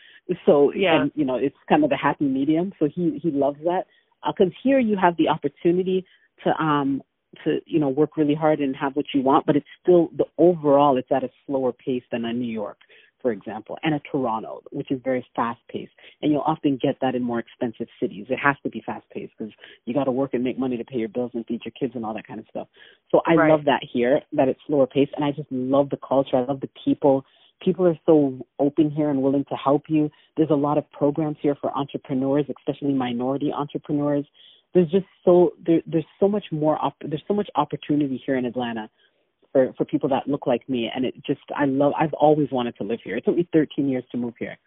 So 0.45 0.71
yeah, 0.75 1.01
and, 1.01 1.13
you 1.15 1.25
know, 1.25 1.37
it's 1.37 1.57
kind 1.67 1.83
of 1.83 1.89
the 1.89 1.97
happy 1.97 2.27
medium. 2.27 2.75
So 2.79 2.87
he 2.95 3.19
he 3.23 3.31
loves 3.31 3.59
that 3.65 3.87
because 4.27 4.53
uh, 4.53 4.59
here 4.63 4.79
you 4.79 4.99
have 4.99 5.17
the 5.17 5.29
opportunity 5.29 6.05
to 6.45 6.51
um 6.63 7.03
to 7.45 7.61
you 7.67 7.79
know 7.79 7.89
work 7.89 8.17
really 8.17 8.35
hard 8.35 8.61
and 8.61 8.75
have 8.77 8.95
what 8.97 9.07
you 9.15 9.23
want, 9.23 9.47
but 9.47 9.57
it's 9.57 9.67
still 9.83 10.11
the 10.17 10.25
overall 10.39 10.97
it's 10.97 11.11
at 11.11 11.25
a 11.25 11.31
slower 11.47 11.73
pace 11.73 12.03
than 12.11 12.25
a 12.25 12.33
New 12.33 12.51
York, 12.51 12.79
for 13.21 13.33
example, 13.33 13.79
and 13.83 13.95
a 13.95 14.01
Toronto, 14.11 14.63
which 14.71 14.91
is 14.91 15.01
very 15.03 15.27
fast 15.35 15.61
paced. 15.69 15.93
And 16.23 16.31
you'll 16.31 16.43
often 16.43 16.79
get 16.81 16.97
that 17.01 17.15
in 17.15 17.23
more 17.23 17.39
expensive 17.39 17.89
cities. 18.01 18.27
It 18.29 18.39
has 18.39 18.57
to 18.63 18.71
be 18.71 18.83
fast 18.85 19.09
paced 19.11 19.33
because 19.39 19.53
you 19.85 19.95
got 19.95 20.05
to 20.05 20.13
work 20.13 20.35
and 20.35 20.45
make 20.45 20.59
money 20.59 20.77
to 20.77 20.85
pay 20.85 20.99
your 20.99 21.09
bills 21.09 21.33
and 21.35 21.45
feed 21.47 21.63
your 21.65 21.73
kids 21.79 21.95
and 21.95 22.05
all 22.05 22.15
that 22.15 22.27
kind 22.27 22.41
of 22.41 22.47
stuff. 22.51 22.69
So 23.11 23.21
I 23.27 23.35
right. 23.35 23.51
love 23.51 23.65
that 23.65 23.81
here 23.93 24.21
that 24.33 24.49
it's 24.49 24.61
slower 24.67 24.87
paced, 24.87 25.13
and 25.17 25.25
I 25.25 25.31
just 25.33 25.51
love 25.51 25.91
the 25.91 25.99
culture. 26.07 26.37
I 26.37 26.45
love 26.45 26.61
the 26.61 26.71
people 26.85 27.25
people 27.65 27.87
are 27.87 27.99
so 28.05 28.39
open 28.59 28.91
here 28.91 29.11
and 29.11 29.23
willing 29.23 29.45
to 29.49 29.55
help 29.55 29.85
you. 29.89 30.11
There's 30.37 30.51
a 30.51 30.55
lot 30.55 30.77
of 30.77 30.91
programs 30.91 31.37
here 31.41 31.57
for 31.61 31.71
entrepreneurs, 31.77 32.47
especially 32.59 32.93
minority 32.93 33.53
entrepreneurs 33.53 34.27
there's 34.75 34.91
just 34.91 35.07
so 35.25 35.53
there, 35.65 35.81
there's 35.87 36.05
so 36.21 36.29
much 36.29 36.45
more 36.51 36.77
op- 36.85 36.97
there's 37.01 37.23
so 37.27 37.35
much 37.35 37.49
opportunity 37.55 38.21
here 38.27 38.37
in 38.37 38.45
Atlanta 38.45 38.91
for 39.53 39.73
for 39.77 39.85
people 39.85 40.09
that 40.09 40.27
look 40.27 40.47
like 40.47 40.69
me 40.69 40.91
and 40.95 41.05
it 41.05 41.15
just 41.25 41.41
I 41.57 41.65
love 41.65 41.93
I've 41.99 42.13
always 42.15 42.49
wanted 42.51 42.77
to 42.77 42.85
live 42.85 42.99
here. 43.03 43.17
It 43.17 43.25
took 43.25 43.37
me 43.37 43.49
13 43.53 43.89
years 43.89 44.05
to 44.11 44.19
move 44.19 44.35
here. 44.39 44.59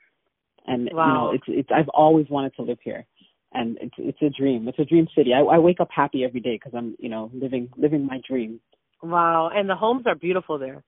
And 0.65 0.89
wow. 0.91 1.05
you 1.05 1.13
know, 1.13 1.31
it's 1.33 1.43
it's 1.47 1.69
I've 1.75 1.89
always 1.89 2.27
wanted 2.29 2.55
to 2.55 2.61
live 2.61 2.79
here. 2.83 3.05
And 3.53 3.77
it's 3.81 3.95
it's 3.97 4.21
a 4.21 4.29
dream. 4.29 4.67
It's 4.67 4.79
a 4.79 4.85
dream 4.85 5.07
city. 5.15 5.33
I 5.33 5.39
I 5.41 5.57
wake 5.57 5.81
up 5.81 5.89
happy 5.93 6.23
every 6.23 6.39
day 6.39 6.57
cuz 6.57 6.73
I'm, 6.73 6.95
you 6.99 7.09
know, 7.09 7.29
living 7.33 7.69
living 7.75 8.05
my 8.05 8.21
dream. 8.27 8.61
Wow, 9.03 9.51
and 9.53 9.69
the 9.69 9.75
homes 9.75 10.07
are 10.07 10.15
beautiful 10.15 10.57
there. 10.57 10.83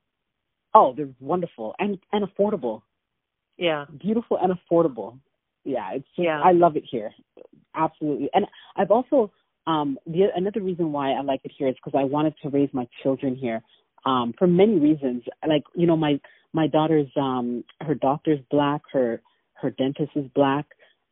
Oh, 0.73 0.93
they're 0.95 1.13
wonderful 1.19 1.75
and 1.77 1.99
and 2.13 2.25
affordable. 2.25 2.83
Yeah. 3.57 3.85
Beautiful 3.99 4.37
and 4.37 4.53
affordable. 4.57 5.19
Yeah, 5.65 5.91
it's 5.91 6.07
just, 6.15 6.25
yeah. 6.25 6.41
I 6.41 6.53
love 6.53 6.77
it 6.77 6.85
here 6.89 7.11
absolutely. 7.75 8.29
And 8.33 8.45
I've 8.75 8.91
also 8.91 9.31
um 9.67 9.97
the 10.05 10.27
another 10.35 10.61
reason 10.61 10.91
why 10.91 11.11
I 11.11 11.21
like 11.21 11.41
it 11.43 11.51
here 11.57 11.67
is 11.67 11.75
because 11.75 11.97
I 11.97 12.03
wanted 12.03 12.33
to 12.43 12.49
raise 12.49 12.69
my 12.73 12.87
children 13.03 13.35
here 13.35 13.61
um 14.05 14.33
for 14.37 14.47
many 14.47 14.79
reasons. 14.79 15.23
Like 15.47 15.63
you 15.75 15.87
know 15.87 15.97
my 15.97 16.19
my 16.53 16.67
daughter's 16.67 17.09
um 17.15 17.63
her 17.81 17.95
doctor's 17.95 18.39
black, 18.49 18.81
her 18.93 19.21
her 19.53 19.69
dentist 19.71 20.11
is 20.15 20.25
black, 20.35 20.65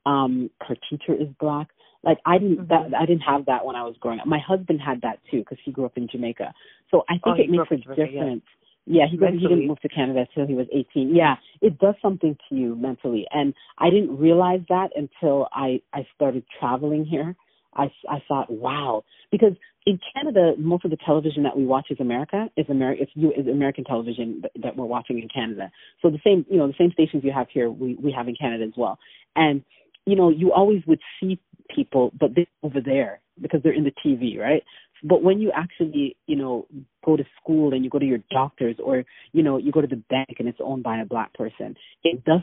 um 0.05 0.49
her 0.67 0.75
teacher 0.89 1.13
is 1.13 1.27
black. 1.39 1.67
Like 2.03 2.19
I 2.25 2.37
didn't 2.37 2.67
mm-hmm. 2.67 2.91
that 2.91 2.97
I 2.97 3.05
didn't 3.05 3.21
have 3.21 3.45
that 3.47 3.65
when 3.65 3.75
I 3.75 3.83
was 3.83 3.95
growing 3.99 4.19
up. 4.19 4.27
My 4.27 4.39
husband 4.39 4.79
had 4.79 5.01
that 5.01 5.19
too 5.29 5.39
because 5.39 5.57
he 5.63 5.71
grew 5.71 5.85
up 5.85 5.97
in 5.97 6.07
Jamaica. 6.07 6.53
So 6.91 7.03
I 7.09 7.13
think 7.13 7.25
oh, 7.25 7.33
it 7.41 7.49
makes 7.49 7.71
a 7.71 7.77
Jamaica, 7.77 8.05
difference. 8.05 8.43
Yeah. 8.45 8.56
Yeah, 8.89 9.05
he 9.09 9.17
he 9.17 9.47
didn't 9.47 9.67
move 9.67 9.81
to 9.81 9.89
Canada 9.89 10.25
until 10.29 10.47
he 10.47 10.55
was 10.55 10.67
18. 10.73 11.13
Yeah, 11.13 11.35
it 11.61 11.77
does 11.77 11.95
something 12.01 12.37
to 12.49 12.55
you 12.55 12.75
mentally, 12.75 13.27
and 13.31 13.53
I 13.77 13.89
didn't 13.89 14.17
realize 14.17 14.61
that 14.69 14.91
until 14.95 15.47
I 15.51 15.81
I 15.93 16.07
started 16.15 16.43
traveling 16.59 17.05
here. 17.05 17.35
I 17.75 17.91
I 18.09 18.23
thought, 18.27 18.49
wow, 18.49 19.03
because 19.29 19.53
in 19.85 19.99
Canada, 20.13 20.53
most 20.57 20.85
of 20.85 20.91
the 20.91 20.97
television 21.05 21.43
that 21.43 21.55
we 21.55 21.65
watch 21.65 21.87
is 21.89 21.99
America. 21.99 22.49
Is 22.55 22.65
America? 22.69 23.03
It's 23.03 23.11
you 23.13 23.31
is 23.31 23.47
American 23.47 23.83
television 23.83 24.41
that, 24.41 24.51
that 24.63 24.77
we're 24.77 24.85
watching 24.85 25.19
in 25.19 25.27
Canada. 25.27 25.69
So 26.01 26.09
the 26.09 26.19
same, 26.23 26.45
you 26.49 26.57
know, 26.57 26.67
the 26.67 26.73
same 26.77 26.91
stations 26.91 27.23
you 27.25 27.31
have 27.33 27.47
here, 27.53 27.69
we 27.69 27.95
we 27.95 28.11
have 28.13 28.27
in 28.29 28.35
Canada 28.35 28.63
as 28.63 28.73
well. 28.77 28.97
And 29.35 29.63
you 30.05 30.15
know, 30.15 30.29
you 30.29 30.53
always 30.53 30.81
would 30.87 30.99
see 31.19 31.39
people, 31.73 32.11
but 32.17 32.35
they're 32.35 32.45
over 32.63 32.79
there 32.81 33.19
because 33.41 33.61
they're 33.63 33.73
in 33.73 33.83
the 33.83 33.93
TV, 34.05 34.39
right? 34.39 34.63
But 35.03 35.23
when 35.23 35.39
you 35.39 35.51
actually, 35.55 36.17
you 36.25 36.35
know, 36.35 36.67
go 37.05 37.17
to 37.17 37.23
school 37.41 37.73
and 37.73 37.83
you 37.83 37.89
go 37.89 37.99
to 37.99 38.05
your 38.05 38.19
doctors 38.31 38.75
or, 38.83 39.05
you 39.31 39.43
know, 39.43 39.57
you 39.57 39.71
go 39.71 39.81
to 39.81 39.87
the 39.87 40.01
bank 40.09 40.35
and 40.39 40.47
it's 40.47 40.59
owned 40.61 40.83
by 40.83 40.99
a 40.99 41.05
black 41.05 41.33
person, 41.33 41.75
it 42.03 42.23
does 42.23 42.41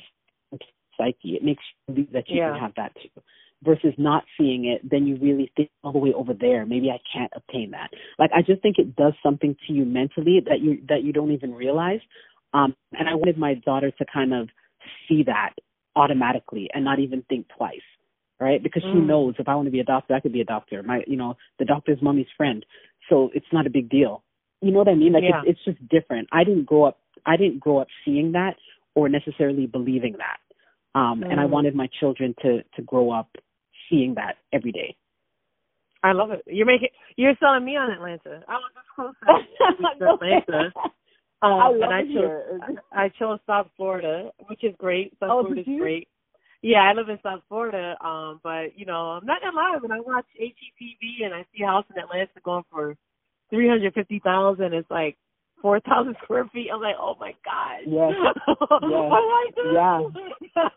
psyche. 0.97 1.35
It 1.35 1.45
makes 1.45 1.63
you 1.89 1.95
believe 1.95 2.13
that 2.13 2.29
you 2.29 2.39
yeah. 2.39 2.53
can 2.53 2.61
have 2.61 2.73
that 2.77 2.93
too. 2.95 3.21
Versus 3.65 3.95
not 3.97 4.25
seeing 4.39 4.67
it, 4.67 4.89
then 4.89 5.07
you 5.07 5.17
really 5.17 5.51
think 5.57 5.71
all 5.83 5.93
the 5.93 5.99
way 5.99 6.13
over 6.13 6.35
there. 6.35 6.67
Maybe 6.67 6.91
I 6.91 6.99
can't 7.13 7.33
obtain 7.35 7.71
that. 7.71 7.91
Like 8.19 8.31
I 8.35 8.43
just 8.43 8.61
think 8.61 8.79
it 8.79 8.95
does 8.95 9.15
something 9.23 9.57
to 9.67 9.73
you 9.73 9.87
mentally 9.87 10.43
that 10.47 10.61
you 10.61 10.83
that 10.89 11.03
you 11.03 11.15
don't 11.15 11.33
even 11.33 11.55
realize. 11.55 12.01
Um, 12.53 12.77
and 12.93 13.09
I 13.09 13.15
wanted 13.15 13.39
my 13.39 13.55
daughter 13.55 13.91
to 13.91 14.05
kind 14.13 14.35
of 14.35 14.49
see 15.09 15.23
that 15.25 15.55
automatically 15.97 16.69
and 16.75 16.85
not 16.85 16.99
even 16.99 17.23
think 17.23 17.47
twice 17.57 17.81
right? 18.41 18.63
Because 18.63 18.83
mm. 18.83 18.93
she 18.93 18.99
knows 19.01 19.35
if 19.39 19.49
I 19.49 19.55
want 19.55 19.67
to 19.67 19.73
be 19.73 19.81
a 19.81 19.85
doctor, 19.85 20.15
I 20.15 20.21
could 20.21 20.33
be 20.33 20.41
a 20.41 20.45
doctor. 20.45 20.83
My, 20.83 21.03
you 21.07 21.17
know, 21.17 21.37
the 21.59 21.65
doctor's 21.65 21.99
mommy's 22.03 22.27
friend, 22.37 22.65
so 23.09 23.31
it's 23.35 23.47
not 23.53 23.67
a 23.67 23.71
big 23.71 23.89
deal. 23.89 24.23
You 24.61 24.73
know 24.73 24.79
what 24.79 24.89
I 24.89 24.95
mean? 24.95 25.13
Like 25.13 25.25
yeah. 25.25 25.43
it's, 25.45 25.59
it's 25.67 25.77
just 25.77 25.89
different. 25.89 26.29
I 26.33 26.45
didn't 26.45 26.65
grow 26.65 26.85
up. 26.85 26.99
I 27.27 27.37
didn't 27.37 27.61
grow 27.61 27.79
up 27.79 27.89
seeing 28.05 28.33
that 28.33 28.57
or 28.95 29.09
necessarily 29.09 29.67
believing 29.67 30.17
that. 30.19 30.99
Um, 30.99 31.23
mm. 31.23 31.31
and 31.31 31.41
I 31.41 31.47
wanted 31.47 31.75
my 31.75 31.89
children 32.01 32.35
to 32.43 32.63
to 32.77 32.83
grow 32.83 33.11
up 33.11 33.29
seeing 33.91 34.15
that 34.15 34.37
every 34.53 34.73
day. 34.73 34.97
I 36.03 36.13
love 36.13 36.31
it. 36.31 36.43
You're 36.47 36.67
making 36.67 36.89
you're 37.17 37.35
selling 37.41 37.65
me 37.65 37.77
on 37.77 37.91
Atlanta. 37.91 38.45
I 38.49 38.55
was 38.55 38.71
just 38.75 38.89
close 38.95 39.15
to 39.25 40.07
Atlanta. 40.15 40.73
Um, 41.43 41.53
I 41.53 41.69
love 41.69 41.81
and 41.83 41.93
I 41.93 42.03
chose 42.03 42.11
here. 42.11 42.61
I 42.93 43.09
chose 43.19 43.39
South 43.47 43.67
Florida, 43.77 44.31
which 44.49 44.63
is 44.63 44.75
great. 44.79 45.13
South 45.21 45.31
oh, 45.31 45.43
Florida 45.43 45.61
is 45.63 45.79
great. 45.79 46.09
Yeah, 46.65 46.79
I 46.79 46.95
live 46.95 47.11
in 47.11 47.19
South 47.23 47.43
Florida, 47.47 47.95
um, 48.03 48.41
but 48.43 48.73
you 48.75 48.87
know, 48.87 49.21
I'm 49.21 49.27
not 49.27 49.43
gonna 49.43 49.55
lie, 49.55 49.77
when 49.83 49.93
I 49.93 50.01
watch 50.01 50.25
HGTV 50.41 51.27
and 51.27 51.35
I 51.35 51.45
see 51.55 51.63
a 51.63 51.67
house 51.67 51.85
in 51.95 52.03
Atlanta 52.03 52.41
going 52.43 52.65
for 52.71 52.97
three 53.51 53.69
hundred 53.69 53.93
fifty 53.93 54.19
thousand, 54.25 54.73
it's 54.73 54.91
like 54.91 55.19
four 55.61 55.79
thousand 55.81 56.17
square 56.25 56.49
feet. 56.55 56.71
I'm 56.73 56.81
like, 56.81 56.95
oh 56.99 57.17
my 57.21 57.35
god. 57.45 57.81
Yes. 57.87 58.13
yes. 58.83 60.09
yeah. 60.57 60.69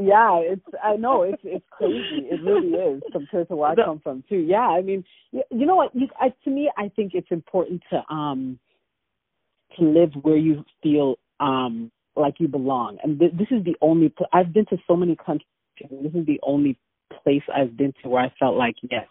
yeah. 0.00 0.36
It's 0.40 0.66
I 0.82 0.96
know 0.96 1.22
it's 1.22 1.42
it's 1.44 1.64
crazy. 1.70 2.26
It 2.28 2.42
really 2.42 2.96
is 2.96 3.00
compared 3.12 3.46
to 3.50 3.54
where 3.54 3.70
I 3.70 3.76
come 3.76 4.00
from 4.00 4.24
too. 4.28 4.38
Yeah. 4.38 4.66
I 4.66 4.82
mean, 4.82 5.04
you, 5.30 5.44
you 5.52 5.64
know 5.64 5.76
what? 5.76 5.94
You, 5.94 6.08
I, 6.20 6.34
to 6.42 6.50
me, 6.50 6.72
I 6.76 6.90
think 6.96 7.12
it's 7.14 7.30
important 7.30 7.84
to 7.90 8.02
um 8.12 8.58
to 9.78 9.84
live 9.84 10.10
where 10.22 10.36
you 10.36 10.64
feel 10.82 11.20
um 11.38 11.92
like 12.20 12.34
you 12.38 12.48
belong. 12.48 12.98
And 13.02 13.18
th- 13.18 13.32
this 13.32 13.48
is 13.50 13.64
the 13.64 13.76
only 13.80 14.10
pl- 14.10 14.28
I've 14.32 14.52
been 14.52 14.66
to 14.66 14.76
so 14.86 14.96
many 14.96 15.16
countries. 15.16 15.46
And 15.88 16.04
this 16.04 16.14
is 16.14 16.26
the 16.26 16.40
only 16.42 16.78
place 17.22 17.42
I've 17.54 17.76
been 17.76 17.92
to 18.02 18.08
where 18.08 18.22
I 18.22 18.32
felt 18.38 18.56
like 18.56 18.76
yes, 18.82 19.06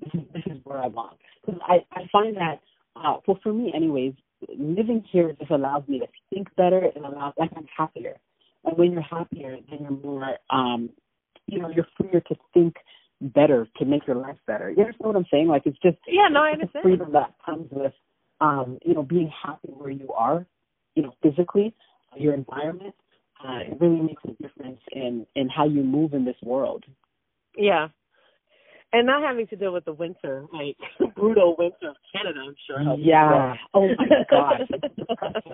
this 0.00 0.14
is 0.14 0.26
this 0.32 0.42
is 0.46 0.58
where 0.64 0.78
I 0.78 0.88
belong. 0.88 1.16
Because 1.44 1.60
I 1.66 1.84
I 1.92 2.02
find 2.12 2.36
that 2.36 2.60
uh, 2.96 3.18
well 3.26 3.38
for 3.42 3.52
me 3.52 3.72
anyways, 3.74 4.14
living 4.56 5.04
here 5.10 5.34
just 5.38 5.50
allows 5.50 5.86
me 5.88 6.00
to 6.00 6.06
think 6.32 6.48
better. 6.56 6.84
It 6.84 6.96
allows 6.96 7.34
like 7.38 7.50
I'm 7.56 7.66
happier. 7.76 8.16
And 8.64 8.76
when 8.76 8.92
you're 8.92 9.02
happier, 9.02 9.56
then 9.70 9.78
you're 9.80 9.90
more 9.90 10.36
um 10.50 10.90
you 11.46 11.60
know 11.60 11.70
you're 11.70 11.86
freer 11.96 12.20
to 12.20 12.36
think 12.54 12.76
better 13.20 13.66
to 13.78 13.84
make 13.84 14.06
your 14.06 14.16
life 14.16 14.36
better. 14.46 14.70
You 14.70 14.82
understand 14.82 15.06
what 15.06 15.16
I'm 15.16 15.26
saying? 15.30 15.48
Like 15.48 15.62
it's 15.66 15.78
just 15.82 15.98
yeah, 16.06 16.28
no, 16.30 16.42
I 16.42 16.52
understand. 16.52 16.84
The 16.84 16.88
freedom 16.88 17.12
that 17.12 17.34
comes 17.44 17.68
with 17.70 17.92
um 18.40 18.78
you 18.84 18.94
know 18.94 19.02
being 19.02 19.30
happy 19.42 19.68
where 19.68 19.90
you 19.90 20.12
are, 20.12 20.46
you 20.94 21.02
know 21.02 21.14
physically 21.22 21.74
your 22.16 22.34
environment, 22.34 22.94
uh, 23.44 23.58
it 23.60 23.80
really 23.80 24.00
makes 24.00 24.22
a 24.24 24.42
difference 24.42 24.80
in 24.92 25.26
in 25.36 25.48
how 25.48 25.66
you 25.66 25.82
move 25.82 26.14
in 26.14 26.24
this 26.24 26.36
world. 26.42 26.84
Yeah, 27.56 27.88
and 28.92 29.06
not 29.06 29.22
having 29.22 29.46
to 29.48 29.56
deal 29.56 29.72
with 29.72 29.84
the 29.84 29.92
winter, 29.92 30.46
like 30.52 30.76
brutal 31.14 31.54
winter 31.58 31.90
of 31.90 31.96
Canada, 32.12 32.40
I'm 32.46 32.54
sure. 32.66 32.96
Yeah. 32.96 33.54
Oh 33.74 33.88
my 33.88 34.06
God, 34.30 34.60
it's. 34.70 34.98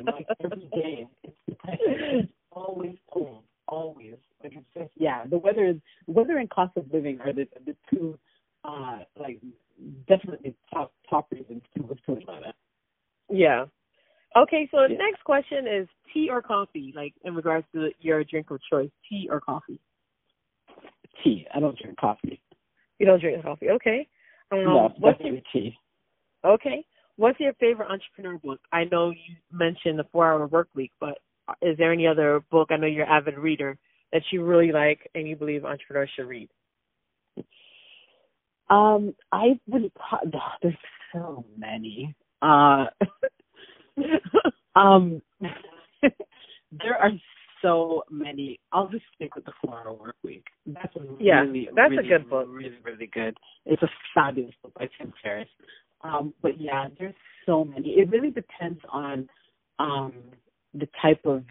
Like 0.06 0.26
every 0.44 0.68
day, 0.72 1.08
it's 1.24 1.36
depressing. 1.48 1.78
It's 1.88 2.32
always 2.52 2.96
cold, 3.12 3.42
always. 3.66 4.14
Like 4.42 4.52
it's 4.54 4.66
just 4.74 4.90
yeah. 4.96 5.24
The 5.26 5.38
weather 5.38 5.66
is 5.66 5.76
weather 6.06 6.38
and 6.38 6.48
cost 6.48 6.76
of 6.76 6.84
living 6.92 7.20
are 7.20 7.32
the 7.32 7.48
the 7.66 7.74
two 7.90 8.18
uh 8.64 9.00
like 9.18 9.40
definitely 10.08 10.54
top 10.72 10.92
top 11.10 11.26
reasons 11.32 11.62
to 11.74 11.82
move 11.82 11.98
to 12.06 12.12
Atlanta. 12.12 12.54
Yeah. 13.28 13.64
Okay, 14.36 14.68
so 14.70 14.82
the 14.82 14.94
Yeah. 14.94 14.98
next 14.98 15.22
question 15.22 15.66
is 15.66 15.88
tea 16.12 16.28
or 16.28 16.42
coffee, 16.42 16.92
like 16.94 17.14
in 17.22 17.34
regards 17.34 17.66
to 17.72 17.92
your 18.00 18.24
drink 18.24 18.50
of 18.50 18.60
choice, 18.62 18.90
tea 19.08 19.28
or 19.30 19.40
coffee. 19.40 19.78
Tea. 21.22 21.46
I 21.54 21.60
don't 21.60 21.78
drink 21.78 21.96
coffee. 21.98 22.40
You 22.98 23.06
don't 23.06 23.20
drink 23.20 23.42
coffee, 23.42 23.70
okay? 23.70 24.08
Um, 24.50 24.64
no, 24.64 24.94
what's 24.98 25.20
your, 25.20 25.40
tea. 25.52 25.78
okay. 26.44 26.84
What's 27.16 27.38
your 27.38 27.52
favorite 27.54 27.90
entrepreneur 27.90 28.38
book? 28.38 28.60
I 28.72 28.84
know 28.84 29.10
you 29.10 29.36
mentioned 29.52 29.98
the 29.98 30.04
Four 30.04 30.32
Hour 30.32 30.46
Work 30.48 30.68
Week, 30.74 30.90
but 30.98 31.18
is 31.62 31.76
there 31.78 31.92
any 31.92 32.06
other 32.06 32.40
book? 32.50 32.68
I 32.70 32.76
know 32.76 32.86
you're 32.86 33.04
an 33.04 33.10
avid 33.10 33.38
reader 33.38 33.78
that 34.12 34.22
you 34.32 34.44
really 34.44 34.72
like 34.72 35.08
and 35.14 35.28
you 35.28 35.36
believe 35.36 35.64
entrepreneurs 35.64 36.10
should 36.14 36.26
read. 36.26 36.50
Um, 38.70 39.14
I 39.30 39.58
would. 39.68 39.92
pro- 39.94 40.30
There's 40.62 40.74
so 41.12 41.44
many. 41.56 42.14
Uh, 42.42 42.86
Um, 44.76 45.22
there 46.02 46.96
are 47.00 47.10
so 47.62 48.02
many. 48.10 48.60
I'll 48.72 48.88
just 48.88 49.04
stick 49.14 49.34
with 49.34 49.44
the 49.44 49.52
four-hour 49.64 49.92
work 49.92 50.16
week. 50.22 50.44
That's 50.66 50.94
a 50.96 51.00
yeah, 51.20 51.44
that's 51.74 51.90
really, 51.90 51.98
a 51.98 52.18
good 52.18 52.28
book. 52.28 52.46
Really, 52.50 52.76
really 52.82 53.06
good. 53.06 53.36
It's 53.64 53.82
a 53.82 53.88
fabulous 54.14 54.54
book 54.62 54.74
by 54.74 54.88
Tim 54.98 55.12
Ferriss. 55.22 55.48
Um, 56.02 56.34
but 56.42 56.60
yeah, 56.60 56.88
there's 56.98 57.14
so 57.46 57.64
many. 57.64 57.90
It 57.90 58.10
really 58.10 58.30
depends 58.30 58.80
on 58.90 59.28
um 59.78 60.12
the 60.74 60.88
type 61.00 61.20
of 61.24 61.44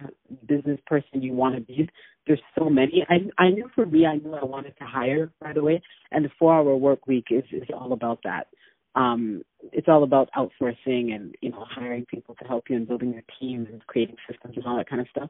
business 0.48 0.80
person 0.86 1.22
you 1.22 1.34
want 1.34 1.56
to 1.56 1.62
be. 1.62 1.90
There's 2.28 2.42
so 2.58 2.70
many. 2.70 3.06
I 3.10 3.44
I 3.44 3.50
knew 3.50 3.70
for 3.74 3.86
me, 3.86 4.06
I 4.06 4.18
knew 4.18 4.34
I 4.34 4.44
wanted 4.44 4.78
to 4.78 4.86
hire 4.86 5.32
right 5.42 5.58
away, 5.58 5.82
and 6.12 6.26
the 6.26 6.30
four-hour 6.38 6.76
work 6.76 7.08
week 7.08 7.28
is 7.32 7.44
is 7.52 7.68
all 7.74 7.94
about 7.94 8.20
that. 8.24 8.48
Um, 8.96 9.42
it's 9.72 9.88
all 9.88 10.04
about 10.04 10.30
outsourcing 10.38 11.16
and 11.16 11.36
you 11.42 11.50
know 11.50 11.66
hiring 11.68 12.06
people 12.06 12.36
to 12.36 12.46
help 12.46 12.66
you 12.70 12.76
and 12.76 12.88
building 12.88 13.14
your 13.14 13.24
team 13.40 13.68
and 13.72 13.86
creating 13.88 14.18
systems 14.30 14.56
and 14.56 14.66
all 14.66 14.78
that 14.78 14.90
kind 14.90 15.02
of 15.02 15.08
stuff. 15.10 15.30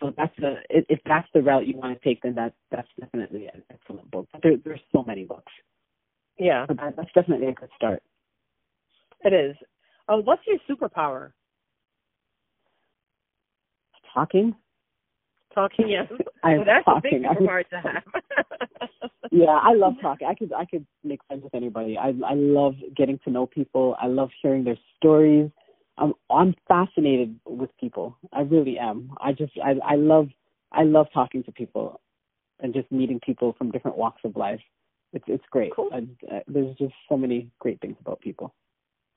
So 0.00 0.12
that's 0.16 0.36
a 0.40 0.56
if 0.70 1.00
that's 1.06 1.28
the 1.32 1.42
route 1.42 1.66
you 1.66 1.76
want 1.76 2.00
to 2.00 2.08
take, 2.08 2.22
then 2.22 2.34
that 2.34 2.54
that's 2.70 2.88
definitely 3.00 3.46
an 3.46 3.62
excellent 3.70 4.10
book. 4.10 4.26
But 4.32 4.42
there, 4.42 4.56
there's 4.64 4.80
so 4.92 5.04
many 5.04 5.24
books. 5.24 5.52
Yeah, 6.38 6.66
that, 6.68 6.96
that's 6.96 7.12
definitely 7.14 7.48
a 7.48 7.52
good 7.54 7.70
start. 7.76 8.02
It 9.24 9.32
is. 9.32 9.56
Oh, 10.08 10.18
what's 10.18 10.42
your 10.46 10.58
superpower? 10.68 11.32
Talking. 14.14 14.54
Talking, 15.56 15.88
yes. 15.88 16.06
I'm 16.44 16.58
well, 16.58 16.66
that's 16.66 16.84
talking. 16.84 17.24
a 17.24 17.30
big 17.30 17.38
superpower 17.38 17.68
to 17.70 17.80
have. 17.80 19.10
yeah, 19.30 19.58
I 19.62 19.72
love 19.72 19.94
talking. 20.02 20.28
I 20.28 20.34
could 20.34 20.52
I 20.52 20.66
could 20.66 20.86
make 21.02 21.20
friends 21.26 21.42
with 21.42 21.54
anybody. 21.54 21.96
I 21.96 22.08
I 22.08 22.34
love 22.34 22.74
getting 22.94 23.18
to 23.24 23.30
know 23.30 23.46
people. 23.46 23.96
I 23.98 24.06
love 24.06 24.28
hearing 24.42 24.64
their 24.64 24.78
stories. 24.98 25.50
I'm 25.96 26.12
I'm 26.30 26.54
fascinated 26.68 27.40
with 27.46 27.70
people. 27.80 28.18
I 28.34 28.42
really 28.42 28.78
am. 28.78 29.12
I 29.18 29.32
just 29.32 29.52
I 29.64 29.76
I 29.82 29.94
love 29.94 30.28
I 30.72 30.82
love 30.82 31.06
talking 31.14 31.42
to 31.44 31.52
people 31.52 32.02
and 32.60 32.74
just 32.74 32.92
meeting 32.92 33.18
people 33.24 33.54
from 33.56 33.70
different 33.70 33.96
walks 33.96 34.20
of 34.24 34.36
life. 34.36 34.60
It's 35.14 35.24
it's 35.26 35.44
great. 35.50 35.74
Cool. 35.74 35.88
I, 35.90 36.06
I, 36.30 36.42
there's 36.48 36.76
just 36.76 36.92
so 37.08 37.16
many 37.16 37.50
great 37.60 37.80
things 37.80 37.96
about 37.98 38.20
people. 38.20 38.54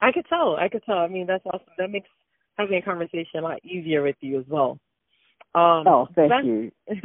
I 0.02 0.14
could 0.14 0.26
tell. 0.30 0.56
I 0.56 0.70
could 0.70 0.84
tell. 0.86 1.00
I 1.00 1.10
mean, 1.10 1.28
that's 1.28 1.46
awesome. 1.46 1.68
That 1.78 1.92
makes 1.92 2.08
having 2.58 2.78
a 2.78 2.82
conversation 2.82 3.40
a 3.40 3.42
lot 3.42 3.66
easier 3.66 4.04
with 4.04 4.16
you 4.22 4.40
as 4.40 4.46
well. 4.48 4.80
Um, 5.56 5.88
oh, 5.88 6.08
thank 6.16 6.30
best, 6.30 6.46
you. 6.46 6.72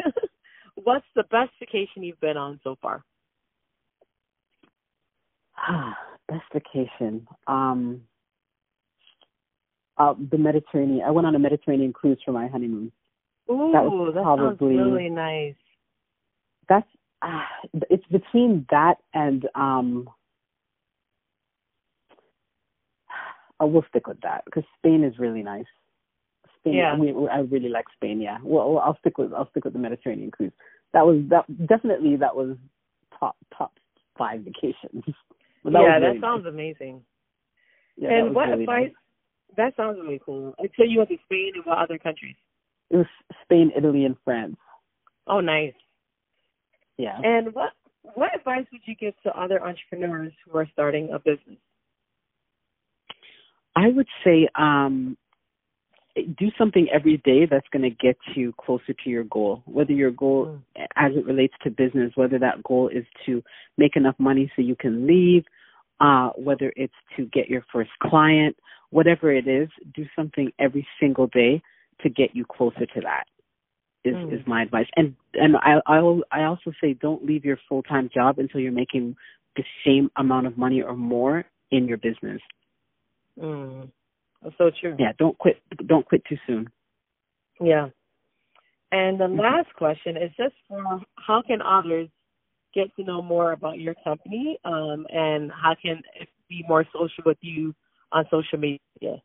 what's 0.75 1.07
the 1.17 1.25
best 1.25 1.51
vacation 1.59 2.03
you've 2.03 2.21
been 2.21 2.37
on 2.37 2.61
so 2.63 2.77
far? 2.81 3.05
best 6.29 6.45
vacation. 6.53 7.27
Um, 7.47 8.03
uh, 9.97 10.15
the 10.31 10.39
Mediterranean. 10.39 11.05
I 11.07 11.11
went 11.11 11.27
on 11.27 11.35
a 11.35 11.39
Mediterranean 11.39 11.93
cruise 11.93 12.19
for 12.25 12.33
my 12.33 12.49
honeymoon. 12.49 12.93
Ooh, 13.51 13.71
that, 13.73 13.85
was 13.85 14.15
that 14.15 14.23
probably, 14.23 14.77
sounds 14.77 14.93
really 14.93 15.11
nice. 15.11 15.55
That's 16.69 16.89
uh, 17.23 17.43
it's 17.91 18.07
between 18.07 18.67
that 18.71 18.97
and 19.13 19.47
um 19.55 20.09
I 23.61 23.65
will 23.65 23.85
stick 23.89 24.07
with 24.07 24.21
that 24.23 24.45
because 24.47 24.65
Spain 24.79 25.05
is 25.05 25.19
really 25.19 25.43
nice. 25.43 25.67
Spain, 26.65 26.75
yeah. 26.75 26.97
we, 26.97 27.13
I 27.29 27.41
really 27.41 27.69
like 27.69 27.85
Spain. 27.95 28.21
Yeah. 28.21 28.39
Well, 28.43 28.79
I'll 28.79 28.99
stick 28.99 29.19
with 29.19 29.33
I'll 29.33 29.51
stick 29.51 29.65
with 29.65 29.75
the 29.75 29.79
Mediterranean 29.79 30.31
cruise. 30.31 30.53
That 30.93 31.05
was 31.05 31.23
that 31.29 31.45
definitely 31.67 32.17
that 32.17 32.35
was 32.35 32.57
top 33.19 33.37
top 33.57 33.73
five 34.17 34.41
vacations. 34.41 35.05
That 35.65 35.81
yeah, 35.81 35.99
that 35.99 36.21
sounds 36.21 36.45
nice. 36.45 36.53
amazing. 36.53 37.01
Yeah, 37.97 38.11
and 38.11 38.35
what 38.35 38.49
really 38.49 38.65
advice? 38.65 38.83
Nice. 38.83 38.93
That 39.57 39.77
sounds 39.79 39.99
really 39.99 40.21
cool. 40.23 40.55
So 40.77 40.85
you 40.85 40.99
went 40.99 41.09
to 41.09 41.17
Spain 41.25 41.53
and 41.55 41.65
what 41.65 41.79
other 41.79 41.97
countries? 41.97 42.37
It 42.91 42.99
was 42.99 43.07
Spain, 43.45 43.73
Italy, 43.75 44.05
and 44.05 44.15
France. 44.27 44.57
Oh, 45.27 45.41
nice. 45.41 45.73
Yeah. 46.99 47.19
And 47.23 47.55
what 47.55 47.71
what 48.15 48.35
advice 48.37 48.67
would 48.73 48.83
you 48.85 48.95
give 48.95 49.15
to 49.23 49.31
other 49.31 49.63
entrepreneurs 49.65 50.35
who 50.45 50.59
are 50.59 50.69
starting 50.73 51.09
a 51.15 51.19
business? 51.19 51.57
I 53.75 53.89
would 53.89 54.07
say 54.23 54.49
um, 54.55 55.17
do 56.15 56.51
something 56.57 56.87
every 56.93 57.17
day 57.19 57.47
that's 57.47 57.67
going 57.73 57.83
to 57.83 57.91
get 57.91 58.17
you 58.37 58.55
closer 58.65 58.93
to 58.93 59.11
your 59.11 59.25
goal. 59.25 59.63
Whether 59.67 59.93
your 59.93 60.13
goal, 60.13 60.59
mm. 60.77 60.87
as 60.97 61.13
it 61.17 61.25
relates 61.27 61.55
to 61.65 61.71
business, 61.71 62.13
whether 62.15 62.39
that 62.39 62.63
goal 62.63 62.89
is 62.89 63.05
to 63.27 63.43
make 63.77 63.97
enough 63.97 64.15
money 64.19 64.51
so 64.55 64.63
you 64.63 64.77
can 64.77 65.07
leave, 65.07 65.45
uh, 66.01 66.31
whether 66.37 66.73
it's 66.77 66.95
to 67.17 67.27
get 67.27 67.49
your 67.49 67.65
first 67.73 67.91
client, 68.03 68.57
whatever 68.91 69.33
it 69.33 69.49
is, 69.49 69.69
do 69.95 70.05
something 70.15 70.53
every 70.59 70.87
single 71.01 71.27
day 71.29 71.63
to 72.03 72.09
get 72.09 72.35
you 72.35 72.45
closer 72.45 72.87
to 72.87 73.01
that. 73.03 73.25
Is, 74.05 74.15
mm. 74.15 74.39
is 74.39 74.47
my 74.47 74.63
advice, 74.63 74.87
and 74.97 75.15
and 75.33 75.57
I 75.57 75.81
I 75.87 76.21
I 76.31 76.45
also 76.45 76.73
say 76.79 76.93
don't 76.93 77.25
leave 77.25 77.43
your 77.43 77.59
full 77.67 77.83
time 77.83 78.11
job 78.13 78.39
until 78.39 78.61
you're 78.61 78.71
making 78.71 79.17
the 79.57 79.65
same 79.83 80.11
amount 80.17 80.47
of 80.47 80.59
money 80.59 80.83
or 80.83 80.95
more 80.95 81.47
in 81.71 81.89
your 81.89 81.97
business. 81.97 82.43
Mm. 83.41 83.89
That's 84.45 84.57
so 84.59 84.71
true. 84.81 84.95
Yeah, 84.99 85.13
don't 85.19 85.37
quit. 85.39 85.61
Don't 85.87 86.07
quit 86.07 86.23
too 86.29 86.37
soon. 86.47 86.69
Yeah. 87.61 87.89
And 88.93 89.19
the 89.19 89.25
Mm-hmm. 89.25 89.41
last 89.41 89.75
question 89.75 90.17
is 90.17 90.31
just 90.37 90.55
for 90.69 91.01
how 91.17 91.43
can 91.43 91.61
others 91.63 92.09
get 92.75 92.95
to 92.97 93.05
know 93.05 93.23
more 93.23 93.53
about 93.53 93.79
your 93.79 93.95
company 94.05 94.59
um, 94.65 95.07
and 95.11 95.51
how 95.51 95.75
can 95.81 96.03
it 96.21 96.29
be 96.49 96.65
more 96.69 96.85
social 96.93 97.25
with 97.25 97.39
you 97.41 97.75
on 98.13 98.25
social 98.31 98.59
media? 98.59 99.23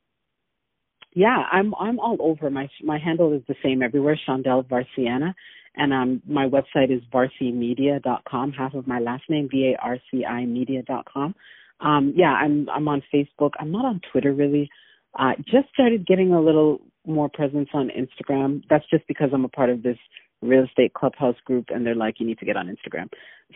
Yeah, 1.14 1.44
I'm 1.52 1.74
I'm 1.76 2.00
all 2.00 2.18
over. 2.20 2.50
My 2.50 2.70
my 2.84 2.98
handle 2.98 3.34
is 3.34 3.42
the 3.48 3.56
same 3.64 3.82
everywhere, 3.82 4.20
Shondell 4.28 4.66
Varcianna, 4.68 5.34
and 5.76 5.92
um 5.92 6.22
my 6.28 6.48
website 6.48 6.92
is 6.96 7.02
varcimedia.com. 7.12 8.52
Half 8.54 8.76
of 8.76 8.88
my 8.88 9.00
last 9.00 9.24
name, 9.28 9.50
V 9.50 9.74
A 9.74 9.82
R 9.84 9.98
C 10.12 10.24
I 10.24 10.46
media.com. 10.46 11.36
Um, 11.82 12.14
yeah, 12.16 12.34
I'm 12.34 12.70
I'm 12.70 12.88
on 12.88 13.02
Facebook. 13.14 13.52
I'm 13.60 13.72
not 13.72 13.86
on 13.86 14.02
Twitter 14.12 14.34
really. 14.34 14.70
Uh, 15.18 15.34
just 15.46 15.70
started 15.74 16.06
getting 16.06 16.34
a 16.34 16.42
little 16.42 16.80
more 17.06 17.30
presence 17.30 17.70
on 17.74 17.90
Instagram. 17.90 18.62
That's 18.70 18.86
just 18.90 19.08
because 19.08 19.30
I'm 19.34 19.46
a 19.46 19.50
part 19.50 19.70
of 19.70 19.84
this 19.84 19.98
real 20.42 20.64
estate 20.64 20.94
clubhouse 20.94 21.36
group, 21.46 21.66
and 21.70 21.86
they're 21.86 21.96
like, 21.96 22.20
you 22.20 22.26
need 22.26 22.40
to 22.40 22.46
get 22.46 22.56
on 22.58 22.68
Instagram. 22.68 23.10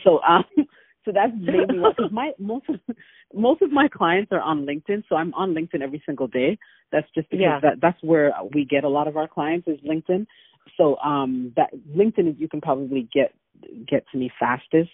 So, 0.04 0.20
um, 0.22 0.44
so 1.06 1.12
that's 1.14 1.32
maybe 1.36 1.80
what 1.80 1.96
my 2.12 2.32
most 2.40 2.66
of 2.70 2.80
most 3.34 3.62
of 3.62 3.72
my 3.72 3.88
clients 3.88 4.32
are 4.32 4.42
on 4.42 4.66
LinkedIn. 4.66 5.04
So 5.08 5.16
I'm 5.16 5.34
on 5.34 5.54
LinkedIn 5.54 5.82
every 5.82 6.02
single 6.06 6.28
day. 6.28 6.58
That's 6.92 7.08
just 7.16 7.30
because 7.30 7.44
Yeah. 7.44 7.60
that 7.62 7.82
that's 7.82 8.02
where 8.02 8.34
we 8.54 8.66
get 8.66 8.84
a 8.84 8.90
lot 8.90 9.08
of 9.08 9.18
our 9.18 9.28
clients 9.28 9.68
is 9.68 9.80
LinkedIn. 9.82 10.26
So 10.78 10.98
um, 10.98 11.54
that 11.56 11.70
LinkedIn 11.96 12.30
is 12.30 12.36
you 12.40 12.48
can 12.48 12.62
probably 12.62 13.08
get 13.14 13.34
get 13.88 14.06
to 14.12 14.18
me 14.18 14.32
fastest. 14.40 14.90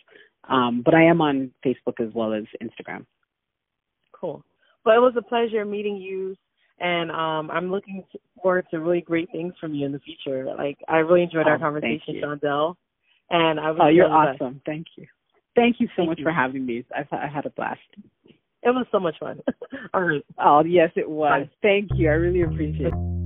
Um, 0.47 0.81
but 0.83 0.93
I 0.95 1.03
am 1.03 1.21
on 1.21 1.51
Facebook 1.65 1.99
as 1.99 2.13
well 2.13 2.33
as 2.33 2.43
Instagram. 2.61 3.05
Cool. 4.11 4.43
Well, 4.85 4.95
it 4.95 4.99
was 4.99 5.13
a 5.17 5.21
pleasure 5.21 5.63
meeting 5.65 5.97
you, 5.97 6.35
and 6.79 7.11
um, 7.11 7.51
I'm 7.51 7.71
looking 7.71 8.03
forward 8.41 8.65
to 8.71 8.79
really 8.79 9.01
great 9.01 9.31
things 9.31 9.53
from 9.59 9.73
you 9.73 9.85
in 9.85 9.91
the 9.91 9.99
future. 9.99 10.45
Like 10.57 10.77
I 10.87 10.97
really 10.97 11.23
enjoyed 11.23 11.45
Oh, 11.47 11.51
our 11.51 11.59
conversation, 11.59 12.15
you. 12.15 12.21
Shondell, 12.21 12.75
and 13.29 13.59
I 13.59 13.71
was. 13.71 13.81
Oh, 13.83 13.87
you're 13.87 14.11
awesome. 14.11 14.61
Thank 14.65 14.87
you. 14.95 15.05
Thank 15.55 15.77
you 15.79 15.87
so 15.87 15.93
Thank 15.97 16.09
much 16.09 16.19
you. 16.19 16.23
for 16.25 16.31
having 16.31 16.65
me. 16.65 16.85
I've 16.95 17.07
I 17.11 17.27
had 17.27 17.45
a 17.45 17.49
blast. 17.51 17.79
It 18.61 18.69
was 18.69 18.85
so 18.91 18.99
much 18.99 19.15
fun. 19.19 19.39
All 19.93 20.01
right. 20.01 20.25
Oh 20.37 20.63
yes, 20.63 20.91
it 20.95 21.09
was. 21.09 21.47
Bye. 21.47 21.49
Thank 21.61 21.91
you. 21.95 22.09
I 22.09 22.13
really 22.13 22.41
appreciate 22.41 22.93
it. 22.93 23.18